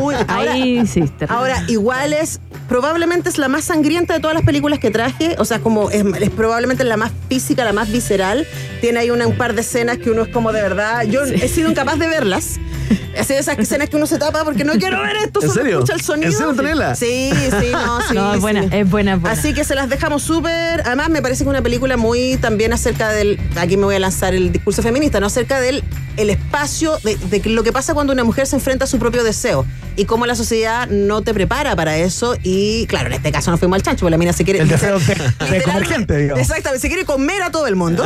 Muy- 0.00 0.14
ahora- 0.28 0.52
Ahí 0.52 0.86
sí. 0.86 1.00
está. 1.00 1.26
Ahora, 1.26 1.62
igual 1.68 2.12
es, 2.12 2.40
probablemente 2.68 3.28
es 3.28 3.38
la 3.38 3.48
más 3.48 3.64
sangrienta 3.64 4.14
de 4.14 4.20
todas 4.20 4.34
las 4.34 4.44
películas 4.44 4.78
que 4.78 4.90
traje, 4.90 5.36
o 5.38 5.44
sea, 5.44 5.60
como 5.60 5.90
es, 5.90 6.04
es 6.20 6.30
probablemente 6.30 6.82
la 6.84 6.96
más 6.96 7.12
física, 7.28 7.64
la 7.64 7.72
más 7.72 7.90
visceral. 7.92 8.46
Tiene 8.80 9.00
ahí 9.00 9.10
una- 9.10 9.26
un 9.26 9.36
par 9.36 9.54
de 9.54 9.60
escenas 9.60 9.98
que 9.98 10.10
uno 10.10 10.22
es 10.22 10.28
como 10.28 10.52
de 10.52 10.62
verdad, 10.62 11.02
yo 11.04 11.24
he 11.24 11.48
sido 11.48 11.70
incapaz 11.70 11.98
de 11.98 12.08
verlas, 12.08 12.58
Es 13.16 13.28
de 13.28 13.38
esas 13.38 13.58
escenas 13.58 13.88
que 13.88 13.96
uno 13.96 14.06
se 14.06 14.18
tapa 14.18 14.44
porque 14.44 14.62
no 14.62 14.74
quiero 14.74 15.00
ver 15.00 15.16
esto, 15.16 15.40
¿En 15.40 15.48
solo 15.48 15.54
serio? 15.54 15.78
escucha 15.78 15.94
el 15.94 16.00
sonido. 16.02 16.26
¿En 16.26 16.32
serio, 16.32 16.50
Antonella? 16.50 16.94
Sí, 16.94 17.30
sí, 17.32 17.68
no, 17.72 18.00
sí. 18.08 18.14
No, 18.14 18.34
es 18.34 18.40
buena, 18.40 18.62
sí. 18.62 18.68
es 18.72 18.90
buena. 18.90 19.20
Así 19.24 19.54
que 19.54 19.64
se 19.64 19.74
las 19.74 19.88
dejamos 19.88 20.22
súper. 20.22 20.82
Además, 20.84 21.08
me 21.08 21.22
parece 21.22 21.38
que 21.38 21.48
es 21.48 21.50
una 21.50 21.62
película 21.62 21.96
muy 21.96 22.36
también 22.36 22.74
acerca 22.74 23.08
del. 23.08 23.40
Aquí 23.56 23.78
me 23.78 23.84
voy 23.84 23.94
a 23.94 24.00
lanzar 24.00 24.34
el 24.34 24.52
discurso 24.52 24.82
feminista, 24.82 25.18
¿no? 25.18 25.26
Acerca 25.26 25.60
del 25.60 25.82
el 26.16 26.30
espacio, 26.30 26.98
de, 27.02 27.42
lo 27.46 27.62
que 27.62 27.72
pasa 27.72 27.94
cuando 27.94 28.12
una 28.12 28.24
mujer 28.24 28.46
se 28.46 28.56
enfrenta 28.56 28.84
a 28.84 28.88
su 28.88 28.98
propio 28.98 29.22
deseo 29.22 29.66
y 29.96 30.04
cómo 30.04 30.26
la 30.26 30.34
sociedad 30.34 30.88
no 30.88 31.22
te 31.22 31.32
prepara 31.32 31.74
para 31.76 31.96
eso. 31.96 32.36
Y 32.42 32.86
claro, 32.86 33.08
en 33.08 33.14
este 33.14 33.32
caso 33.32 33.50
no 33.50 33.58
fuimos 33.58 33.76
al 33.76 33.82
chancho, 33.82 34.00
porque 34.00 34.10
la 34.10 34.18
mina 34.18 34.32
se 34.32 34.44
quiere. 34.44 34.60
El 34.60 34.68
deseo 34.68 34.98
de, 34.98 35.14
de 35.14 35.62
comer 35.62 35.86
gente, 35.86 36.16
digamos. 36.16 36.40
Exactamente, 36.40 36.80
se 36.80 36.88
quiere 36.88 37.04
comer 37.04 37.42
a 37.42 37.50
todo 37.50 37.66
el 37.66 37.76
mundo. 37.76 38.04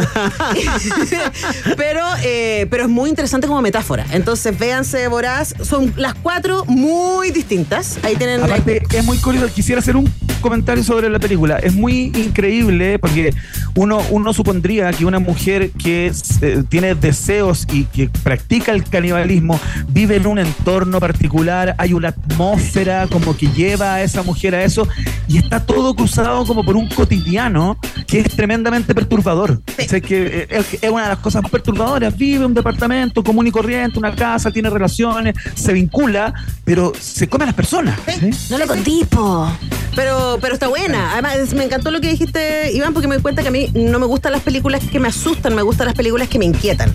pero, 1.76 2.04
eh, 2.22 2.66
pero 2.70 2.84
es 2.84 2.88
muy 2.88 3.11
interesante 3.11 3.46
como 3.46 3.61
metáfora. 3.61 4.07
Entonces, 4.11 4.57
véanse 4.70 5.08
Voraz. 5.08 5.52
Son 5.62 5.92
las 5.96 6.14
cuatro 6.14 6.64
muy 6.66 7.32
distintas. 7.32 7.98
Ahí 8.04 8.14
tienen. 8.14 8.40
Aparte, 8.42 8.82
es 8.92 9.04
muy 9.04 9.18
curioso. 9.18 9.52
Quisiera 9.52 9.80
hacer 9.80 9.96
un 9.96 10.08
comentario 10.40 10.82
sobre 10.84 11.10
la 11.10 11.18
película. 11.18 11.58
Es 11.58 11.74
muy 11.74 12.12
increíble 12.14 12.98
porque 12.98 13.34
uno, 13.74 14.00
uno 14.10 14.32
supondría 14.32 14.92
que 14.92 15.04
una 15.04 15.18
mujer 15.18 15.70
que 15.72 16.12
eh, 16.40 16.62
tiene 16.68 16.94
deseos 16.94 17.66
y 17.72 17.84
que 17.84 18.08
practica 18.22 18.72
el 18.72 18.84
canibalismo 18.84 19.60
vive 19.88 20.16
en 20.16 20.26
un 20.26 20.38
entorno 20.38 20.98
particular, 21.00 21.74
hay 21.78 21.92
una 21.92 22.08
atmósfera 22.08 23.06
como 23.08 23.36
que 23.36 23.48
lleva 23.48 23.94
a 23.94 24.02
esa 24.02 24.22
mujer 24.22 24.54
a 24.54 24.64
eso 24.64 24.88
y 25.28 25.38
está 25.38 25.64
todo 25.64 25.94
cruzado 25.94 26.44
como 26.46 26.64
por 26.64 26.76
un 26.76 26.88
cotidiano 26.88 27.78
que 28.06 28.20
es 28.20 28.34
tremendamente 28.34 28.94
perturbador. 28.94 29.60
O 29.78 29.88
sea, 29.88 30.00
que 30.00 30.26
eh, 30.26 30.46
es, 30.50 30.74
es 30.82 30.90
una 30.90 31.04
de 31.04 31.08
las 31.10 31.18
cosas 31.18 31.42
más 31.42 31.50
perturbadoras. 31.50 32.16
Vive 32.16 32.46
un 32.46 32.54
departamento 32.54 33.22
común 33.22 33.46
y 33.46 33.50
corriente, 33.50 33.98
una 33.98 34.14
casa, 34.14 34.50
tiene 34.50 34.59
relaciones, 34.68 35.34
se 35.54 35.72
vincula, 35.72 36.34
pero 36.64 36.92
se 37.00 37.28
come 37.28 37.44
a 37.44 37.46
las 37.46 37.54
personas. 37.54 37.98
¿sí? 38.18 38.30
No 38.50 38.58
lo 38.58 38.66
contipo. 38.66 39.50
Pero, 39.96 40.38
pero 40.40 40.54
está 40.54 40.68
buena. 40.68 41.12
Además, 41.12 41.52
me 41.54 41.64
encantó 41.64 41.90
lo 41.90 42.00
que 42.00 42.08
dijiste, 42.11 42.70
Iván, 42.72 42.92
porque 42.92 43.08
me 43.08 43.16
di 43.16 43.22
cuenta 43.22 43.42
que 43.42 43.48
a 43.48 43.50
mí 43.50 43.70
no 43.74 43.98
me 43.98 44.06
gustan 44.06 44.30
las 44.32 44.42
películas 44.42 44.82
que 44.90 45.00
me 45.00 45.08
asustan, 45.08 45.54
me 45.54 45.62
gustan 45.62 45.86
las 45.86 45.96
películas 45.96 46.28
que 46.28 46.38
me 46.38 46.44
inquietan. 46.44 46.94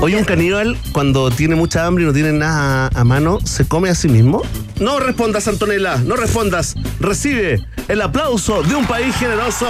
Oye, 0.00 0.16
un 0.16 0.24
caníbal, 0.24 0.76
cuando 0.92 1.30
tiene 1.30 1.54
mucha 1.54 1.86
hambre 1.86 2.04
y 2.04 2.06
no 2.06 2.12
tiene 2.12 2.32
nada 2.32 2.90
a, 2.94 3.00
a 3.00 3.04
mano, 3.04 3.38
¿se 3.44 3.66
come 3.66 3.90
a 3.90 3.94
sí 3.94 4.08
mismo? 4.08 4.42
No 4.80 4.98
respondas, 5.00 5.46
Antonella, 5.48 5.96
no 5.98 6.16
respondas. 6.16 6.74
Recibe 7.00 7.64
el 7.88 8.02
aplauso 8.02 8.62
de 8.62 8.74
un 8.74 8.84
país 8.86 9.14
generoso. 9.16 9.66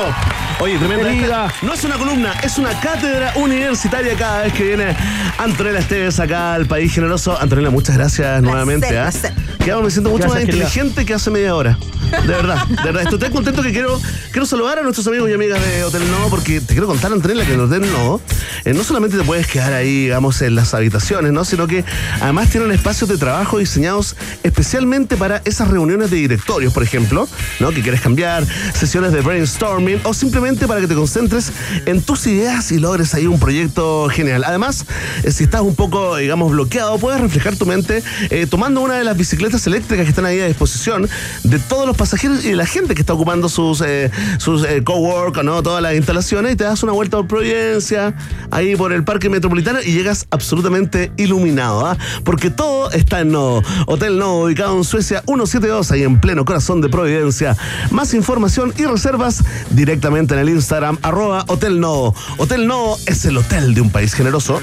Oye, 0.59 0.79
tremenda. 0.79 1.13
Esta- 1.13 1.53
No 1.63 1.75
es 1.75 1.85
una 1.85 1.97
columna, 1.97 2.33
es 2.43 2.57
una 2.59 2.71
cátedra 2.81 3.33
universitaria 3.37 4.15
cada 4.17 4.43
vez 4.45 4.53
que 4.55 4.65
viene 4.65 4.97
Antonella 5.39 5.79
Esteves 5.79 6.19
acá 6.19 6.55
al 6.55 6.67
país 6.67 6.93
generoso. 6.93 7.16
Antonella, 7.41 7.71
muchas 7.71 7.97
gracias 7.97 8.43
nuevamente. 8.43 8.87
¿ah? 8.99 9.11
placer. 9.11 9.33
Quedamos, 9.65 9.85
me 9.85 9.91
siento 9.91 10.11
mucho 10.11 10.23
Gracias, 10.25 10.35
más 10.43 10.47
querida. 10.47 10.65
inteligente 10.65 11.05
que 11.07 11.15
hace 11.15 11.31
media 11.31 11.55
hora. 11.55 11.79
De 12.11 12.27
verdad, 12.27 12.67
de 12.67 12.85
verdad. 12.85 13.13
Estoy 13.13 13.31
contento 13.31 13.63
que 13.63 13.73
quiero, 13.73 14.01
quiero 14.31 14.47
saludar 14.47 14.79
a 14.79 14.83
nuestros 14.83 15.07
amigos 15.07 15.29
y 15.31 15.33
amigas 15.33 15.61
de 15.65 15.85
Hotel 15.85 16.11
Novo 16.11 16.31
porque 16.31 16.61
te 16.61 16.73
quiero 16.75 16.87
contar, 16.87 17.13
Antonella, 17.13 17.45
que 17.45 17.55
en 17.55 17.61
Hotel 17.61 17.91
Novo 17.93 18.21
eh, 18.65 18.73
no 18.73 18.85
solamente 18.85 19.17
te 19.17 19.25
puedes 19.25 19.47
quedar 19.47 19.73
ahí, 19.73 20.05
digamos, 20.05 20.41
en 20.43 20.55
las 20.55 20.75
habitaciones, 20.75 21.33
¿no? 21.33 21.45
Sino 21.45 21.67
que 21.67 21.85
además 22.21 22.51
tienen 22.51 22.71
espacios 22.73 23.09
de 23.11 23.19
trabajo 23.19 23.59
diseñados 23.59 24.17
especialmente 24.43 25.17
para 25.17 25.43
esas 25.45 25.69
reuniones 25.69 26.11
de 26.11 26.17
directorios, 26.17 26.73
por 26.73 26.83
ejemplo, 26.83 27.29
¿no? 27.61 27.71
Que 27.71 27.83
quieres 27.83 28.01
cambiar, 28.01 28.45
sesiones 28.75 29.13
de 29.13 29.21
brainstorming 29.21 30.01
o 30.05 30.15
simplemente 30.15 30.67
para 30.67 30.81
que 30.81 30.87
te 30.87 30.95
concentres 30.95 31.53
en 31.87 32.03
tus 32.03 32.27
ideas 32.27 32.71
y 32.73 32.79
logres 32.79 33.15
ahí 33.15 33.27
un 33.27 33.39
proyecto 33.39 34.09
genial. 34.09 34.45
Además, 34.45 34.85
eh, 35.23 35.33
si 35.33 35.45
estás 35.45 35.63
un 35.63 35.75
poco, 35.75 36.17
digamos, 36.17 36.53
bloqueado, 36.53 36.99
puedes 36.99 37.21
reflejar 37.21 37.57
tu 37.57 37.67
mente 37.67 38.03
eh, 38.31 38.47
tomando 38.49 38.81
una 38.81 38.95
de 38.95 39.05
las 39.05 39.17
bicicletas 39.17 39.67
eléctricas 39.67 40.05
que 40.05 40.11
están 40.11 40.25
ahí 40.25 40.41
a 40.41 40.47
disposición 40.47 41.09
de 41.43 41.59
todos 41.59 41.87
los 41.87 41.96
pasajeros 41.97 42.45
y 42.45 42.55
la 42.55 42.67
gente 42.67 42.95
que 42.95 43.01
está 43.01 43.15
ocupando 43.15 43.49
sus, 43.49 43.81
eh, 43.81 44.11
sus 44.39 44.65
eh, 44.65 44.83
cowork, 44.85 45.43
¿no? 45.43 45.63
Todas 45.63 45.83
las 45.83 45.95
instalaciones 45.95 46.53
y 46.53 46.57
te 46.57 46.65
das 46.65 46.83
una 46.83 46.93
vuelta 46.93 47.17
por 47.17 47.27
Providencia, 47.27 48.15
ahí 48.51 48.77
por 48.77 48.93
el 48.93 49.05
Parque 49.05 49.29
Metropolitano 49.29 49.81
y 49.83 49.93
llegas 49.93 50.27
absolutamente 50.31 51.13
iluminado, 51.17 51.87
¿ah? 51.87 51.97
Porque 52.25 52.51
todo 52.51 52.91
está 52.91 53.21
en 53.21 53.33
Nodo. 53.33 53.63
Hotel 53.87 54.19
Nodo, 54.19 54.45
ubicado 54.45 54.77
en 54.77 54.85
Suecia 54.85 55.23
172, 55.27 55.91
ahí 55.91 56.03
en 56.03 56.21
pleno 56.21 56.45
corazón 56.45 56.81
de 56.81 56.89
Providencia. 56.89 57.57
Más 57.91 58.15
información 58.15 58.73
y 58.79 58.85
reservas 58.85 59.43
directamente 59.71 60.35
en 60.35 60.41
el 60.41 60.49
Instagram, 60.49 60.99
arroba 61.03 61.45
Hotel 61.49 61.81
Nodo. 61.81 62.15
Hotel 62.39 62.67
Nodo 62.67 62.99
es 63.07 63.25
el 63.25 63.37
hotel 63.37 63.75
de 63.75 63.81
un 63.81 63.91
país 63.91 64.15
generoso. 64.15 64.61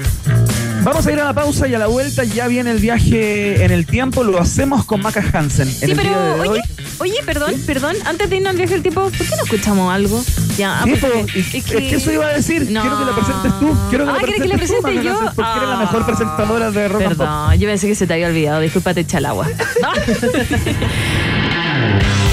Vamos 0.84 1.06
a 1.06 1.12
ir 1.12 1.18
a 1.18 1.24
la 1.24 1.32
pausa 1.32 1.66
y 1.66 1.74
a 1.74 1.78
la 1.78 1.86
vuelta 1.86 2.24
ya 2.24 2.46
viene 2.46 2.70
el 2.70 2.78
viaje 2.78 3.64
en 3.64 3.70
el 3.70 3.86
tiempo. 3.86 4.22
Lo 4.22 4.38
hacemos 4.38 4.84
con 4.84 5.00
Maca 5.00 5.24
Hansen. 5.32 5.66
En 5.68 5.74
Sí, 5.74 5.84
el 5.92 5.96
día 5.96 6.02
pero 6.02 6.42
hoy. 6.42 6.48
oye, 6.48 6.62
oye, 6.98 7.14
perdón, 7.24 7.54
perdón, 7.66 7.96
antes 8.04 8.28
de 8.28 8.36
irnos 8.36 8.50
al 8.50 8.56
viaje 8.58 8.74
del 8.74 8.82
tiempo, 8.82 9.02
¿por 9.04 9.12
qué 9.12 9.34
no 9.36 9.44
escuchamos 9.44 9.92
algo? 9.94 10.22
Ya, 10.58 10.82
Sí, 10.84 10.90
porque- 11.00 11.06
po, 11.06 11.26
y- 11.34 11.56
es 11.56 11.64
que 11.64 11.94
eso 11.96 12.12
iba 12.12 12.26
a 12.26 12.32
decir. 12.34 12.70
No. 12.70 12.82
Quiero 12.82 12.98
que 12.98 13.04
la 13.06 13.14
presentes 13.14 13.52
tú. 13.60 13.76
Quiero 13.88 14.04
que 14.04 14.10
Ah, 14.10 14.14
la 14.14 14.18
¿quieres 14.20 14.42
que 14.42 14.48
presentes 14.48 14.48
la 14.48 14.54
tú, 14.54 14.58
presente 14.58 14.90
Maca 14.90 15.02
yo? 15.02 15.10
Hansen, 15.20 15.34
Porque 15.34 15.50
eres 15.56 15.68
la 15.68 15.74
Ah. 15.74 15.78
mejor 15.78 16.06
presentadora 16.06 16.70
de 16.70 16.88
Rock. 16.88 17.02
Perdón, 17.02 17.58
yo 17.58 17.68
pensé 17.68 17.86
que 17.88 17.94
se 17.94 18.06
te 18.06 18.12
había 18.14 18.26
olvidado, 18.28 18.60
discúlpate, 18.60 19.00
echa 19.00 19.18
el 19.18 19.24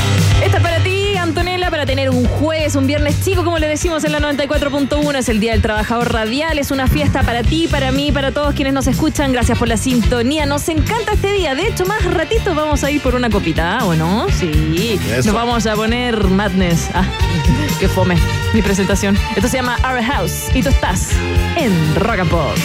tener 1.91 2.09
un 2.09 2.23
jueves, 2.23 2.77
un 2.77 2.87
viernes 2.87 3.21
chico, 3.21 3.43
como 3.43 3.59
le 3.59 3.67
decimos 3.67 4.05
en 4.05 4.13
la 4.13 4.21
94.1. 4.21 5.17
Es 5.17 5.27
el 5.27 5.41
Día 5.41 5.51
del 5.51 5.61
Trabajador 5.61 6.13
Radial. 6.13 6.57
Es 6.57 6.71
una 6.71 6.87
fiesta 6.87 7.21
para 7.23 7.43
ti, 7.43 7.67
para 7.67 7.91
mí, 7.91 8.13
para 8.13 8.31
todos 8.31 8.55
quienes 8.55 8.71
nos 8.73 8.87
escuchan. 8.87 9.33
Gracias 9.33 9.57
por 9.57 9.67
la 9.67 9.75
sintonía. 9.75 10.45
Nos 10.45 10.69
encanta 10.69 11.11
este 11.11 11.33
día. 11.33 11.53
De 11.53 11.67
hecho, 11.67 11.85
más 11.85 12.01
ratito 12.05 12.55
vamos 12.55 12.85
a 12.85 12.91
ir 12.91 13.01
por 13.01 13.13
una 13.13 13.29
copita, 13.29 13.79
¿ah, 13.79 13.85
¿o 13.85 13.93
no? 13.93 14.27
Sí. 14.29 14.97
Eso. 15.11 15.33
Nos 15.33 15.35
vamos 15.35 15.65
a 15.67 15.75
poner 15.75 16.23
Madness. 16.23 16.89
Ah, 16.93 17.03
qué 17.81 17.89
fome. 17.89 18.15
Mi 18.53 18.61
presentación. 18.61 19.17
Esto 19.35 19.49
se 19.49 19.57
llama 19.57 19.77
Our 19.83 20.01
House. 20.01 20.45
Y 20.55 20.63
tú 20.63 20.69
estás 20.69 21.09
en 21.57 21.73
Rock 21.95 22.19
and 22.19 22.29
Pop. 22.29 22.55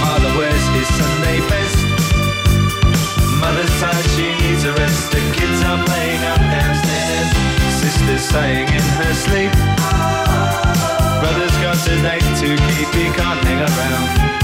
Father 0.00 0.38
wears 0.38 0.66
his 0.74 0.88
Sunday 0.96 1.40
best. 1.40 1.76
Mother's 3.38 3.80
tired, 3.80 4.06
she 4.16 4.32
needs 4.48 4.64
a 4.64 4.72
rest. 4.72 5.10
The 5.10 5.20
kids 5.34 5.62
are 5.62 5.84
playing 5.84 6.24
up 6.24 6.38
downstairs. 6.38 6.79
Sister's 8.00 8.28
staying 8.30 8.68
in 8.68 8.80
her 8.80 9.12
sleep. 9.12 9.52
Brother's 11.20 11.56
got 11.58 11.86
a 11.86 11.96
date 12.00 12.22
to 12.40 12.56
keep, 12.56 12.88
he 12.94 13.10
can't 13.14 13.44
hang 13.44 13.60
around. 13.60 14.39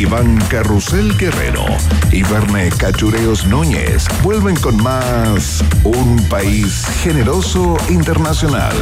Iván 0.00 0.38
Carrusel 0.48 1.14
Guerrero 1.18 1.66
y 2.10 2.22
Verne 2.22 2.70
Cachureos 2.70 3.44
Núñez 3.44 4.06
vuelven 4.22 4.56
con 4.56 4.82
más 4.82 5.62
Un 5.84 6.26
País 6.30 6.86
Generoso 7.02 7.76
Internacional 7.90 8.72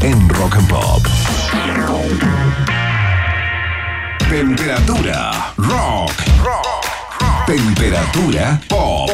en 0.00 0.26
Rock 0.30 0.56
and 0.56 0.68
Pop. 0.68 1.06
Temperatura 4.30 5.52
rock. 5.58 6.12
Temperatura 7.44 8.58
pop. 8.66 9.10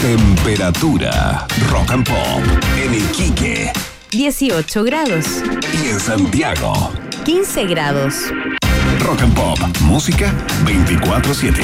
Temperatura 0.00 1.44
rock 1.72 1.90
and 1.90 2.06
pop 2.06 2.62
en 2.80 2.94
Iquique 2.94 3.72
18 4.12 4.84
grados. 4.84 5.26
y 5.82 5.88
en 5.88 5.98
Santiago. 5.98 6.92
15 7.24 7.64
grados. 7.66 8.14
Rock 9.04 9.20
and 9.20 9.34
Pop, 9.34 9.58
música 9.82 10.32
24/7. 10.64 11.60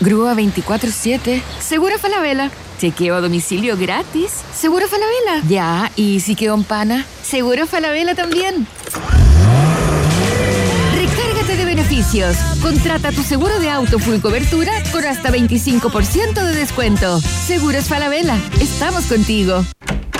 Grúa 0.00 0.34
24-7. 0.34 1.42
Seguro 1.58 1.98
Falabella. 1.98 2.50
Chequeo 2.78 3.14
a 3.14 3.22
domicilio 3.22 3.78
gratis. 3.78 4.42
Seguro 4.54 4.88
Falabella. 4.88 5.42
Ya, 5.48 5.90
y 5.96 6.20
si 6.20 6.34
quedó 6.34 6.54
en 6.54 6.64
pana. 6.64 7.06
Seguro 7.22 7.66
Falabella 7.66 8.14
también. 8.14 8.66
Recárgate 10.94 11.56
de 11.56 11.64
beneficios. 11.64 12.36
Contrata 12.60 13.12
tu 13.12 13.22
seguro 13.22 13.58
de 13.58 13.70
auto 13.70 13.98
full 13.98 14.20
cobertura 14.20 14.70
con 14.92 15.06
hasta 15.06 15.30
25% 15.30 16.44
de 16.44 16.54
descuento. 16.54 17.20
Seguros 17.20 17.86
Falabella. 17.86 18.38
Estamos 18.60 19.06
contigo. 19.06 19.64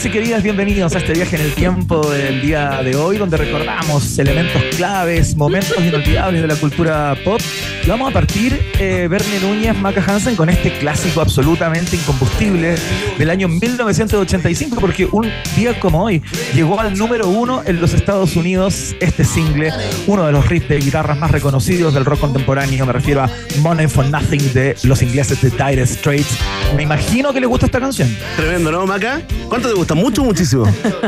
Queridos 0.00 0.06
y 0.06 0.10
queridas, 0.10 0.42
bienvenidos 0.42 0.94
a 0.94 0.98
este 0.98 1.12
viaje 1.12 1.36
en 1.36 1.42
el 1.42 1.52
tiempo 1.52 2.08
del 2.10 2.40
día 2.40 2.82
de 2.82 2.96
hoy, 2.96 3.18
donde 3.18 3.36
recordamos 3.36 4.18
elementos 4.18 4.62
claves, 4.76 5.36
momentos 5.36 5.76
inolvidables 5.78 6.40
de 6.40 6.48
la 6.48 6.54
cultura 6.54 7.14
pop. 7.24 7.40
Y 7.84 7.88
vamos 7.88 8.10
a 8.10 8.12
partir, 8.12 8.60
eh, 8.78 9.08
Verne 9.10 9.40
Núñez, 9.40 9.76
Maca 9.76 10.02
Hansen, 10.06 10.36
con 10.36 10.48
este 10.48 10.78
clásico 10.78 11.20
absolutamente 11.20 11.96
incombustible 11.96 12.76
del 13.18 13.30
año 13.30 13.48
1985, 13.48 14.76
porque 14.80 15.06
un 15.10 15.28
día 15.56 15.78
como 15.78 16.04
hoy 16.04 16.22
llegó 16.54 16.80
al 16.80 16.96
número 16.96 17.28
uno 17.28 17.62
en 17.66 17.80
los 17.80 17.92
Estados 17.92 18.36
Unidos 18.36 18.94
este 19.00 19.24
single, 19.24 19.72
uno 20.06 20.24
de 20.24 20.32
los 20.32 20.48
riffs 20.48 20.68
de 20.68 20.78
guitarras 20.78 21.18
más 21.18 21.30
reconocidos 21.30 21.94
del 21.94 22.04
rock 22.04 22.20
contemporáneo. 22.20 22.86
Me 22.86 22.92
refiero 22.92 23.22
a 23.22 23.30
Money 23.60 23.88
for 23.88 24.06
Nothing 24.06 24.52
de 24.54 24.76
los 24.84 25.02
ingleses 25.02 25.40
de 25.42 25.50
Dire 25.50 25.86
Straits. 25.86 26.38
Me 26.76 26.84
imagino 26.84 27.32
que 27.32 27.40
les 27.40 27.48
gusta 27.48 27.66
esta 27.66 27.80
canción. 27.80 28.14
Tremendo, 28.36 28.70
¿no, 28.70 28.86
Maca? 28.86 29.22
¿Cuánto 29.48 29.68
te 29.68 29.74
gusta? 29.74 29.89
¿Mucho 29.94 30.24
muchísimo? 30.24 30.64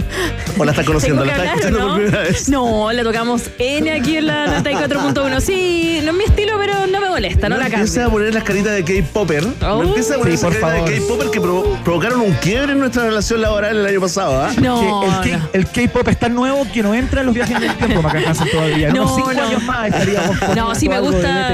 ¿O 0.58 0.64
la 0.64 0.72
estás 0.72 0.84
conociendo? 0.86 1.24
¿La 1.24 1.32
estás 1.32 1.40
hablar, 1.48 1.54
escuchando 1.58 1.78
¿no? 1.80 1.86
por 1.94 2.02
primera 2.02 2.22
vez? 2.22 2.48
No, 2.48 2.92
la 2.92 3.02
tocamos 3.02 3.42
N 3.58 3.90
aquí 3.92 4.16
en 4.18 4.26
la 4.26 4.62
94.1. 4.62 5.40
Sí, 5.40 6.00
no 6.04 6.10
es 6.10 6.16
mi 6.16 6.24
estilo, 6.24 6.54
pero 6.58 6.86
no 6.86 7.00
me 7.00 7.08
molesta, 7.08 7.48
no, 7.48 7.56
la 7.56 7.66
empieza 7.66 7.84
cambio. 8.02 8.08
a 8.08 8.10
poner 8.10 8.34
las 8.34 8.44
caritas 8.44 8.72
de 8.74 8.84
K-Popper. 8.84 9.44
Oh. 9.62 9.82
No 9.82 9.82
empieza 9.84 10.14
a 10.14 10.18
poner 10.18 10.36
Sí, 10.38 10.46
esas 10.46 10.56
caritas 10.58 10.84
de 10.90 10.98
K-Popper 11.00 11.30
que 11.30 11.40
provo- 11.40 11.78
provocaron 11.84 12.20
un 12.20 12.32
quiebre 12.34 12.72
en 12.72 12.78
nuestra 12.80 13.04
relación 13.04 13.40
laboral 13.40 13.76
el 13.78 13.86
año 13.86 14.00
pasado, 14.00 14.42
¿ah? 14.42 14.50
No, 14.60 15.04
Que 15.22 15.38
el, 15.52 15.66
K-pop 15.66 16.06
es 16.08 16.18
tan 16.18 16.34
nuevo 16.34 16.66
que 16.72 16.82
no 16.82 16.94
entra 16.94 17.20
en 17.20 17.26
los 17.26 17.34
viajes 17.34 17.56
en 17.56 17.62
el 17.64 17.74
tiempo, 17.76 18.02
Maca 18.02 18.18
Hansen, 18.28 18.48
todavía. 18.50 18.88
En 18.88 18.94
No, 18.94 19.02
unos 19.02 19.16
cinco 19.16 19.32
no. 19.32 19.42
años 19.42 19.62
más 19.64 19.86
estaríamos 19.88 20.38
con 20.38 20.54
No, 20.56 20.74
sí 20.74 20.88
me 20.88 21.00
gusta. 21.00 21.50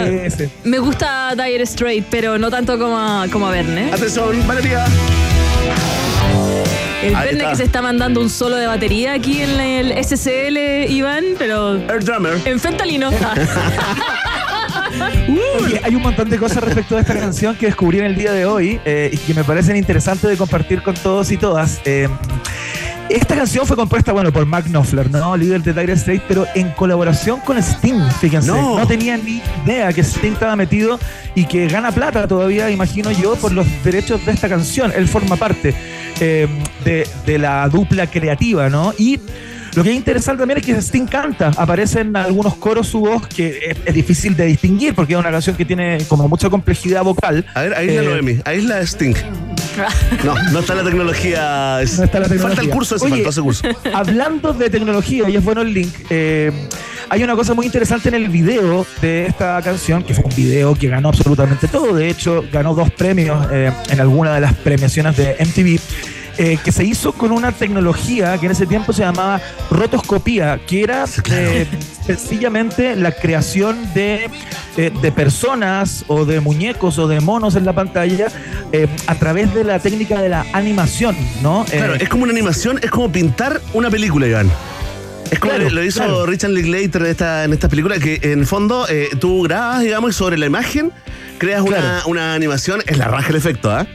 Me 0.65 0.79
gusta 0.79 1.35
Dire 1.35 1.63
Straight, 1.65 2.07
pero 2.11 2.39
no 2.39 2.51
tanto 2.51 2.79
como 2.79 2.99
a, 2.99 3.27
como 3.31 3.47
a 3.47 3.51
Verne. 3.51 3.93
Atención, 3.93 4.47
Valeria. 4.47 4.85
El 7.03 7.15
Verne 7.15 7.49
que 7.51 7.57
se 7.57 7.65
está 7.65 7.81
mandando 7.81 8.21
un 8.21 8.29
solo 8.29 8.57
de 8.57 8.67
batería 8.67 9.13
aquí 9.13 9.41
en 9.41 9.61
el 9.61 10.05
SCL, 10.05 10.91
Iván, 10.91 11.25
pero. 11.39 11.77
Air 11.77 12.05
Drummer. 12.05 12.41
En 12.45 12.59
fentalino. 12.59 13.11
Oye, 15.61 15.81
hay 15.83 15.95
un 15.95 16.03
montón 16.03 16.29
de 16.29 16.39
cosas 16.39 16.63
respecto 16.63 16.97
a 16.97 17.01
esta 17.01 17.15
canción 17.15 17.57
que 17.57 17.67
descubrí 17.67 17.99
en 17.99 18.07
el 18.07 18.15
día 18.17 18.33
de 18.33 18.47
hoy 18.47 18.81
eh, 18.85 19.11
y 19.13 19.17
que 19.19 19.35
me 19.35 19.45
parecen 19.45 19.77
interesantes 19.77 20.29
de 20.29 20.37
compartir 20.37 20.83
con 20.83 20.95
todos 20.95 21.31
y 21.31 21.37
todas. 21.37 21.81
Eh, 21.85 22.09
esta 23.09 23.37
canción 23.37 23.67
fue 23.67 23.77
compuesta, 23.77 24.13
bueno, 24.13 24.33
por 24.33 24.45
Mark 24.47 24.67
Knopfler, 24.67 25.11
¿no? 25.11 25.37
Líder 25.37 25.63
de 25.63 25.73
Dire 25.73 25.97
Straits, 25.97 26.25
pero 26.29 26.47
en 26.55 26.71
colaboración 26.71 27.41
con 27.41 27.57
Sting, 27.59 28.01
fíjense. 28.21 28.49
No. 28.49 28.79
No. 28.79 28.87
tenía 28.87 29.17
ni 29.17 29.43
idea 29.65 29.93
que 29.93 30.03
Sting 30.03 30.33
estaba 30.33 30.57
metido 30.57 30.99
y 31.35 31.45
que 31.47 31.69
gana 31.69 31.91
plata 31.93 32.27
todavía, 32.29 32.71
imagino 32.71 33.11
yo, 33.11 33.37
por 33.37 33.53
los 33.53 33.67
derechos 33.83 34.25
de 34.27 34.33
esta 34.33 34.49
canción. 34.49 34.93
Él 34.95 35.09
forma 35.09 35.37
parte 35.37 35.75
eh, 36.21 36.47
de, 36.85 37.07
de 37.25 37.39
la 37.39 37.69
dupla 37.69 38.07
creativa, 38.07 38.69
¿no? 38.69 38.93
Y 38.99 39.19
lo 39.75 39.83
que 39.85 39.91
es 39.91 39.97
interesante 39.97 40.41
también 40.41 40.59
es 40.59 40.67
que 40.67 40.73
Sting 40.73 41.07
canta, 41.07 41.53
aparecen 41.57 42.17
algunos 42.17 42.57
coros 42.57 42.89
su 42.89 43.01
voz 43.01 43.27
que 43.29 43.59
es, 43.71 43.77
es 43.85 43.95
difícil 43.95 44.37
de 44.37 44.47
distinguir 44.47 44.95
porque 44.95 45.13
es 45.15 45.19
una 45.19 45.31
canción 45.31 45.57
que 45.57 45.65
tiene 45.65 45.99
como 46.09 46.29
mucha 46.29 46.51
complejidad 46.51 47.05
vocal. 47.05 47.45
A 47.55 47.63
ver, 47.63 47.75
ahí 47.75 47.89
es 47.89 47.95
la 47.97 48.03
Eh, 48.03 48.05
Noemi, 48.07 48.39
ahí 48.45 48.59
es 48.59 48.65
la 48.65 48.81
Sting. 48.81 49.15
No, 50.25 50.35
no 50.53 50.59
está 50.61 50.75
la 50.75 50.85
tecnología. 50.85 51.77
No 51.99 52.05
está 52.05 52.21
la 52.21 52.27
Falta 52.29 52.35
el 52.35 52.39
tecnología. 52.41 52.71
curso 52.75 52.97
ese, 52.97 53.05
Oye, 53.07 53.15
faltó 53.17 53.31
ese 53.31 53.41
curso. 53.43 53.63
Hablando 53.95 54.53
de 54.53 54.71
tecnología, 54.71 55.29
y 55.29 55.37
es 55.37 55.45
bueno 55.45 55.63
el 55.63 55.73
link, 55.73 55.93
eh, 56.11 56.51
Hay 57.11 57.23
una 57.23 57.35
cosa 57.37 57.55
muy 57.55 57.65
interesante 57.67 58.09
en 58.09 58.15
el 58.17 58.29
video 58.29 58.87
de 59.01 59.27
esta 59.27 59.61
canción, 59.63 60.03
que 60.03 60.15
fue 60.15 60.25
un 60.25 60.35
video 60.37 60.75
que 60.75 60.89
ganó 60.89 61.09
absolutamente 61.09 61.67
todo. 61.69 61.95
De 61.95 62.09
hecho, 62.11 62.45
ganó 62.53 62.75
dos 62.75 62.91
premios 62.91 63.47
eh, 63.51 63.73
en 63.89 64.01
alguna 64.01 64.35
de 64.35 64.41
las 64.43 64.55
premiaciones 64.55 65.17
de 65.17 65.37
MTV. 65.41 65.81
eh, 66.41 66.57
que 66.65 66.71
se 66.71 66.85
hizo 66.85 67.13
con 67.13 67.33
una 67.33 67.51
tecnología 67.51 68.39
que 68.39 68.47
en 68.47 68.53
ese 68.53 68.65
tiempo 68.67 68.93
se 68.93 69.03
llamaba 69.03 69.41
rotoscopía, 69.71 70.61
que 70.69 70.85
era 70.85 71.05
eh, 71.33 71.67
sencillamente 72.07 72.95
la 72.95 73.11
creación 73.11 73.77
de, 73.93 74.31
eh, 74.79 74.91
de 75.03 75.13
personas 75.13 76.05
o 76.09 76.25
de 76.25 76.41
muñecos 76.41 76.99
o 76.99 77.07
de 77.09 77.21
monos 77.21 77.55
en 77.57 77.67
la 77.67 77.75
pantalla 77.75 78.29
eh, 78.73 78.87
a 79.07 79.15
través 79.17 79.53
de 79.55 79.65
la 79.65 79.79
técnica 79.81 80.23
de 80.23 80.31
la 80.31 80.47
animación, 80.55 81.15
¿no? 81.43 81.67
Claro, 81.69 81.95
Eh, 81.97 81.99
es 82.03 82.09
como 82.09 82.23
una 82.23 82.33
animación, 82.33 82.79
es 82.83 82.91
como 82.91 83.13
pintar 83.13 83.61
una 83.75 83.91
película, 83.91 84.27
Iván. 84.27 84.51
Es 85.31 85.39
como 85.41 85.53
Claro, 85.53 85.69
lo 85.69 85.85
hizo 85.85 85.99
claro. 86.01 86.25
Richard 86.25 86.53
Linklater 86.53 87.03
en 87.03 87.09
esta, 87.09 87.45
en 87.45 87.53
esta 87.53 87.69
película, 87.69 87.99
que 87.99 88.19
en 88.23 88.39
el 88.41 88.47
fondo 88.47 88.87
eh, 88.89 89.11
tú 89.21 89.43
grabas, 89.43 89.83
digamos, 89.83 90.11
y 90.11 90.15
sobre 90.15 90.39
la 90.39 90.47
imagen 90.47 90.91
creas 91.37 91.61
una, 91.61 91.77
Claro. 91.77 92.03
una 92.07 92.33
animación, 92.35 92.81
es 92.87 92.97
la 92.97 93.09
raja 93.09 93.29
el 93.29 93.37
efecto, 93.37 93.71
¿ah? 93.71 93.87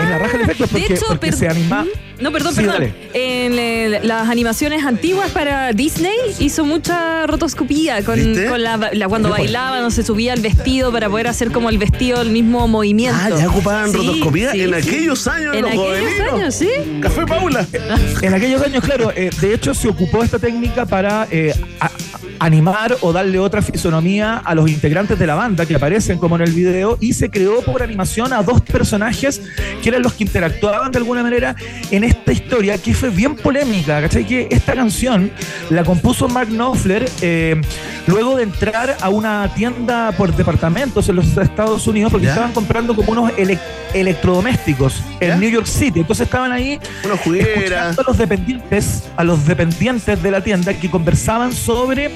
es 0.00 0.08
la 0.08 0.18
raja 0.18 0.36
el 0.36 0.42
efecto 0.44 0.66
porque, 0.68 0.88
de 0.88 0.94
hecho, 0.94 1.04
porque 1.08 1.26
per- 1.26 1.36
se 1.38 1.48
anima. 1.48 1.84
No, 2.20 2.30
perdón, 2.32 2.54
Sí, 2.54 2.60
perdón. 2.60 2.74
dale. 2.74 2.94
En 3.14 3.58
eh, 3.58 4.00
las 4.02 4.28
animaciones 4.28 4.84
antiguas 4.84 5.30
para 5.30 5.72
Disney 5.72 6.14
hizo 6.38 6.64
mucha 6.64 7.26
rotoscopía 7.26 8.02
con, 8.04 8.18
la, 8.62 8.90
la- 8.92 9.08
cuando 9.08 9.28
pues. 9.30 9.40
bailaba, 9.40 9.80
no 9.80 9.90
se 9.90 10.02
subía 10.02 10.34
el 10.34 10.40
vestido 10.40 10.92
para 10.92 11.08
poder 11.08 11.28
hacer 11.28 11.50
como 11.50 11.70
el 11.70 11.78
vestido, 11.78 12.20
el 12.20 12.30
mismo 12.30 12.68
movimiento. 12.68 13.18
Ah, 13.22 13.30
ya 13.30 13.48
ocupaban 13.48 13.90
Sí, 13.90 13.96
rotoscopía 13.96 14.52
sí, 14.52 14.60
en 14.62 14.68
sí. 14.68 14.74
aquellos 14.88 15.26
años, 15.28 15.54
En 15.56 15.62
los 15.62 15.70
aquellos 15.70 15.98
juveninos. 15.98 16.32
años, 16.34 16.54
sí. 16.54 16.68
Café 17.00 17.26
Paula. 17.26 17.66
En 18.22 18.34
aquellos 18.34 18.62
años, 18.62 18.84
claro, 18.84 19.12
eh, 19.16 19.30
de 19.40 19.54
hecho 19.54 19.74
se 19.74 19.88
ocupó 19.88 20.22
esta 20.22 20.38
técnica 20.38 20.84
para 20.86 21.26
eh, 21.30 21.54
a- 21.80 21.90
animar 22.38 22.96
o 23.02 23.12
darle 23.12 23.38
otra 23.38 23.60
fisonomía 23.62 24.36
a 24.38 24.54
los 24.54 24.70
integrantes 24.70 25.18
de 25.18 25.26
la 25.26 25.34
banda 25.34 25.66
que 25.66 25.74
aparecen 25.74 26.18
como 26.18 26.36
en 26.36 26.42
el 26.42 26.52
video 26.52 26.96
y 27.00 27.12
se 27.12 27.30
creó 27.30 27.60
por 27.62 27.82
animación 27.82 28.32
a 28.32 28.42
dos 28.42 28.60
personajes 28.62 29.42
que 29.82 29.88
eran 29.90 30.02
los 30.02 30.14
que 30.14 30.24
interactuaban 30.24 30.90
de 30.90 30.98
alguna 30.98 31.22
manera 31.22 31.54
en 31.90 32.02
esta 32.10 32.32
historia 32.32 32.78
que 32.78 32.94
fue 32.94 33.10
bien 33.10 33.34
polémica, 33.36 34.00
¿cachai? 34.00 34.24
Que 34.26 34.48
esta 34.50 34.74
canción 34.74 35.30
la 35.70 35.82
compuso 35.84 36.28
Mark 36.28 36.48
Knopfler 36.50 37.08
eh, 37.22 37.60
luego 38.06 38.36
de 38.36 38.44
entrar 38.44 38.96
a 39.00 39.08
una 39.08 39.52
tienda 39.54 40.12
por 40.12 40.34
departamentos 40.34 41.08
en 41.08 41.16
los 41.16 41.36
Estados 41.36 41.86
Unidos 41.86 42.10
porque 42.12 42.26
¿Ya? 42.26 42.32
estaban 42.32 42.52
comprando 42.52 42.94
como 42.94 43.12
unos 43.12 43.32
ele- 43.36 43.58
electrodomésticos 43.94 45.02
¿Ya? 45.20 45.34
en 45.34 45.40
New 45.40 45.50
York 45.50 45.66
City. 45.66 46.00
Entonces 46.00 46.26
estaban 46.26 46.52
ahí 46.52 46.78
escuchando 47.02 48.02
a 48.02 48.04
los 48.06 48.18
dependientes, 48.18 49.04
a 49.16 49.24
los 49.24 49.46
dependientes 49.46 50.22
de 50.22 50.30
la 50.30 50.42
tienda 50.42 50.74
que 50.74 50.90
conversaban 50.90 51.52
sobre 51.52 52.10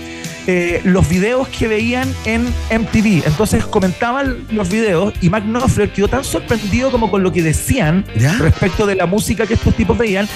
eh, 0.46 0.80
los 0.84 1.08
videos 1.08 1.48
que 1.48 1.68
veían 1.68 2.12
en 2.24 2.44
MTV. 2.70 3.26
Entonces 3.26 3.64
comentaban 3.64 4.46
los 4.50 4.68
videos 4.68 5.12
y 5.20 5.30
Mark 5.30 5.44
Knopfler 5.44 5.90
quedó 5.90 6.08
tan 6.08 6.24
sorprendido 6.24 6.90
como 6.90 7.10
con 7.10 7.22
lo 7.22 7.32
que 7.32 7.42
decían 7.42 8.04
¿Ya? 8.16 8.32
respecto 8.34 8.86
de 8.86 8.94
la 8.96 9.06
música 9.06 9.46
que 9.46 9.54
estos 9.54 9.74
tipos 9.74 9.96
veían, 9.96 10.28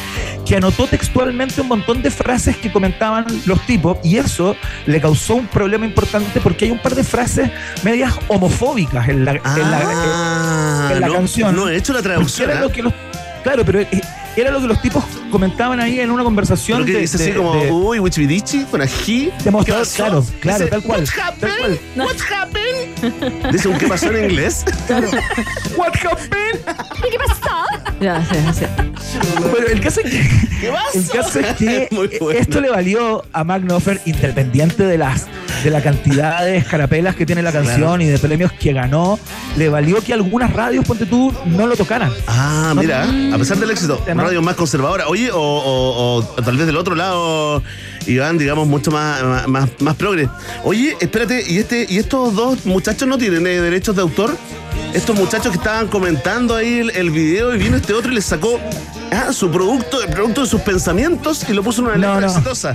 que 0.47 0.57
anotó 0.57 0.87
textualmente 0.87 1.61
un 1.61 1.69
montón 1.69 2.03
de 2.03 2.11
frases 2.11 2.57
que 2.57 2.73
comentaban 2.73 3.27
los 3.47 3.61
tipos 3.67 3.99
y 4.03 4.17
eso 4.17 4.57
le 4.87 5.01
causó 5.01 5.35
un 5.35 5.47
problema 5.47 5.85
importante 5.87 6.41
porque 6.41 6.65
hay 6.67 6.71
un 6.71 6.79
par 6.79 6.95
de 6.95 7.05
frases 7.05 7.51
medias 7.83 8.15
homofóbicas 8.29 9.09
en 9.09 9.25
la, 9.25 9.33
en 9.33 9.43
la- 9.43 9.83
Ah, 9.85 10.91
en 10.93 11.01
la 11.01 11.07
no, 11.09 11.13
canción. 11.15 11.55
No 11.55 11.69
he 11.69 11.77
hecho 11.77 11.93
la 11.93 12.03
traducción. 12.03 12.51
¿ah? 12.51 12.61
lo 12.61 12.71
que 12.71 12.83
los- 12.83 12.93
claro, 13.43 13.65
pero 13.65 13.81
eh, 13.81 13.89
era 14.37 14.51
lo 14.51 14.61
que 14.61 14.67
los 14.69 14.81
tipos 14.81 15.05
comentaban 15.31 15.81
ahí 15.81 16.01
en 16.01 16.11
una 16.11 16.23
conversación 16.25 16.85
que 16.85 16.93
de, 16.93 17.01
dice 17.01 17.17
así 17.17 17.31
de- 17.33 17.37
como, 17.37 17.55
de- 17.57 17.71
uy, 17.71 17.99
Wichibidichi, 18.01 18.65
con 18.71 18.81
ají. 18.83 19.33
de 19.45 19.51
claro, 19.51 20.25
claro, 20.41 20.59
Dice, 20.65 20.67
tal 20.71 20.83
cual. 20.83 21.01
What 21.01 21.09
Tal 21.15 21.39
cual. 21.39 21.59
happened? 21.59 21.79
What 21.97 22.17
happened? 22.33 23.53
Dice 23.53 23.69
un 23.69 23.79
qué 23.79 23.87
pasó 23.89 24.11
en 24.13 24.31
inglés. 24.31 24.65
What 25.77 25.95
happened? 25.97 26.61
¿Qué 27.11 27.19
pasó? 27.19 27.65
Ya, 28.01 28.25
sí, 28.25 28.37
sí. 28.61 28.67
Bueno, 29.51 29.67
el 29.67 29.81
caso 29.81 30.01
es 30.01 30.11
que, 30.11 30.29
¿Qué 30.61 30.71
pasó? 30.71 30.99
el 30.99 31.09
caso 31.09 31.41
es 31.41 31.47
que 31.57 31.89
bueno. 32.21 32.31
esto 32.39 32.61
le 32.61 32.71
valió 32.71 33.25
a 33.33 33.45
Mark 33.45 33.65
Knopfler, 33.65 34.01
independiente 34.05 34.85
de 34.85 34.99
las 34.99 35.27
de 35.65 35.71
la 35.71 35.83
cantidad 35.83 36.45
de 36.45 36.57
escarapelas 36.57 37.17
que 37.17 37.27
tiene 37.27 37.43
la 37.43 37.53
canción 37.53 37.79
Claro. 37.79 38.03
y 38.03 38.07
de 38.07 38.19
premios 38.19 38.53
que 38.53 38.73
ganó, 38.73 39.19
le 39.57 39.69
valió 39.69 40.01
que 40.03 40.13
algunas 40.15 40.53
radios, 40.53 40.85
ponte 40.85 41.07
tú, 41.07 41.33
no 41.47 41.67
lo 41.67 41.77
tocaran. 41.77 42.13
Ah, 42.27 42.73
mira, 42.77 43.05
a 43.35 43.39
pesar 43.39 43.57
del 43.59 43.71
éxito, 43.71 43.97
Tema. 43.99 44.23
radio 44.25 44.41
más 44.43 44.55
conservadora. 44.57 45.09
Oye, 45.09 45.31
o, 45.33 45.39
o- 45.39 46.17
o 46.17 46.23
tal 46.43 46.57
vez 46.57 46.67
del 46.67 46.77
otro 46.77 46.95
lado, 46.95 47.63
Iván, 48.07 48.39
digamos, 48.39 48.67
mucho 48.69 48.91
más, 48.91 49.23
más, 49.25 49.49
más, 49.49 49.69
más 49.81 49.95
progre. 49.97 50.29
Oye, 50.65 50.97
espérate, 51.01 51.45
¿y 51.47 51.59
este 51.59 51.87
y 51.89 51.99
estos 51.99 52.35
dos 52.35 52.65
muchachos 52.65 53.09
no 53.09 53.19
tienen 53.19 53.47
eh, 53.47 53.61
derechos 53.61 53.97
de 53.97 54.03
autor? 54.03 54.37
Estos 54.95 55.15
muchachos 55.17 55.51
que 55.53 55.59
estaban 55.59 55.89
comentando 55.89 56.55
ahí 56.57 56.79
el, 56.79 56.91
el 56.91 57.11
video 57.11 57.55
y 57.55 57.59
vino 57.59 57.77
este 57.77 57.93
otro 57.93 58.11
y 58.11 58.15
les 58.15 58.25
sacó 58.25 58.59
ah, 59.13 59.33
su 59.33 59.51
producto, 59.51 60.03
el 60.03 60.09
producto 60.11 60.43
de 60.43 60.47
sus 60.47 60.61
pensamientos 60.63 61.45
y 61.49 61.53
lo 61.53 61.63
puso 61.63 61.83
en 61.83 61.89
una 61.89 61.97
No, 61.97 62.15
letra 62.15 62.27
no. 62.29 62.33
exitosa. 62.33 62.75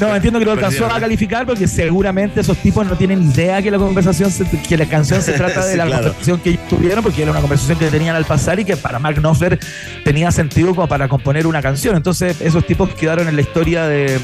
No, 0.00 0.14
entiendo 0.14 0.38
que 0.40 0.44
lo 0.44 0.52
alcanzó 0.52 0.86
a 0.86 0.98
calificar 0.98 1.46
porque 1.46 1.68
seguramente 1.68 2.40
esos 2.40 2.58
tipos 2.58 2.84
no 2.86 2.96
tienen 2.96 3.22
idea 3.30 3.62
que 3.62 3.70
la 3.70 3.78
conversación, 3.78 4.30
se- 4.30 4.44
que 4.44 4.76
la 4.76 4.86
canción 4.86 5.22
se 5.22 5.32
trata 5.34 5.64
de 5.64 5.76
la 5.76 5.86
claro. 5.86 6.02
conversación 6.04 6.40
que 6.40 6.50
ellos 6.50 6.68
tuvieron, 6.68 7.02
porque 7.04 7.22
era 7.22 7.30
una 7.30 7.40
conversación 7.40 7.78
que 7.78 7.86
tenían 7.90 8.16
al 8.16 8.24
pasar 8.24 8.58
y 8.58 8.64
que 8.64 8.76
para 8.76 8.98
Mark 8.98 9.16
Knopfler 9.20 9.58
tenía 10.04 10.32
sentido 10.32 10.74
como 10.74 10.88
para 10.88 11.06
componer 11.08 11.46
una 11.46 11.62
canción. 11.62 11.96
Entonces 11.96 12.40
esos 12.40 12.66
tipos 12.66 12.90
quedaron 12.94 13.28
en 13.28 13.36
la 13.36 13.42
historia 13.42 13.86
de 13.86 14.18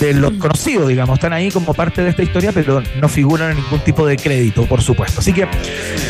de 0.00 0.14
los 0.14 0.32
conocidos, 0.34 0.88
digamos, 0.88 1.14
están 1.18 1.32
ahí 1.32 1.50
como 1.50 1.74
parte 1.74 2.02
de 2.02 2.10
esta 2.10 2.22
historia, 2.22 2.52
pero 2.52 2.82
no 3.00 3.08
figuran 3.08 3.50
en 3.52 3.56
ningún 3.56 3.80
tipo 3.80 4.06
de 4.06 4.16
crédito, 4.16 4.66
por 4.66 4.82
supuesto. 4.82 5.20
Así 5.20 5.32
que 5.32 5.46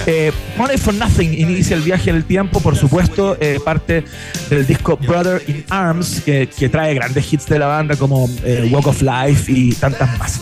eh, 0.07 0.33
Money 0.57 0.79
for 0.79 0.95
Nothing 0.95 1.35
inicia 1.35 1.77
el 1.77 1.83
viaje 1.83 2.11
en 2.11 2.17
el 2.17 2.25
tiempo, 2.25 2.61
por 2.61 2.77
supuesto, 2.77 3.37
eh, 3.41 3.59
parte 3.65 4.05
del 4.51 4.67
disco 4.67 4.97
Brother 4.97 5.43
in 5.47 5.65
Arms, 5.69 6.23
que, 6.25 6.49
trae 6.69 6.93
grandes 6.93 7.33
hits 7.33 7.47
de 7.47 7.59
la 7.59 7.67
banda 7.67 7.97
como 7.97 8.29
eh, 8.45 8.69
Walk 8.71 8.89
of 8.89 9.01
Life 9.01 9.51
y 9.51 9.73
tantas 9.73 10.19
más. 10.19 10.41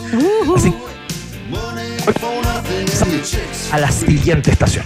Así 0.55 0.73
a 3.71 3.79
la 3.79 3.91
siguiente 3.91 4.51
estación. 4.51 4.85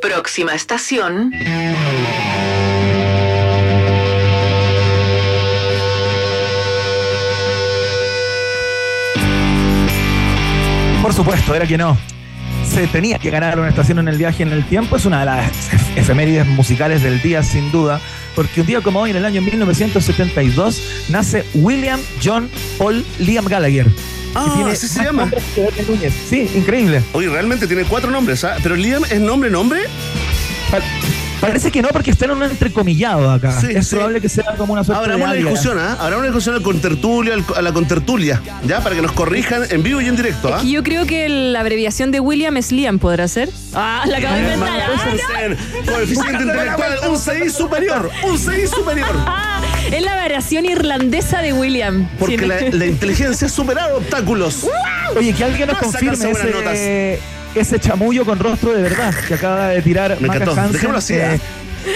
Próxima 0.00 0.54
estación. 0.54 1.32
Por 11.04 11.12
supuesto, 11.12 11.54
era 11.54 11.66
que 11.66 11.76
no. 11.76 11.98
Se 12.66 12.86
tenía 12.86 13.18
que 13.18 13.28
ganar 13.28 13.58
una 13.58 13.68
estación 13.68 13.98
en 13.98 14.08
el 14.08 14.16
viaje 14.16 14.42
en 14.42 14.52
el 14.52 14.64
tiempo. 14.64 14.96
Es 14.96 15.04
una 15.04 15.20
de 15.20 15.26
las 15.26 15.50
ef- 15.70 15.96
efemérides 15.98 16.46
musicales 16.46 17.02
del 17.02 17.20
día, 17.20 17.42
sin 17.42 17.70
duda. 17.70 18.00
Porque 18.34 18.62
un 18.62 18.66
día 18.66 18.80
como 18.80 19.00
hoy, 19.00 19.10
en 19.10 19.16
el 19.16 19.24
año 19.26 19.42
1972, 19.42 20.80
nace 21.10 21.44
William 21.52 22.00
John 22.24 22.48
Paul 22.78 23.04
Liam 23.18 23.44
Gallagher. 23.44 23.86
Ah, 24.34 24.52
tiene 24.56 24.70
así 24.72 24.88
se 24.88 25.04
llama. 25.04 25.30
que 25.76 25.82
Núñez. 25.82 26.14
Sí, 26.28 26.50
increíble. 26.54 27.02
Oye, 27.12 27.28
realmente 27.28 27.66
tiene 27.66 27.84
cuatro 27.84 28.10
nombres, 28.10 28.42
¿ah? 28.42 28.56
Pero 28.62 28.74
Liam 28.74 29.04
es 29.04 29.20
nombre, 29.20 29.50
nombre. 29.50 29.82
Parece 31.46 31.70
que 31.70 31.82
no, 31.82 31.88
porque 31.88 32.10
está 32.10 32.24
en 32.26 32.32
un 32.32 32.42
entrecomillado 32.42 33.30
acá. 33.30 33.60
Sí, 33.60 33.68
es 33.70 33.88
sí. 33.88 33.94
probable 33.96 34.20
que 34.20 34.28
sea 34.28 34.44
como 34.56 34.72
una 34.72 34.84
suerte 34.84 35.02
Habrá 35.02 35.16
de 35.16 35.22
una 35.22 35.32
discusión, 35.34 35.78
¿ah? 35.78 35.96
Habrá 36.00 36.16
una 36.16 36.26
discusión 36.26 36.54
al 36.54 36.62
contertulio, 36.62 37.34
al- 37.34 37.44
a 37.56 37.62
la 37.62 37.72
contertulia, 37.72 38.40
¿ya? 38.66 38.80
Para 38.80 38.94
que 38.96 39.02
nos 39.02 39.12
corrijan 39.12 39.62
en 39.70 39.82
vivo 39.82 40.00
y 40.00 40.06
en 40.06 40.16
directo, 40.16 40.54
¿ah? 40.54 40.60
Y 40.62 40.72
yo 40.72 40.82
creo 40.82 41.06
que 41.06 41.28
la 41.28 41.60
abreviación 41.60 42.10
de 42.10 42.20
William 42.20 42.56
es 42.56 42.72
Liam, 42.72 42.98
¿podrá 42.98 43.28
ser? 43.28 43.48
Ah, 43.74 44.04
la 44.06 44.18
acabo 44.18 44.34
de 44.34 44.40
inventar. 44.42 44.80
Ah, 44.80 45.48
no. 45.48 45.92
Coeficiente 45.92 46.42
intelectual, 46.44 46.98
un 47.10 47.18
6 47.18 47.52
superior, 47.52 48.10
un 48.24 48.38
6 48.38 48.70
superior. 48.70 49.10
Ah, 49.26 49.60
es 49.92 50.02
la 50.02 50.14
variación 50.14 50.64
irlandesa 50.64 51.42
de 51.42 51.52
William. 51.52 52.08
Porque 52.18 52.46
la, 52.46 52.60
la 52.60 52.86
inteligencia 52.86 53.46
ha 53.46 53.50
superado 53.50 53.98
obstáculos. 53.98 54.66
Oye, 55.16 55.32
que 55.32 55.44
alguien 55.44 55.68
nos 55.68 55.78
confirme 55.78 56.30
ese, 56.30 57.20
ese 57.54 57.78
chamullo 57.78 58.24
con 58.24 58.38
rostro 58.38 58.72
de 58.72 58.82
verdad 58.82 59.14
que 59.28 59.34
acaba 59.34 59.68
de 59.68 59.82
tirar 59.82 60.16
Me 60.20 60.28
Maca 60.28 60.42
encantó. 60.42 60.60
Hansen, 60.60 60.72
Dejémoslo 60.72 60.98
así, 60.98 61.14
eh, 61.14 61.34
¿eh? 61.34 61.40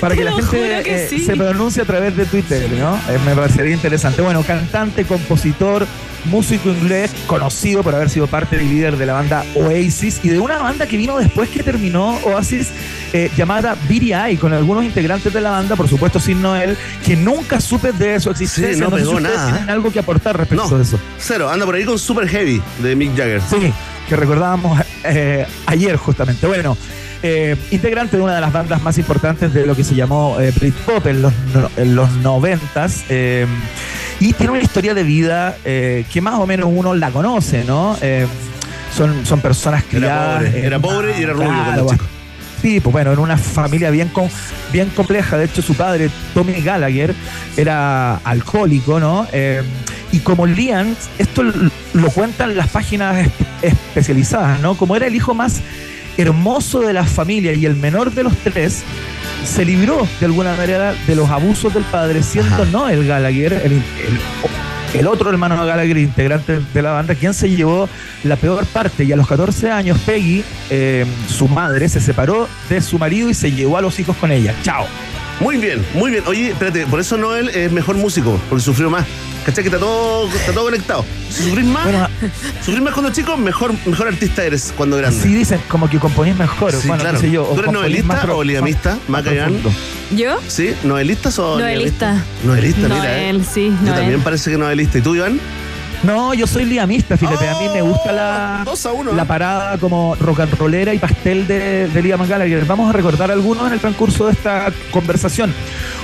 para 0.00 0.14
que 0.14 0.20
Te 0.22 0.24
la 0.30 0.32
gente 0.36 0.82
que 0.84 1.04
eh, 1.04 1.06
sí. 1.08 1.20
se 1.24 1.34
pronuncie 1.36 1.82
a 1.82 1.86
través 1.86 2.14
de 2.16 2.26
Twitter, 2.26 2.70
¿no? 2.78 2.94
Eh, 3.08 3.18
me 3.24 3.34
parecería 3.34 3.72
interesante. 3.74 4.20
Bueno, 4.20 4.42
cantante, 4.42 5.04
compositor, 5.04 5.86
músico 6.26 6.68
inglés, 6.68 7.10
conocido 7.26 7.82
por 7.82 7.94
haber 7.94 8.10
sido 8.10 8.26
parte 8.26 8.62
y 8.62 8.68
líder 8.68 8.98
de 8.98 9.06
la 9.06 9.14
banda 9.14 9.44
Oasis 9.54 10.20
y 10.22 10.28
de 10.28 10.38
una 10.40 10.58
banda 10.58 10.86
que 10.86 10.98
vino 10.98 11.16
después 11.18 11.48
que 11.48 11.62
terminó 11.62 12.18
Oasis 12.24 12.68
eh, 13.14 13.30
llamada 13.34 13.76
BDI, 13.88 14.36
con 14.36 14.52
algunos 14.52 14.84
integrantes 14.84 15.32
de 15.32 15.40
la 15.40 15.52
banda, 15.52 15.74
por 15.74 15.88
supuesto 15.88 16.20
sin 16.20 16.42
Noel, 16.42 16.76
que 17.06 17.16
nunca 17.16 17.58
supe 17.60 17.92
de 17.92 18.20
su 18.20 18.30
existencia. 18.30 18.74
Sí, 18.74 18.80
no 18.80 18.90
sé 18.90 18.96
si 18.96 19.02
pegó 19.04 19.16
ustedes 19.16 19.36
nada, 19.36 19.52
tienen 19.52 19.70
algo 19.70 19.90
que 19.90 20.00
aportar 20.00 20.36
respecto 20.36 20.68
No, 20.68 20.76
de 20.76 20.82
eso. 20.82 21.00
cero. 21.18 21.48
Anda 21.48 21.64
por 21.64 21.76
ahí 21.76 21.84
con 21.84 21.98
Super 21.98 22.28
Heavy 22.28 22.60
de 22.82 22.94
Mick 22.94 23.16
Jagger. 23.16 23.40
Sí, 23.48 23.72
que 24.06 24.16
recordábamos 24.16 24.78
eh, 25.04 25.46
ayer 25.66 25.96
justamente. 25.96 26.46
Bueno, 26.46 26.76
eh, 27.22 27.56
integrante 27.70 28.16
de 28.16 28.22
una 28.22 28.34
de 28.36 28.40
las 28.40 28.52
bandas 28.52 28.80
más 28.82 28.96
importantes 28.98 29.52
de 29.52 29.66
lo 29.66 29.74
que 29.74 29.82
se 29.84 29.94
llamó 29.94 30.38
eh, 30.40 30.52
Britpop 30.52 31.06
en 31.06 31.22
los, 31.22 31.32
en 31.76 31.94
los 31.96 32.10
noventas. 32.18 33.04
eh, 33.08 33.46
Y 34.20 34.32
tiene 34.34 34.52
una 34.52 34.62
historia 34.62 34.94
de 34.94 35.02
vida 35.02 35.56
que 35.64 36.20
más 36.22 36.34
o 36.34 36.46
menos 36.46 36.68
uno 36.72 36.94
la 36.94 37.10
conoce, 37.10 37.64
¿no? 37.64 37.96
Son, 38.96 39.24
son 39.26 39.40
personas 39.40 39.82
Era 39.92 39.98
criadas. 39.98 40.44
pobre, 40.44 40.66
era 40.66 40.78
pobre 40.78 41.18
y 41.18 41.22
era 41.22 41.32
rubio 41.34 41.48
Claro, 41.48 41.86
chico. 41.90 42.04
Sí, 42.62 42.80
pues 42.80 42.92
bueno, 42.92 43.12
en 43.12 43.20
una 43.20 43.36
familia 43.36 43.90
bien, 43.90 44.08
com- 44.08 44.28
bien 44.72 44.88
compleja. 44.90 45.36
De 45.38 45.44
hecho, 45.44 45.62
su 45.62 45.74
padre, 45.74 46.10
Tommy 46.34 46.54
Gallagher, 46.60 47.14
era 47.56 48.16
alcohólico, 48.24 48.98
¿no? 48.98 49.28
Y 50.12 50.20
como 50.20 50.46
Liam, 50.46 50.94
esto 51.18 51.42
lo 51.42 52.10
cuentan 52.10 52.56
las 52.56 52.68
páginas 52.68 53.26
es- 53.26 53.72
especializadas, 53.72 54.60
¿no? 54.60 54.74
Como 54.76 54.96
era 54.96 55.06
el 55.06 55.14
hijo 55.14 55.34
más 55.34 55.60
hermoso 56.16 56.80
de 56.80 56.92
la 56.92 57.04
familia 57.04 57.52
y 57.52 57.66
el 57.66 57.76
menor 57.76 58.12
de 58.12 58.22
los 58.24 58.36
tres, 58.38 58.82
se 59.44 59.64
libró 59.64 60.06
de 60.18 60.26
alguna 60.26 60.54
manera 60.56 60.94
de 61.06 61.14
los 61.14 61.28
abusos 61.30 61.72
del 61.74 61.84
padre, 61.84 62.22
siendo 62.22 62.64
no 62.66 62.88
el 62.88 63.06
Gallagher, 63.06 63.52
el, 63.52 63.72
el- 63.72 63.82
el 64.94 65.06
otro 65.06 65.28
hermano 65.28 65.54
Gallagher, 65.66 65.98
integrante 65.98 66.60
de 66.72 66.82
la 66.82 66.92
banda, 66.92 67.14
quien 67.14 67.34
se 67.34 67.50
llevó 67.50 67.88
la 68.24 68.36
peor 68.36 68.64
parte. 68.64 69.04
Y 69.04 69.12
a 69.12 69.16
los 69.16 69.28
14 69.28 69.70
años, 69.70 69.98
Peggy, 70.06 70.42
eh, 70.70 71.04
su 71.28 71.46
madre, 71.46 71.90
se 71.90 72.00
separó 72.00 72.48
de 72.70 72.80
su 72.80 72.98
marido 72.98 73.28
y 73.28 73.34
se 73.34 73.52
llevó 73.52 73.76
a 73.76 73.82
los 73.82 74.00
hijos 74.00 74.16
con 74.16 74.32
ella. 74.32 74.54
Chao. 74.62 74.86
Muy 75.40 75.56
bien, 75.56 75.84
muy 75.94 76.10
bien. 76.10 76.24
Oye, 76.26 76.50
espérate, 76.50 76.86
por 76.86 76.98
eso 77.00 77.16
Noel 77.16 77.48
es 77.50 77.70
mejor 77.70 77.96
músico, 77.96 78.40
porque 78.48 78.64
sufrió 78.64 78.90
más. 78.90 79.04
¿Cachai? 79.46 79.62
Que 79.64 79.68
está 79.68 79.78
todo, 79.78 80.28
está 80.34 80.52
todo 80.52 80.64
conectado. 80.64 81.04
Si 81.30 81.44
sufrís 81.44 81.64
más, 81.64 82.10
sufrís 82.62 82.82
más 82.82 82.92
cuando 82.92 83.12
chico, 83.12 83.36
mejor, 83.36 83.72
mejor 83.86 84.08
artista 84.08 84.44
eres 84.44 84.74
cuando 84.76 84.96
grande. 84.98 85.18
Así 85.18 85.32
dicen, 85.32 85.58
como 85.68 85.88
que 85.88 85.98
componís 85.98 86.36
mejor. 86.36 86.72
Sí, 86.72 86.86
bueno, 86.88 87.02
claro. 87.02 87.18
sé 87.20 87.30
yo, 87.30 87.44
¿Tú 87.44 87.54
eres 87.54 87.66
más 87.66 87.72
novelista 87.74 88.22
pro- 88.22 88.36
o 88.38 88.44
liamista, 88.44 88.90
más- 88.90 88.98
más 89.08 89.24
Macayán? 89.24 89.52
profundo. 89.54 89.72
¿Yo? 90.10 90.38
¿Sí? 90.48 90.74
¿Novelistas 90.82 91.38
o 91.38 91.58
Novelista. 91.58 92.10
liamistas? 92.10 92.44
Novelista, 92.44 92.80
mira. 92.88 93.18
eh. 93.20 93.32
Noel, 93.32 93.46
sí, 93.46 93.68
Yo 93.70 93.86
Noel. 93.86 93.94
también 94.00 94.20
parece 94.22 94.50
que 94.50 94.58
novelista. 94.58 94.98
¿Y 94.98 95.02
tú, 95.02 95.14
Iván? 95.14 95.40
No, 96.04 96.32
yo 96.32 96.46
soy 96.46 96.64
liamista, 96.64 97.16
fíjate, 97.16 97.48
a 97.48 97.58
mí 97.58 97.68
me 97.74 97.82
gusta 97.82 98.12
la, 98.12 98.64
la 99.16 99.24
parada 99.24 99.78
como 99.78 100.14
rock 100.14 100.40
and 100.40 100.54
rollera 100.54 100.94
y 100.94 100.98
pastel 100.98 101.46
de, 101.46 101.88
de 101.88 102.02
Liam 102.02 102.26
Gallagher. 102.26 102.64
Vamos 102.66 102.88
a 102.88 102.92
recordar 102.92 103.30
algunos 103.30 103.66
en 103.66 103.72
el 103.72 103.80
transcurso 103.80 104.26
de 104.26 104.32
esta 104.32 104.72
conversación. 104.90 105.52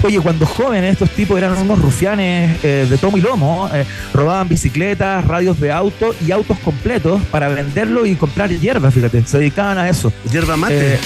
Oye, 0.02 0.20
cuando 0.20 0.46
jóvenes 0.46 0.92
estos 0.92 1.10
tipos 1.10 1.38
eran 1.38 1.56
unos 1.56 1.80
rufianes 1.80 2.58
eh, 2.64 2.86
de 2.90 2.98
tomo 2.98 3.16
y 3.16 3.20
lomo, 3.20 3.70
eh, 3.72 3.84
robaban 4.12 4.48
bicicletas, 4.48 5.24
radios 5.26 5.60
de 5.60 5.70
auto 5.70 6.14
y 6.26 6.32
autos 6.32 6.58
completos 6.58 7.22
para 7.30 7.48
venderlo 7.48 8.04
y 8.04 8.16
comprar 8.16 8.50
hierba, 8.50 8.90
fíjate, 8.90 9.24
se 9.26 9.38
dedicaban 9.38 9.78
a 9.78 9.88
eso. 9.88 10.12
¿Hierba 10.30 10.56
mate? 10.56 10.98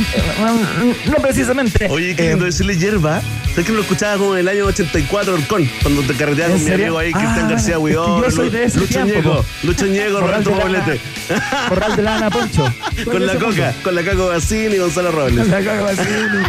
Eh, 0.00 0.22
eh, 0.38 0.94
no 1.06 1.16
precisamente. 1.16 1.86
Oye, 1.90 2.14
qué 2.14 2.30
lindo 2.30 2.44
decirle 2.44 2.76
hierba. 2.76 3.20
¿Sabes 3.50 3.66
que 3.66 3.72
lo 3.72 3.80
escuchaba 3.80 4.16
como 4.18 4.34
en 4.34 4.40
el 4.40 4.48
año 4.48 4.66
84, 4.66 5.34
Orcón? 5.34 5.68
Cuando 5.82 6.02
te 6.02 6.14
carreteaba 6.14 6.52
¿En 6.52 6.58
con 6.60 6.68
mi 6.68 6.74
amigo 6.74 6.98
ahí, 6.98 7.10
Ah, 7.14 7.18
Cristian 7.18 7.48
García 7.48 7.78
Huidor, 7.78 8.24
yo 8.24 8.30
soy 8.30 8.50
de 8.50 8.64
ese 8.64 8.78
Lucho 8.78 8.92
tiempo, 9.04 9.14
Ñeco. 9.14 9.44
Lucho 9.64 9.86
Ñeco, 9.86 10.20
Roberto 10.20 10.50
de 10.50 10.56
lana. 10.56 10.84
Poblete. 10.84 11.00
Corral 11.68 11.96
de 11.96 12.02
lana, 12.02 12.30
Poncho. 12.30 12.74
Con 13.04 13.26
la 13.26 13.34
coca, 13.36 13.74
con 13.82 13.94
la 13.94 14.02
Caco 14.04 14.28
Bassini 14.28 14.76
y 14.76 14.78
Gonzalo 14.78 15.10
Robles. 15.10 15.38
Con 15.40 15.50
la 15.50 15.62
Caco 15.62 15.84
Bassini. 15.84 16.08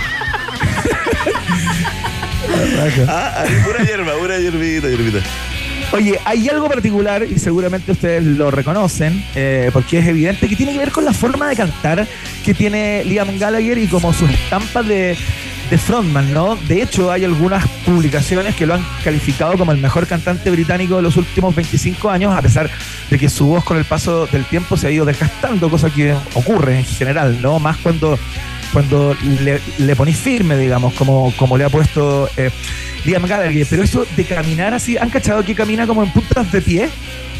Ah, 3.07 3.43
ahí, 3.43 3.55
pura 3.63 3.83
hierba, 3.83 4.13
pura 4.17 4.39
hierbita, 4.39 4.87
hierbita. 4.89 5.19
Oye, 5.91 6.19
hay 6.23 6.47
algo 6.49 6.69
particular 6.69 7.23
y 7.23 7.39
seguramente 7.39 7.93
ustedes 7.93 8.23
lo 8.23 8.51
reconocen, 8.51 9.23
eh, 9.33 9.71
porque 9.73 9.97
es 9.97 10.07
evidente 10.07 10.47
que 10.47 10.55
tiene 10.55 10.73
que 10.73 10.77
ver 10.77 10.91
con 10.91 11.03
la 11.03 11.13
forma 11.13 11.49
de 11.49 11.55
cantar 11.55 12.07
que 12.45 12.53
tiene 12.53 13.03
Liam 13.05 13.39
Gallagher 13.39 13.77
y 13.79 13.87
como 13.87 14.13
sus 14.13 14.29
estampas 14.29 14.87
de, 14.87 15.17
de 15.69 15.77
frontman, 15.79 16.31
¿no? 16.31 16.55
De 16.67 16.83
hecho, 16.83 17.11
hay 17.11 17.25
algunas 17.25 17.67
publicaciones 17.87 18.55
que 18.55 18.67
lo 18.67 18.75
han 18.75 18.85
calificado 19.03 19.57
como 19.57 19.71
el 19.71 19.79
mejor 19.79 20.05
cantante 20.05 20.51
británico 20.51 20.95
de 20.95 21.01
los 21.01 21.17
últimos 21.17 21.55
25 21.55 22.07
años, 22.09 22.35
a 22.35 22.41
pesar 22.43 22.69
de 23.09 23.17
que 23.17 23.27
su 23.27 23.47
voz 23.47 23.63
con 23.63 23.77
el 23.77 23.85
paso 23.85 24.27
del 24.27 24.45
tiempo 24.45 24.77
se 24.77 24.87
ha 24.87 24.91
ido 24.91 25.05
desgastando, 25.05 25.71
cosa 25.71 25.89
que 25.89 26.13
ocurre 26.35 26.77
en 26.77 26.85
general, 26.85 27.41
¿no? 27.41 27.57
Más 27.57 27.77
cuando, 27.77 28.19
cuando 28.73 29.15
le, 29.41 29.59
le 29.79 29.95
ponís 29.95 30.17
firme, 30.17 30.55
digamos, 30.55 30.93
como, 30.93 31.33
como 31.35 31.57
le 31.57 31.63
ha 31.63 31.69
puesto 31.69 32.29
eh, 32.37 32.51
Liam 33.05 33.25
Gallagher. 33.25 33.65
Pero 33.69 33.83
eso 33.83 34.05
de 34.15 34.23
caminar 34.25 34.73
así, 34.73 34.97
¿han 34.97 35.09
cachado 35.09 35.43
que 35.43 35.55
camina 35.55 35.87
como 35.87 36.03
en 36.03 36.11
puntas 36.11 36.51
de 36.51 36.61
pie? 36.61 36.89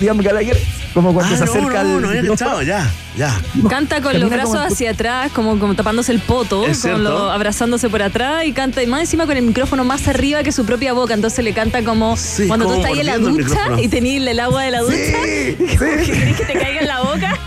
Liam 0.02 0.18
Gallagher, 0.18 0.58
como 0.94 1.14
cuando 1.14 1.36
Ah, 1.36 1.38
se 1.38 1.44
no, 1.46 1.52
acerca 1.52 1.84
no, 1.84 1.96
al. 1.98 2.02
no 2.02 2.08
micrófono. 2.08 2.30
cachado, 2.38 2.62
ya, 2.62 2.90
ya. 3.18 3.38
Canta 3.70 4.00
con 4.02 4.18
los 4.18 4.30
brazos 4.30 4.56
en- 4.56 4.62
hacia 4.72 4.92
atrás, 4.92 5.30
como, 5.34 5.60
como 5.60 5.76
tapándose 5.76 6.14
el 6.14 6.20
poto, 6.20 6.64
con 6.82 7.04
lo- 7.04 7.30
abrazándose 7.30 7.90
por 7.90 8.02
atrás 8.02 8.46
y 8.46 8.54
canta, 8.54 8.82
y 8.82 8.88
más 8.88 9.02
encima 9.02 9.26
con 9.26 9.36
el 9.36 9.44
micrófono 9.44 9.84
más 9.84 10.08
arriba 10.08 10.42
que 10.42 10.54
su 10.54 10.66
propia 10.66 10.94
boca. 10.94 11.14
Entonces 11.14 11.44
le 11.44 11.52
canta 11.52 11.84
como 11.84 12.16
cuando 12.48 12.66
tú 12.68 12.72
como 12.72 12.76
estás 12.82 12.92
ahí 12.94 13.00
en 13.02 13.06
la 13.08 13.18
ducha 13.18 13.60
y 13.82 13.90
tenés 13.90 14.26
el 14.26 14.40
agua 14.40 14.64
de 14.64 14.72
la 14.72 14.80
ducha. 14.80 14.96
como 15.58 15.98
que 15.98 16.12
querés 16.14 16.38
que 16.38 16.46
te 16.46 16.54
caiga 16.54 16.80
en 16.80 16.88
la 16.88 17.02
boca. 17.02 17.38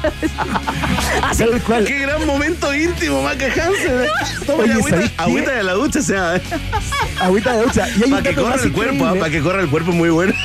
Así. 1.22 1.44
Cual. 1.66 1.84
Qué 1.84 1.98
gran 2.00 2.26
momento 2.26 2.74
íntimo, 2.74 3.22
Maca 3.22 3.46
Hansen. 3.46 4.06
Toma 4.46 4.62
Oye, 4.64 4.72
agüita, 4.72 4.90
¿sabéis 4.90 5.10
qué? 5.10 5.22
agüita 5.22 5.50
de 5.52 5.62
la 5.62 5.72
ducha, 5.72 5.98
o 6.00 6.02
sea. 6.02 6.40
Agüita 7.20 7.52
de 7.56 7.62
ducha. 7.62 7.88
Para 8.10 8.22
que 8.22 8.34
corra 8.34 8.54
el 8.62 8.72
cuerpo, 8.72 8.94
increíble. 8.94 9.20
para 9.20 9.30
que 9.32 9.40
corra 9.40 9.60
el 9.62 9.68
cuerpo 9.68 9.92
muy 9.92 10.10
bueno. 10.10 10.32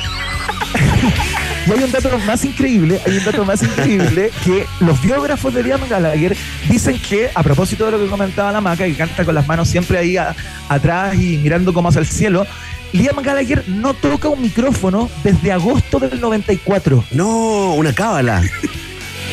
Y 1.66 1.70
hay 1.70 1.82
un 1.84 1.92
dato 1.92 2.18
más 2.26 2.42
increíble, 2.46 2.98
hay 3.06 3.18
un 3.18 3.24
dato 3.26 3.44
más 3.44 3.62
increíble 3.62 4.30
que 4.44 4.64
los 4.80 5.02
biógrafos 5.02 5.52
de 5.52 5.62
Liam 5.62 5.80
Gallagher 5.86 6.34
dicen 6.66 6.98
que, 6.98 7.28
a 7.34 7.42
propósito 7.42 7.84
de 7.84 7.90
lo 7.92 7.98
que 7.98 8.06
comentaba 8.06 8.50
la 8.52 8.62
maca, 8.62 8.86
que 8.86 8.94
canta 8.94 9.22
con 9.22 9.34
las 9.34 9.46
manos 9.46 9.68
siempre 9.68 9.98
ahí 9.98 10.16
a- 10.16 10.34
atrás 10.70 11.14
y 11.16 11.36
mirando 11.36 11.74
como 11.74 11.90
hacia 11.90 12.00
el 12.00 12.06
cielo, 12.06 12.46
Liam 12.94 13.16
Gallagher 13.22 13.64
no 13.68 13.92
toca 13.92 14.30
un 14.30 14.40
micrófono 14.40 15.10
desde 15.22 15.52
agosto 15.52 15.98
del 15.98 16.18
94. 16.22 17.04
No, 17.10 17.74
una 17.74 17.92
cábala. 17.92 18.42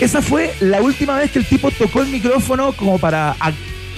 Esa 0.01 0.21
fue 0.21 0.53
la 0.59 0.81
última 0.81 1.15
vez 1.15 1.31
que 1.31 1.39
el 1.39 1.45
tipo 1.45 1.71
tocó 1.71 2.01
el 2.01 2.07
micrófono 2.09 2.73
como 2.73 2.99
para 2.99 3.37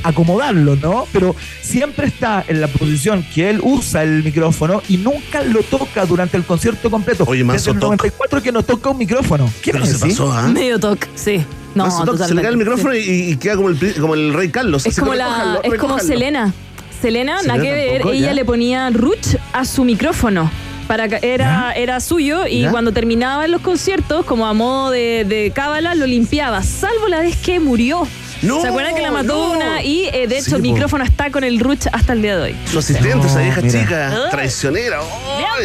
acomodarlo, 0.08 0.76
¿no? 0.76 1.08
Pero 1.12 1.36
siempre 1.62 2.08
está 2.08 2.44
en 2.48 2.62
la 2.62 2.68
posición 2.68 3.26
que 3.34 3.50
él 3.50 3.60
usa 3.62 4.04
el 4.04 4.24
micrófono 4.24 4.82
y 4.88 4.98
nunca 4.98 5.42
lo 5.44 5.64
toca 5.64 6.06
durante 6.06 6.38
el 6.38 6.44
concierto 6.44 6.90
completo. 6.90 7.24
Oye, 7.28 7.40
Desde 7.40 7.46
manso 7.46 7.72
el 7.72 7.80
toc. 7.80 7.84
94 7.92 8.42
que 8.42 8.52
no 8.52 8.64
toca 8.64 8.90
un 8.90 8.98
micrófono. 8.98 9.50
¿Qué 9.62 9.72
Pero 9.72 9.86
se 9.86 9.98
pasó, 10.00 10.32
¿ah? 10.32 10.48
Medio 10.48 10.80
toque, 10.80 11.08
sí. 11.16 11.44
No, 11.76 11.86
Más 11.86 12.04
toc, 12.06 12.18
se 12.18 12.34
le 12.34 12.42
cae 12.42 12.52
el 12.52 12.58
micrófono 12.58 12.94
sí. 12.94 13.00
y, 13.00 13.32
y 13.32 13.38
queda 13.38 13.56
como 13.56 13.70
el, 13.70 13.94
como 14.00 14.14
el 14.16 14.34
rey 14.34 14.50
Carlos. 14.50 14.86
Es 14.86 14.94
así 14.94 15.02
como 15.02 15.14
la, 15.14 15.60
es 15.64 15.74
como. 15.76 16.00
Selena. 16.00 16.54
Selena, 17.02 17.42
nada 17.44 17.62
que 17.62 17.72
ver, 17.72 18.02
ella 18.08 18.28
ya. 18.28 18.34
le 18.34 18.44
ponía 18.44 18.90
ruch 18.90 19.36
a 19.54 19.66
su 19.66 19.84
micrófono. 19.84 20.50
Para 20.88 21.10
que 21.10 21.20
era, 21.22 21.74
era 21.74 22.00
suyo 22.00 22.48
y 22.48 22.62
¿Ya? 22.62 22.72
cuando 22.72 22.94
terminaba 22.94 23.44
en 23.44 23.52
los 23.52 23.62
conciertos, 23.62 24.26
como 24.26 24.48
a 24.48 24.54
modo 24.54 24.90
de, 24.90 25.26
de 25.28 25.52
cábala, 25.54 25.96
lo 25.96 26.08
limpiaba, 26.08 26.64
salvo 26.64 27.10
la 27.10 27.20
vez 27.20 27.36
que 27.36 27.60
murió. 27.60 28.08
No, 28.42 28.62
¿Se 28.62 28.68
acuerdan 28.68 28.96
que 28.96 29.02
la 29.02 29.12
mató 29.12 29.28
no. 29.48 29.52
una? 29.54 29.82
Y 29.84 30.06
eh, 30.14 30.28
de 30.28 30.36
hecho 30.38 30.50
Sí, 30.52 30.56
el 30.56 30.62
po. 30.62 30.74
micrófono 30.74 31.04
está 31.04 31.32
con 31.32 31.44
el 31.44 31.60
ruch 31.60 31.88
hasta 31.92 32.14
el 32.14 32.22
día 32.22 32.38
de 32.38 32.44
hoy. 32.44 32.56
Su 32.72 32.80
asistente, 32.80 33.26
esa 33.28 33.40
vieja 33.40 33.62
mira. 33.62 33.80
chica, 33.80 34.10
Ay. 34.10 34.32
traicionera. 34.32 35.00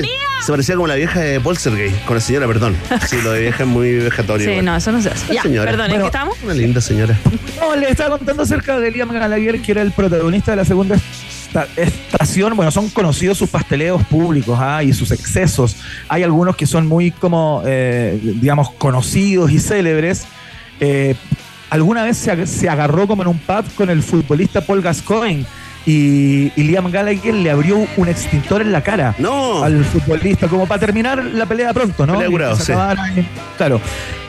Mío. 0.01 0.11
Se 0.45 0.51
parecía 0.53 0.75
como 0.75 0.87
la 0.89 0.95
vieja 0.97 1.21
de 1.21 1.39
Poltergeist, 1.41 2.05
con 2.05 2.17
la 2.17 2.21
señora, 2.21 2.47
perdón. 2.49 2.77
Sí, 3.09 3.17
lo 3.23 3.31
de 3.33 3.41
vieja 3.43 3.63
es 3.63 3.69
muy 3.69 3.97
vejatorio. 3.97 4.49
Sí, 4.57 4.63
no, 4.63 4.75
eso 4.77 4.91
no 4.91 5.01
se 5.03 5.11
hace. 5.11 5.35
Ya, 5.35 5.43
señora. 5.43 5.71
perdón, 5.71 5.87
¿en 5.87 5.91
Bueno, 5.93 6.05
qué 6.05 6.09
estamos? 6.09 6.39
Una 6.43 6.55
linda 6.55 6.81
señora. 6.81 7.17
No, 7.61 7.77
le 7.77 7.89
estaba 7.91 8.17
contando 8.19 8.43
acerca 8.43 8.81
de 8.81 8.91
Liam 8.91 9.13
Gallagher, 9.13 9.61
que 9.63 9.71
era 9.73 9.83
el 9.83 9.93
protagonista 9.93 10.51
de 10.53 10.57
la 10.57 10.65
segunda 10.65 10.97
esta- 10.97 11.69
estación. 11.77 12.57
Bueno, 12.57 12.73
son 12.73 12.89
conocidos 12.91 13.39
sus 13.39 13.51
pasteleos 13.51 14.03
públicos 14.07 14.59
¿ah? 14.61 14.83
y 14.83 14.93
sus 14.95 15.13
excesos. 15.13 15.77
Hay 16.09 16.23
algunos 16.25 16.57
que 16.57 16.67
son 16.67 16.89
muy 16.89 17.13
como, 17.13 17.63
eh, 17.65 18.19
digamos, 18.23 18.71
conocidos 18.73 19.51
y 19.53 19.61
célebres. 19.61 20.25
Eh, 20.81 21.15
alguna 21.73 22.05
vez 22.05 22.17
se, 22.19 22.33
ag- 22.33 22.47
se 22.47 22.69
agarró 22.69 23.07
como 23.07 23.23
en 23.23 23.29
un 23.29 23.39
pub 23.39 23.65
con 23.75 23.91
el 23.91 24.03
futbolista 24.03 24.61
Paul 24.61 24.83
Gascoigne. 24.83 25.45
Y, 25.85 26.53
y 26.55 26.63
Liam 26.63 26.89
Gallagher 26.93 27.35
le 27.35 27.51
abrió 27.51 27.85
un 27.97 28.09
extintor 28.09 28.63
en 28.63 28.71
la 28.71 28.83
cara 28.83 29.17
No. 29.19 29.65
al 29.65 29.85
futbolista, 29.85 30.47
como 30.47 30.65
para 30.65 30.79
terminar 30.79 31.25
la 31.25 31.45
pelea 31.45 31.73
pronto, 31.75 32.07
¿no? 32.07 32.13
Pelea 32.13 32.29
curado, 32.31 32.55
sí. 32.57 32.73
Claro. 33.57 33.81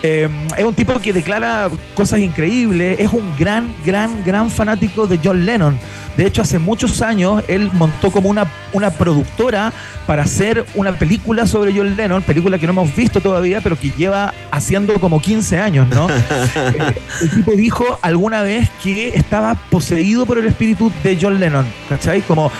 Eh, 0.01 0.27
es 0.57 0.65
un 0.65 0.73
tipo 0.73 0.99
que 0.99 1.13
declara 1.13 1.69
cosas 1.93 2.21
increíbles. 2.21 2.99
Es 2.99 3.13
un 3.13 3.35
gran, 3.37 3.71
gran, 3.85 4.23
gran 4.25 4.49
fanático 4.49 5.05
de 5.05 5.19
John 5.23 5.45
Lennon. 5.45 5.77
De 6.17 6.25
hecho, 6.27 6.41
hace 6.41 6.59
muchos 6.59 7.01
años 7.01 7.43
él 7.47 7.69
montó 7.73 8.11
como 8.11 8.29
una, 8.29 8.47
una 8.71 8.91
productora 8.91 9.73
para 10.05 10.23
hacer 10.23 10.65
una 10.75 10.93
película 10.93 11.47
sobre 11.47 11.73
John 11.75 11.95
Lennon, 11.95 12.21
película 12.21 12.59
que 12.59 12.67
no 12.67 12.73
hemos 12.73 12.95
visto 12.95 13.21
todavía, 13.21 13.61
pero 13.61 13.79
que 13.79 13.89
lleva 13.91 14.33
haciendo 14.51 14.99
como 14.99 15.21
15 15.21 15.59
años, 15.59 15.87
¿no? 15.89 16.07
Eh, 16.53 16.95
el 17.21 17.29
tipo 17.29 17.51
dijo 17.51 17.99
alguna 18.01 18.41
vez 18.41 18.69
que 18.81 19.09
estaba 19.09 19.55
poseído 19.55 20.25
por 20.25 20.37
el 20.37 20.45
espíritu 20.45 20.91
de 21.03 21.17
John 21.19 21.39
Lennon, 21.39 21.65
¿cachai? 21.89 22.21
Como 22.21 22.51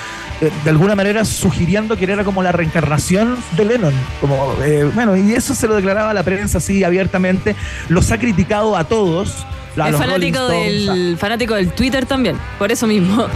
eh, 0.42 0.52
de 0.64 0.70
alguna 0.70 0.96
manera 0.96 1.24
sugiriendo 1.24 1.96
que 1.96 2.04
era 2.04 2.24
como 2.24 2.44
la 2.44 2.52
reencarnación 2.52 3.38
de 3.56 3.66
Lennon. 3.66 3.94
Como, 4.20 4.54
eh, 4.64 4.90
bueno, 4.94 5.16
y 5.16 5.34
eso 5.34 5.56
se 5.56 5.68
lo 5.68 5.76
declaraba 5.76 6.10
a 6.10 6.14
la 6.14 6.24
prensa 6.24 6.58
así 6.58 6.84
abiertamente. 6.84 7.56
Los 7.88 8.12
ha 8.12 8.18
criticado 8.18 8.76
a 8.76 8.84
todos. 8.84 9.46
A 9.78 9.90
Es 9.90 9.96
fanático 9.96 10.40
Stones, 10.40 10.86
del, 10.88 11.18
fanático 11.18 11.56
del 11.56 11.72
Twitter 11.74 12.06
también, 12.06 12.38
por 12.60 12.72
eso 12.72 12.86
mismo. 12.88 13.28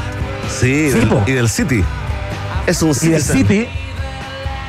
Sí, 0.50 0.90
Sí, 0.92 1.00
del- 1.00 1.08
po. 1.08 1.24
y 1.26 1.32
del 1.32 1.50
City. 1.50 1.84
Es 2.66 2.82
un 2.82 2.92
y 3.02 3.08
del. 3.10 3.22
City. 3.22 3.68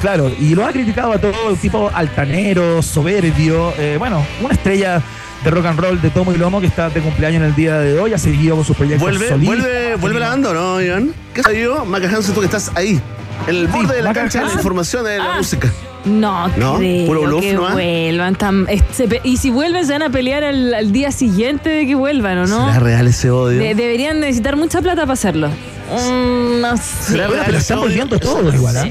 Claro, 0.00 0.30
y 0.38 0.54
lo 0.54 0.64
ha 0.64 0.70
criticado 0.70 1.12
a 1.12 1.18
todo 1.18 1.32
tipo 1.60 1.90
altanero, 1.92 2.80
soberbio, 2.82 3.72
eh, 3.78 3.96
bueno, 3.98 4.24
una 4.40 4.54
estrella 4.54 5.02
de 5.42 5.50
rock 5.50 5.66
and 5.66 5.80
roll 5.80 6.00
de 6.00 6.10
tomo 6.10 6.32
y 6.32 6.36
lomo 6.36 6.60
que 6.60 6.68
está 6.68 6.88
de 6.88 7.00
cumpleaños 7.00 7.42
en 7.42 7.48
el 7.48 7.54
día 7.56 7.78
de 7.78 7.98
hoy, 7.98 8.12
ha 8.12 8.18
seguido 8.18 8.54
con 8.56 8.64
sus 8.64 8.76
proyectos 8.76 9.02
Vuelve, 9.02 9.28
solistas. 9.28 9.58
vuelve, 9.58 9.94
vuelve 9.96 10.20
la 10.20 10.28
banda, 10.30 10.50
¿o 10.50 10.54
¿no, 10.54 10.80
Iván? 10.80 11.12
¿Qué 11.34 11.42
salió? 11.42 11.84
Maca 11.84 12.06
Hansen, 12.08 12.32
tú 12.34 12.40
que 12.40 12.46
estás 12.46 12.70
ahí, 12.76 13.00
en 13.48 13.54
el 13.56 13.66
borde 13.66 13.96
de 13.96 14.02
la 14.02 14.10
Maca 14.10 14.20
cancha 14.20 14.40
de 14.40 14.46
la 14.46 14.52
información 14.52 15.04
de 15.04 15.18
la 15.18 15.34
música. 15.36 15.68
No, 16.08 16.48
¿No? 16.56 16.76
creo 16.78 17.06
Puro 17.06 17.22
bluff 17.22 17.40
que 17.42 17.56
vuelvan. 17.56 18.34
tan- 18.34 18.66
es- 18.68 18.82
se 18.92 19.06
pe- 19.08 19.20
y 19.24 19.36
si 19.36 19.50
vuelven, 19.50 19.86
se 19.86 19.92
van 19.92 20.02
a 20.02 20.10
pelear 20.10 20.42
al, 20.44 20.72
al 20.74 20.92
día 20.92 21.10
siguiente 21.12 21.68
de 21.70 21.86
que 21.86 21.94
vuelvan, 21.94 22.38
¿o 22.38 22.46
no? 22.46 22.66
¿Será 22.68 22.80
real 22.80 23.06
ese 23.06 23.30
odio? 23.30 23.58
De- 23.58 23.74
deberían 23.74 24.20
necesitar 24.20 24.56
mucha 24.56 24.80
plata 24.80 25.02
para 25.02 25.12
hacerlo. 25.14 25.48
Mm, 25.48 26.60
no 26.60 26.76
sé. 26.76 27.12
¿Será 27.12 27.28
real 27.28 27.42
pero 27.46 27.58
están 27.58 27.80
volviendo 27.80 28.18
todos 28.18 28.54
igual, 28.54 28.76
¿ah? 28.76 28.88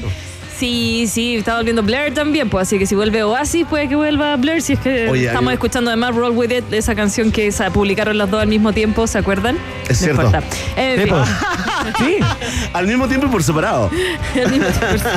Sí, 0.58 1.06
sí, 1.08 1.36
está 1.36 1.56
volviendo 1.56 1.84
Blair 1.84 2.12
también, 2.12 2.50
pues 2.50 2.66
así 2.66 2.80
que 2.80 2.86
si 2.86 2.96
vuelve 2.96 3.22
Oasis, 3.22 3.64
puede 3.64 3.88
que 3.88 3.94
vuelva 3.94 4.34
Blair, 4.34 4.60
si 4.60 4.72
es 4.72 4.80
que 4.80 5.08
Oye, 5.08 5.26
estamos 5.26 5.52
escuchando 5.52 5.88
además 5.90 6.16
Roll 6.16 6.32
With 6.36 6.50
It, 6.50 6.72
esa 6.72 6.96
canción 6.96 7.30
que 7.30 7.52
se 7.52 7.70
publicaron 7.70 8.18
los 8.18 8.28
dos 8.28 8.42
al 8.42 8.48
mismo 8.48 8.72
tiempo, 8.72 9.06
¿se 9.06 9.18
acuerdan? 9.18 9.56
Es 9.88 10.00
No 10.00 10.06
cierto. 10.06 10.22
importa. 10.26 10.46
En 10.76 11.02
fin. 11.04 11.14
Sí, 11.98 12.18
Al 12.72 12.86
mismo 12.86 13.06
tiempo 13.08 13.26
y 13.26 13.30
por 13.30 13.42
separado. 13.42 13.90
Al 14.34 14.50
mismo 14.50 14.66
tiempo. 14.66 15.08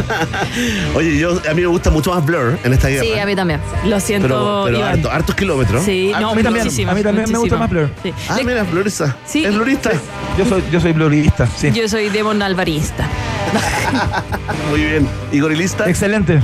Oye, 0.96 1.18
yo, 1.18 1.32
a 1.50 1.54
mí 1.54 1.62
me 1.62 1.68
gusta 1.68 1.90
mucho 1.90 2.14
más 2.14 2.26
Blur 2.26 2.58
en 2.64 2.74
esta 2.74 2.88
guerra. 2.88 3.04
Sí, 3.04 3.18
a 3.20 3.26
mí 3.26 3.36
también. 3.36 3.60
Lo 3.86 4.00
siento, 4.00 4.28
pero 4.28 4.62
pero 4.66 4.78
Iván. 4.80 4.94
harto- 5.00 5.12
hartos 5.12 5.36
kilómetros. 5.36 5.84
Sí, 5.84 6.12
no, 6.20 6.30
a 6.32 6.36
mí 6.36 6.44
también, 6.44 6.66
muchísimo, 6.66 6.92
a 6.92 6.94
mí 6.96 7.04
también 7.04 7.32
me 7.32 7.38
gusta 7.38 7.58
más 7.58 7.70
Blur. 7.70 7.90
Sí. 8.04 8.14
Ah, 8.30 8.36
De- 8.36 8.44
mira, 8.44 8.64
Blurista. 8.64 9.16
Sí. 9.26 9.44
¿Es 9.46 9.54
Blurista? 9.56 9.92
Yo 10.38 10.46
soy, 10.46 10.64
yo 10.72 10.80
soy 10.80 10.94
blurista, 10.94 11.46
sí. 11.58 11.72
Yo 11.72 11.88
soy 11.90 12.10
Demon 12.10 12.42
Alvarista. 12.42 13.06
Muy 14.70 14.82
bien. 14.86 15.08
¿Y 15.32 15.40
gorilista? 15.40 15.90
Excelente. 15.90 16.40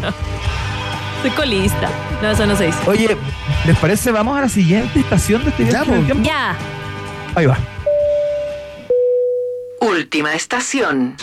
Soy 1.22 1.32
colista. 1.32 1.90
No, 2.22 2.32
eso 2.32 2.46
no 2.46 2.56
se 2.56 2.66
dice. 2.68 2.78
Oye, 2.86 3.16
¿les 3.66 3.78
parece? 3.78 4.12
Vamos 4.12 4.38
a 4.38 4.42
la 4.42 4.50
siguiente 4.50 5.00
estación 5.00 5.44
de 5.44 5.50
este 5.52 5.64
Ya, 5.66 5.70
viaje 5.70 5.92
el 5.92 5.96
pues. 5.98 6.06
tiempo. 6.06 6.24
Ya. 6.24 6.56
Ahí 7.36 7.46
va. 7.46 7.58
Última 9.80 10.34
estación. 10.34 11.16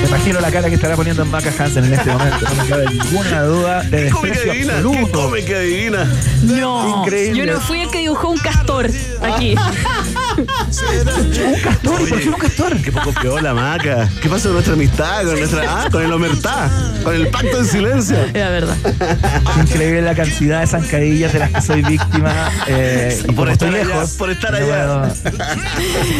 Me 0.00 0.08
imagino 0.08 0.40
la 0.40 0.50
cara 0.50 0.68
que 0.68 0.74
estará 0.74 0.96
poniendo 0.96 1.24
Maca 1.24 1.52
Hansen 1.58 1.84
en 1.84 1.94
este 1.94 2.10
momento. 2.10 2.46
No 2.48 2.62
me 2.62 2.68
cabe 2.68 2.86
ninguna 2.90 3.42
duda 3.42 3.82
de 3.84 4.04
¿Qué 4.04 4.10
come 4.10 4.30
que 4.30 4.34
desprecio 4.34 4.52
adivina? 4.52 4.72
¿Qué 4.72 4.78
absoluto. 4.78 5.22
come 5.22 5.44
que 5.44 5.54
adivina? 5.54 6.12
No. 6.42 7.02
Increíble. 7.02 7.38
Yo 7.38 7.52
no 7.52 7.60
fui 7.60 7.80
el 7.80 7.90
que 7.90 7.98
dibujó 7.98 8.28
un 8.28 8.38
castor 8.38 8.90
aquí. 9.22 9.54
Un 10.38 11.60
castor, 11.62 12.00
¿y 12.00 12.06
¿por 12.06 12.20
qué 12.20 12.28
un 12.28 12.34
castor? 12.34 12.76
Qué 12.82 12.92
poco 12.92 13.12
piola, 13.20 13.52
Maca. 13.54 14.08
¿Qué 14.20 14.28
pasa 14.28 14.44
con 14.44 14.52
nuestra 14.54 14.74
amistad, 14.74 15.24
con 15.24 15.38
nuestra, 15.38 15.62
ah, 15.68 15.88
con 15.90 16.02
el 16.02 16.12
omertá, 16.12 16.70
con 17.02 17.14
el 17.14 17.28
pacto 17.28 17.58
en 17.58 17.66
silencio? 17.66 18.16
Era 18.32 18.50
verdad. 18.50 18.76
Increíble 19.60 20.02
la 20.02 20.14
cantidad 20.14 20.60
de 20.60 20.66
zancadillas 20.66 21.32
de 21.32 21.38
las 21.38 21.50
que 21.50 21.60
soy 21.62 21.82
víctima. 21.82 22.50
eh, 22.66 23.20
y 23.28 23.32
Por 23.32 23.50
estar 23.50 23.68
estoy 23.68 23.80
allá, 23.80 23.94
lejos, 23.94 24.10
por 24.12 24.30
estar 24.30 24.54
allá. 24.54 25.12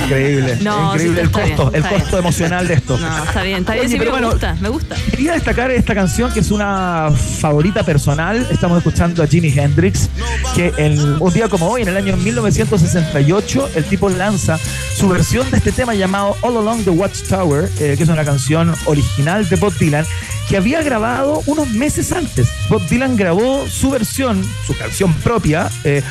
increíble. 0.05 0.59
No, 0.63 0.93
increíble 0.95 1.23
sí, 1.23 1.29
el 1.29 1.29
bien, 1.29 1.57
costo, 1.57 1.73
el 1.75 1.83
costo 1.83 2.07
bien. 2.09 2.19
emocional 2.19 2.69
de 2.69 2.75
esto. 2.75 2.99
No, 2.99 3.25
está 3.25 3.43
bien, 3.43 3.59
está 3.61 3.73
bien. 3.75 3.87
Oye, 3.87 3.93
Sí, 3.93 3.99
pero 3.99 4.11
me 4.13 4.19
bueno, 4.19 4.31
gusta, 4.33 4.57
me 4.61 4.69
gusta. 4.69 4.97
Quería 5.11 5.33
destacar 5.33 5.71
esta 5.71 5.95
canción 5.95 6.33
que 6.33 6.41
es 6.41 6.51
una 6.51 7.11
favorita 7.41 7.83
personal. 7.85 8.47
Estamos 8.51 8.79
escuchando 8.79 9.23
a 9.23 9.27
Jimi 9.27 9.49
Hendrix, 9.57 10.09
que 10.55 10.73
en, 10.77 10.99
un 11.21 11.33
día 11.33 11.49
como 11.49 11.69
hoy, 11.69 11.83
en 11.83 11.89
el 11.89 11.97
año 11.97 12.17
1968, 12.17 13.71
el 13.77 13.85
tipo 13.85 14.02
lanza 14.09 14.59
su 14.97 15.09
versión 15.09 15.51
de 15.51 15.59
este 15.59 15.73
tema 15.73 15.95
llamado 15.95 16.37
All 16.43 16.57
Along 16.57 16.85
the 16.85 16.91
Watchtower, 16.91 17.71
eh, 17.79 17.95
que 17.97 18.03
es 18.03 18.09
una 18.09 18.25
canción 18.25 18.75
original 18.87 19.49
de 19.49 19.57
Bob 19.57 19.77
Dylan, 19.79 20.07
que 20.49 20.57
había 20.57 20.83
grabado 20.83 21.43
unos 21.47 21.69
meses 21.71 22.13
antes. 22.13 22.49
Bob 22.69 22.87
Dylan 22.89 23.17
grabó 23.17 23.67
su 23.69 23.91
versión, 23.91 24.45
su 24.67 24.77
canción 24.77 25.13
propia, 25.15 25.71
eh, 25.85 26.03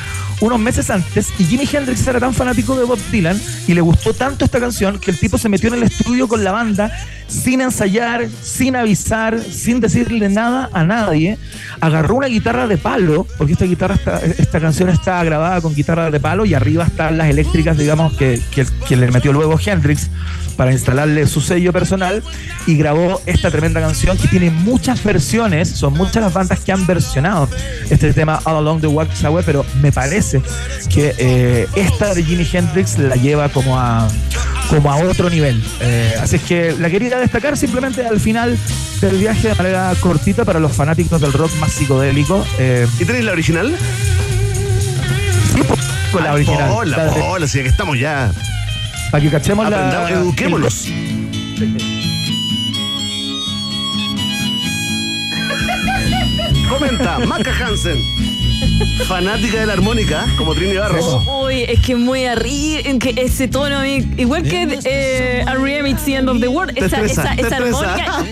unos 0.42 0.58
meses 0.58 0.90
antes 0.90 1.28
y 1.38 1.44
Jimi 1.44 1.68
Hendrix 1.72 2.04
era 2.06 2.18
tan 2.18 2.34
fanático 2.34 2.76
de 2.76 2.84
Bob 2.84 2.98
Dylan 3.12 3.40
y 3.68 3.74
le 3.74 3.80
gustó 3.80 4.12
tanto 4.12 4.44
esta 4.44 4.58
canción 4.58 4.98
que 4.98 5.12
el 5.12 5.18
tipo 5.18 5.38
se 5.38 5.48
metió 5.48 5.68
en 5.68 5.74
el 5.74 5.84
estudio 5.84 6.26
con 6.26 6.42
la 6.42 6.50
banda 6.50 6.90
sin 7.28 7.60
ensayar, 7.60 8.28
sin 8.42 8.76
avisar, 8.76 9.40
sin 9.40 9.80
decirle 9.80 10.28
nada 10.28 10.68
a 10.72 10.84
nadie. 10.84 11.38
Agarró 11.80 12.16
una 12.16 12.26
guitarra 12.26 12.66
de 12.66 12.76
palo, 12.76 13.26
porque 13.38 13.54
esta 13.54 13.64
guitarra 13.64 13.96
esta 14.36 14.60
canción 14.60 14.88
está 14.90 15.22
grabada 15.24 15.60
con 15.60 15.74
guitarra 15.74 16.10
de 16.10 16.20
palo 16.20 16.44
y 16.44 16.54
arriba 16.54 16.84
están 16.84 17.16
las 17.16 17.28
eléctricas, 17.28 17.76
digamos, 17.82 18.14
que, 18.14 18.40
que, 18.54 18.96
le 18.96 19.10
metió 19.10 19.32
luego 19.32 19.58
Hendrix 19.64 20.10
para 20.56 20.72
instalarle 20.72 21.26
su 21.26 21.40
sello 21.40 21.72
personal 21.72 22.22
y 22.66 22.76
grabó 22.76 23.20
esta 23.26 23.50
tremenda 23.50 23.80
canción 23.80 24.16
que 24.16 24.28
tiene 24.28 24.50
muchas 24.50 25.02
versiones, 25.02 25.68
son 25.68 25.94
muchas 25.94 26.22
las 26.22 26.32
bandas 26.32 26.60
que 26.60 26.72
han 26.72 26.86
versionado 26.86 27.48
este 27.90 28.12
tema 28.12 28.40
All 28.44 28.56
Along 28.56 28.80
the 28.80 28.86
Watchtower, 28.86 29.44
pero 29.44 29.64
me 29.80 29.92
parece 29.92 30.42
que 30.88 31.14
eh, 31.18 31.66
esta 31.74 32.14
de 32.14 32.22
Jimi 32.22 32.46
Hendrix 32.50 32.98
la 32.98 33.16
lleva 33.16 33.48
como 33.48 33.78
a 33.78 34.08
como 34.68 34.90
a 34.90 34.96
otro 34.96 35.28
nivel. 35.28 35.62
Eh, 35.80 36.14
así 36.20 36.36
es 36.36 36.42
que 36.42 36.74
la 36.78 36.88
quería 36.88 37.18
destacar 37.18 37.58
simplemente 37.58 38.06
al 38.06 38.18
final 38.20 38.56
del 39.02 39.18
viaje 39.18 39.48
de 39.48 39.54
manera 39.54 39.92
cortita 40.00 40.44
para 40.44 40.60
los 40.60 40.72
fanáticos 40.72 41.20
del 41.20 41.32
rock 41.32 41.54
más 41.60 41.72
psicodélico. 41.72 42.44
Eh, 42.58 42.86
¿Y 42.98 43.04
tenéis 43.04 43.24
la 43.24 43.32
original? 43.32 43.76
Con 46.12 46.22
la 46.24 46.32
original. 46.34 46.70
Hola, 46.70 46.96
La 46.96 47.04
de- 47.06 47.20
hola, 47.22 47.46
si 47.48 47.60
aquí 47.60 47.68
estamos 47.68 47.98
ya. 47.98 48.30
para 49.10 49.22
que 49.22 49.30
cachemos 49.30 49.68
la. 49.68 50.08
Eduquémonos. 50.10 50.86
Comenta, 56.68 57.18
Maca 57.20 57.52
Hansen. 57.52 57.98
Fanática 59.06 59.60
de 59.60 59.66
la 59.66 59.72
armónica, 59.74 60.24
como 60.38 60.54
Trini 60.54 60.76
Barros. 60.76 61.20
Uy, 61.26 61.64
es 61.68 61.80
que 61.80 61.94
muy 61.96 62.24
arriba, 62.26 62.80
en 62.84 62.98
que 62.98 63.12
ese 63.16 63.48
tono 63.48 63.78
a 63.78 63.82
mí, 63.82 64.06
igual 64.16 64.42
que 64.44 64.78
eh, 64.84 65.44
R.E.M. 65.46 65.90
It's 65.90 66.04
the 66.04 66.14
End 66.14 66.28
of 66.28 66.40
the 66.40 66.48
World, 66.48 66.72
esa, 66.76 67.00
estresa, 67.02 67.34
esa, 67.34 67.46
esa 67.46 67.56
armónica. 67.56 68.24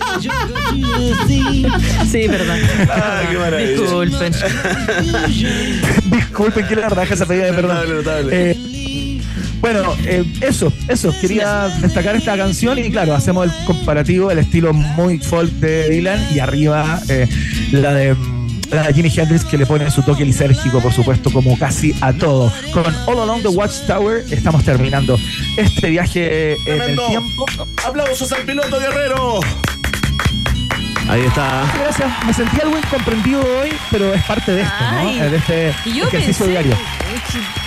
Sí, 2.11 2.27
perdón. 2.27 2.59
Ah, 2.89 3.21
qué 3.29 3.37
maravilla. 3.37 3.81
Disculpen. 3.81 4.33
Disculpen 6.31 6.65
que 6.65 6.75
la 6.77 6.87
raja 6.87 7.13
esa 7.13 7.25
pedida 7.25 7.47
de 7.47 7.53
perdón. 7.53 7.97
Notable. 7.97 8.51
Eh, 8.51 9.21
bueno, 9.59 9.93
eh, 10.05 10.23
eso, 10.39 10.71
eso. 10.87 11.13
Quería 11.19 11.67
destacar 11.81 12.15
esta 12.15 12.37
canción 12.37 12.79
y 12.79 12.89
claro, 12.89 13.13
hacemos 13.13 13.47
el 13.47 13.65
comparativo, 13.65 14.31
el 14.31 14.39
estilo 14.39 14.71
muy 14.71 15.19
folk 15.19 15.51
de 15.51 15.89
Dylan 15.89 16.33
y 16.33 16.39
arriba 16.39 17.01
eh, 17.09 17.27
la 17.73 17.93
de 17.93 18.13
mm, 18.13 18.61
la 18.71 18.87
de 18.87 18.93
Jimi 18.93 19.11
Hendrix 19.13 19.43
que 19.43 19.57
le 19.57 19.65
pone 19.65 19.91
su 19.91 20.03
toque 20.03 20.23
lisérgico, 20.23 20.79
por 20.79 20.93
supuesto, 20.93 21.29
como 21.31 21.59
casi 21.59 21.93
a 21.99 22.13
todo. 22.13 22.49
Con 22.71 22.85
All 23.07 23.19
Along 23.19 23.41
the 23.41 23.49
Watchtower 23.49 24.23
estamos 24.31 24.63
terminando 24.63 25.19
este 25.57 25.89
viaje 25.89 26.53
en 26.65 26.81
el 26.81 26.95
tiempo. 26.95 27.45
¡Aplausos 27.85 28.31
al 28.31 28.43
piloto 28.43 28.79
guerrero! 28.79 29.41
Ahí 31.11 31.23
está. 31.23 31.69
Gracias, 31.77 32.09
me 32.25 32.33
sentí 32.33 32.61
algo 32.61 32.77
incomprendido 32.77 33.41
hoy, 33.41 33.69
pero 33.91 34.13
es 34.13 34.23
parte 34.23 34.53
de 34.53 34.61
esto, 34.61 34.73
Ay. 34.79 35.17
¿no? 35.19 35.25
Eh, 35.25 35.29
De 35.29 35.37
este 35.37 35.73
Y 35.83 35.93
yo 35.95 36.05
ejercicio 36.05 36.45
pensé, 36.45 36.51
diario. 36.51 36.77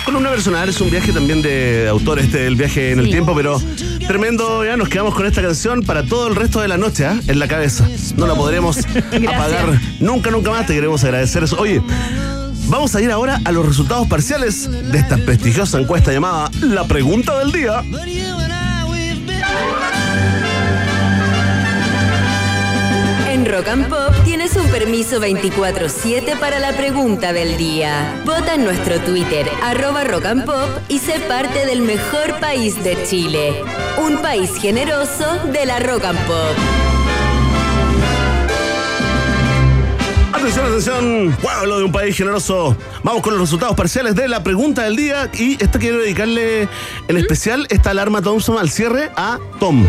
Columna 0.03 0.31
personal 0.31 0.67
es 0.67 0.81
un 0.81 0.89
viaje 0.89 1.13
también 1.13 1.43
de 1.43 1.87
autor, 1.87 2.17
este 2.17 2.47
el 2.47 2.55
viaje 2.55 2.91
en 2.91 2.97
el 2.99 3.05
tiempo, 3.11 3.35
pero 3.35 3.61
tremendo, 4.07 4.65
ya 4.65 4.75
nos 4.77 4.89
quedamos 4.89 5.13
con 5.13 5.27
esta 5.27 5.43
canción 5.43 5.83
para 5.83 6.03
todo 6.03 6.27
el 6.27 6.35
resto 6.35 6.59
de 6.59 6.67
la 6.69 6.77
noche, 6.77 7.05
¿ah? 7.05 7.19
en 7.27 7.37
la 7.37 7.47
cabeza. 7.47 7.87
No 8.17 8.25
la 8.25 8.33
podremos 8.33 8.79
apagar 9.29 9.79
nunca, 9.99 10.31
nunca 10.31 10.49
más. 10.49 10.65
Te 10.65 10.73
queremos 10.73 11.03
agradecer 11.03 11.43
eso. 11.43 11.55
Oye, 11.59 11.83
vamos 12.65 12.95
a 12.95 13.01
ir 13.01 13.11
ahora 13.11 13.39
a 13.45 13.51
los 13.51 13.63
resultados 13.63 14.07
parciales 14.07 14.71
de 14.91 14.97
esta 14.97 15.17
prestigiosa 15.17 15.79
encuesta 15.79 16.11
llamada 16.11 16.49
La 16.61 16.85
Pregunta 16.85 17.37
del 17.37 17.51
Día. 17.51 17.83
Rock 23.45 23.67
and 23.67 23.89
Pop 23.89 24.11
tienes 24.23 24.55
un 24.55 24.67
permiso 24.69 25.21
24-7 25.21 26.39
para 26.39 26.59
la 26.59 26.75
pregunta 26.75 27.31
del 27.31 27.57
día. 27.57 28.21
Vota 28.25 28.55
en 28.55 28.63
nuestro 28.63 28.99
Twitter, 29.01 29.47
arroba 29.61 30.03
Rock 30.03 30.25
and 30.25 30.45
Pop, 30.45 30.69
y 30.89 30.97
sé 30.97 31.19
parte 31.19 31.65
del 31.65 31.81
mejor 31.81 32.39
país 32.39 32.83
de 32.83 32.97
Chile. 33.03 33.53
Un 34.03 34.17
país 34.21 34.51
generoso 34.59 35.25
de 35.51 35.65
la 35.65 35.79
Rock 35.79 36.05
and 36.05 36.19
Pop. 36.25 36.55
Atención, 40.33 40.65
atención, 40.65 41.37
pueblo 41.41 41.77
de 41.77 41.83
un 41.83 41.91
país 41.91 42.17
generoso. 42.17 42.75
Vamos 43.03 43.21
con 43.21 43.33
los 43.33 43.41
resultados 43.41 43.75
parciales 43.75 44.15
de 44.15 44.27
la 44.27 44.43
pregunta 44.43 44.83
del 44.83 44.95
día. 44.95 45.29
Y 45.33 45.61
esta 45.63 45.77
quiero 45.77 45.99
dedicarle 45.99 46.67
en 47.07 47.17
especial 47.17 47.67
esta 47.69 47.91
alarma 47.91 48.21
Thompson 48.21 48.57
al 48.57 48.71
cierre 48.71 49.11
a 49.15 49.39
Tom. 49.59 49.85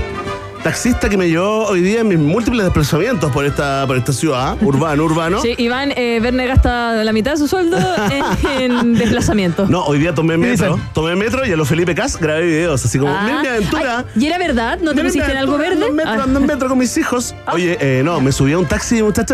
Taxista 0.70 1.08
que 1.08 1.16
me 1.16 1.28
llevó 1.28 1.64
hoy 1.66 1.80
día 1.80 2.00
en 2.00 2.08
mis 2.08 2.18
múltiples 2.18 2.64
desplazamientos 2.64 3.30
por 3.30 3.44
esta, 3.44 3.84
por 3.86 3.96
esta 3.96 4.12
ciudad, 4.12 4.56
urbano, 4.60 5.04
urbano. 5.04 5.40
Sí, 5.40 5.54
Iván, 5.58 5.92
eh, 5.94 6.18
Verne 6.20 6.44
gasta 6.44 7.04
la 7.04 7.12
mitad 7.12 7.30
de 7.30 7.36
su 7.36 7.46
sueldo 7.46 7.78
en, 8.10 8.72
en 8.72 8.94
desplazamiento. 8.98 9.66
No, 9.68 9.84
hoy 9.84 10.00
día 10.00 10.12
tomé 10.12 10.36
metro, 10.38 10.76
tomé 10.92 11.14
metro 11.14 11.46
y 11.46 11.52
a 11.52 11.56
los 11.56 11.68
Felipe 11.68 11.94
Cas 11.94 12.16
grabé 12.18 12.46
videos, 12.46 12.84
así 12.84 12.98
como, 12.98 13.12
Ah. 13.16 13.38
mi 13.42 13.46
aventura. 13.46 13.98
Ay, 13.98 14.22
¿Y 14.22 14.26
era 14.26 14.38
verdad? 14.38 14.80
¿No 14.82 14.92
te 14.92 15.04
pusiste 15.04 15.30
en 15.30 15.36
algo 15.36 15.56
verde? 15.56 15.74
Ando 15.74 15.86
en 15.86 15.94
metro, 15.94 16.12
Ah. 16.12 16.22
ando 16.24 16.40
en 16.40 16.46
metro 16.46 16.68
con 16.68 16.78
mis 16.78 16.96
hijos. 16.98 17.32
Oye, 17.52 17.78
eh, 17.80 18.02
no, 18.04 18.20
me 18.20 18.32
subí 18.32 18.52
a 18.52 18.58
un 18.58 18.66
taxi, 18.66 19.04
muchachos, 19.04 19.24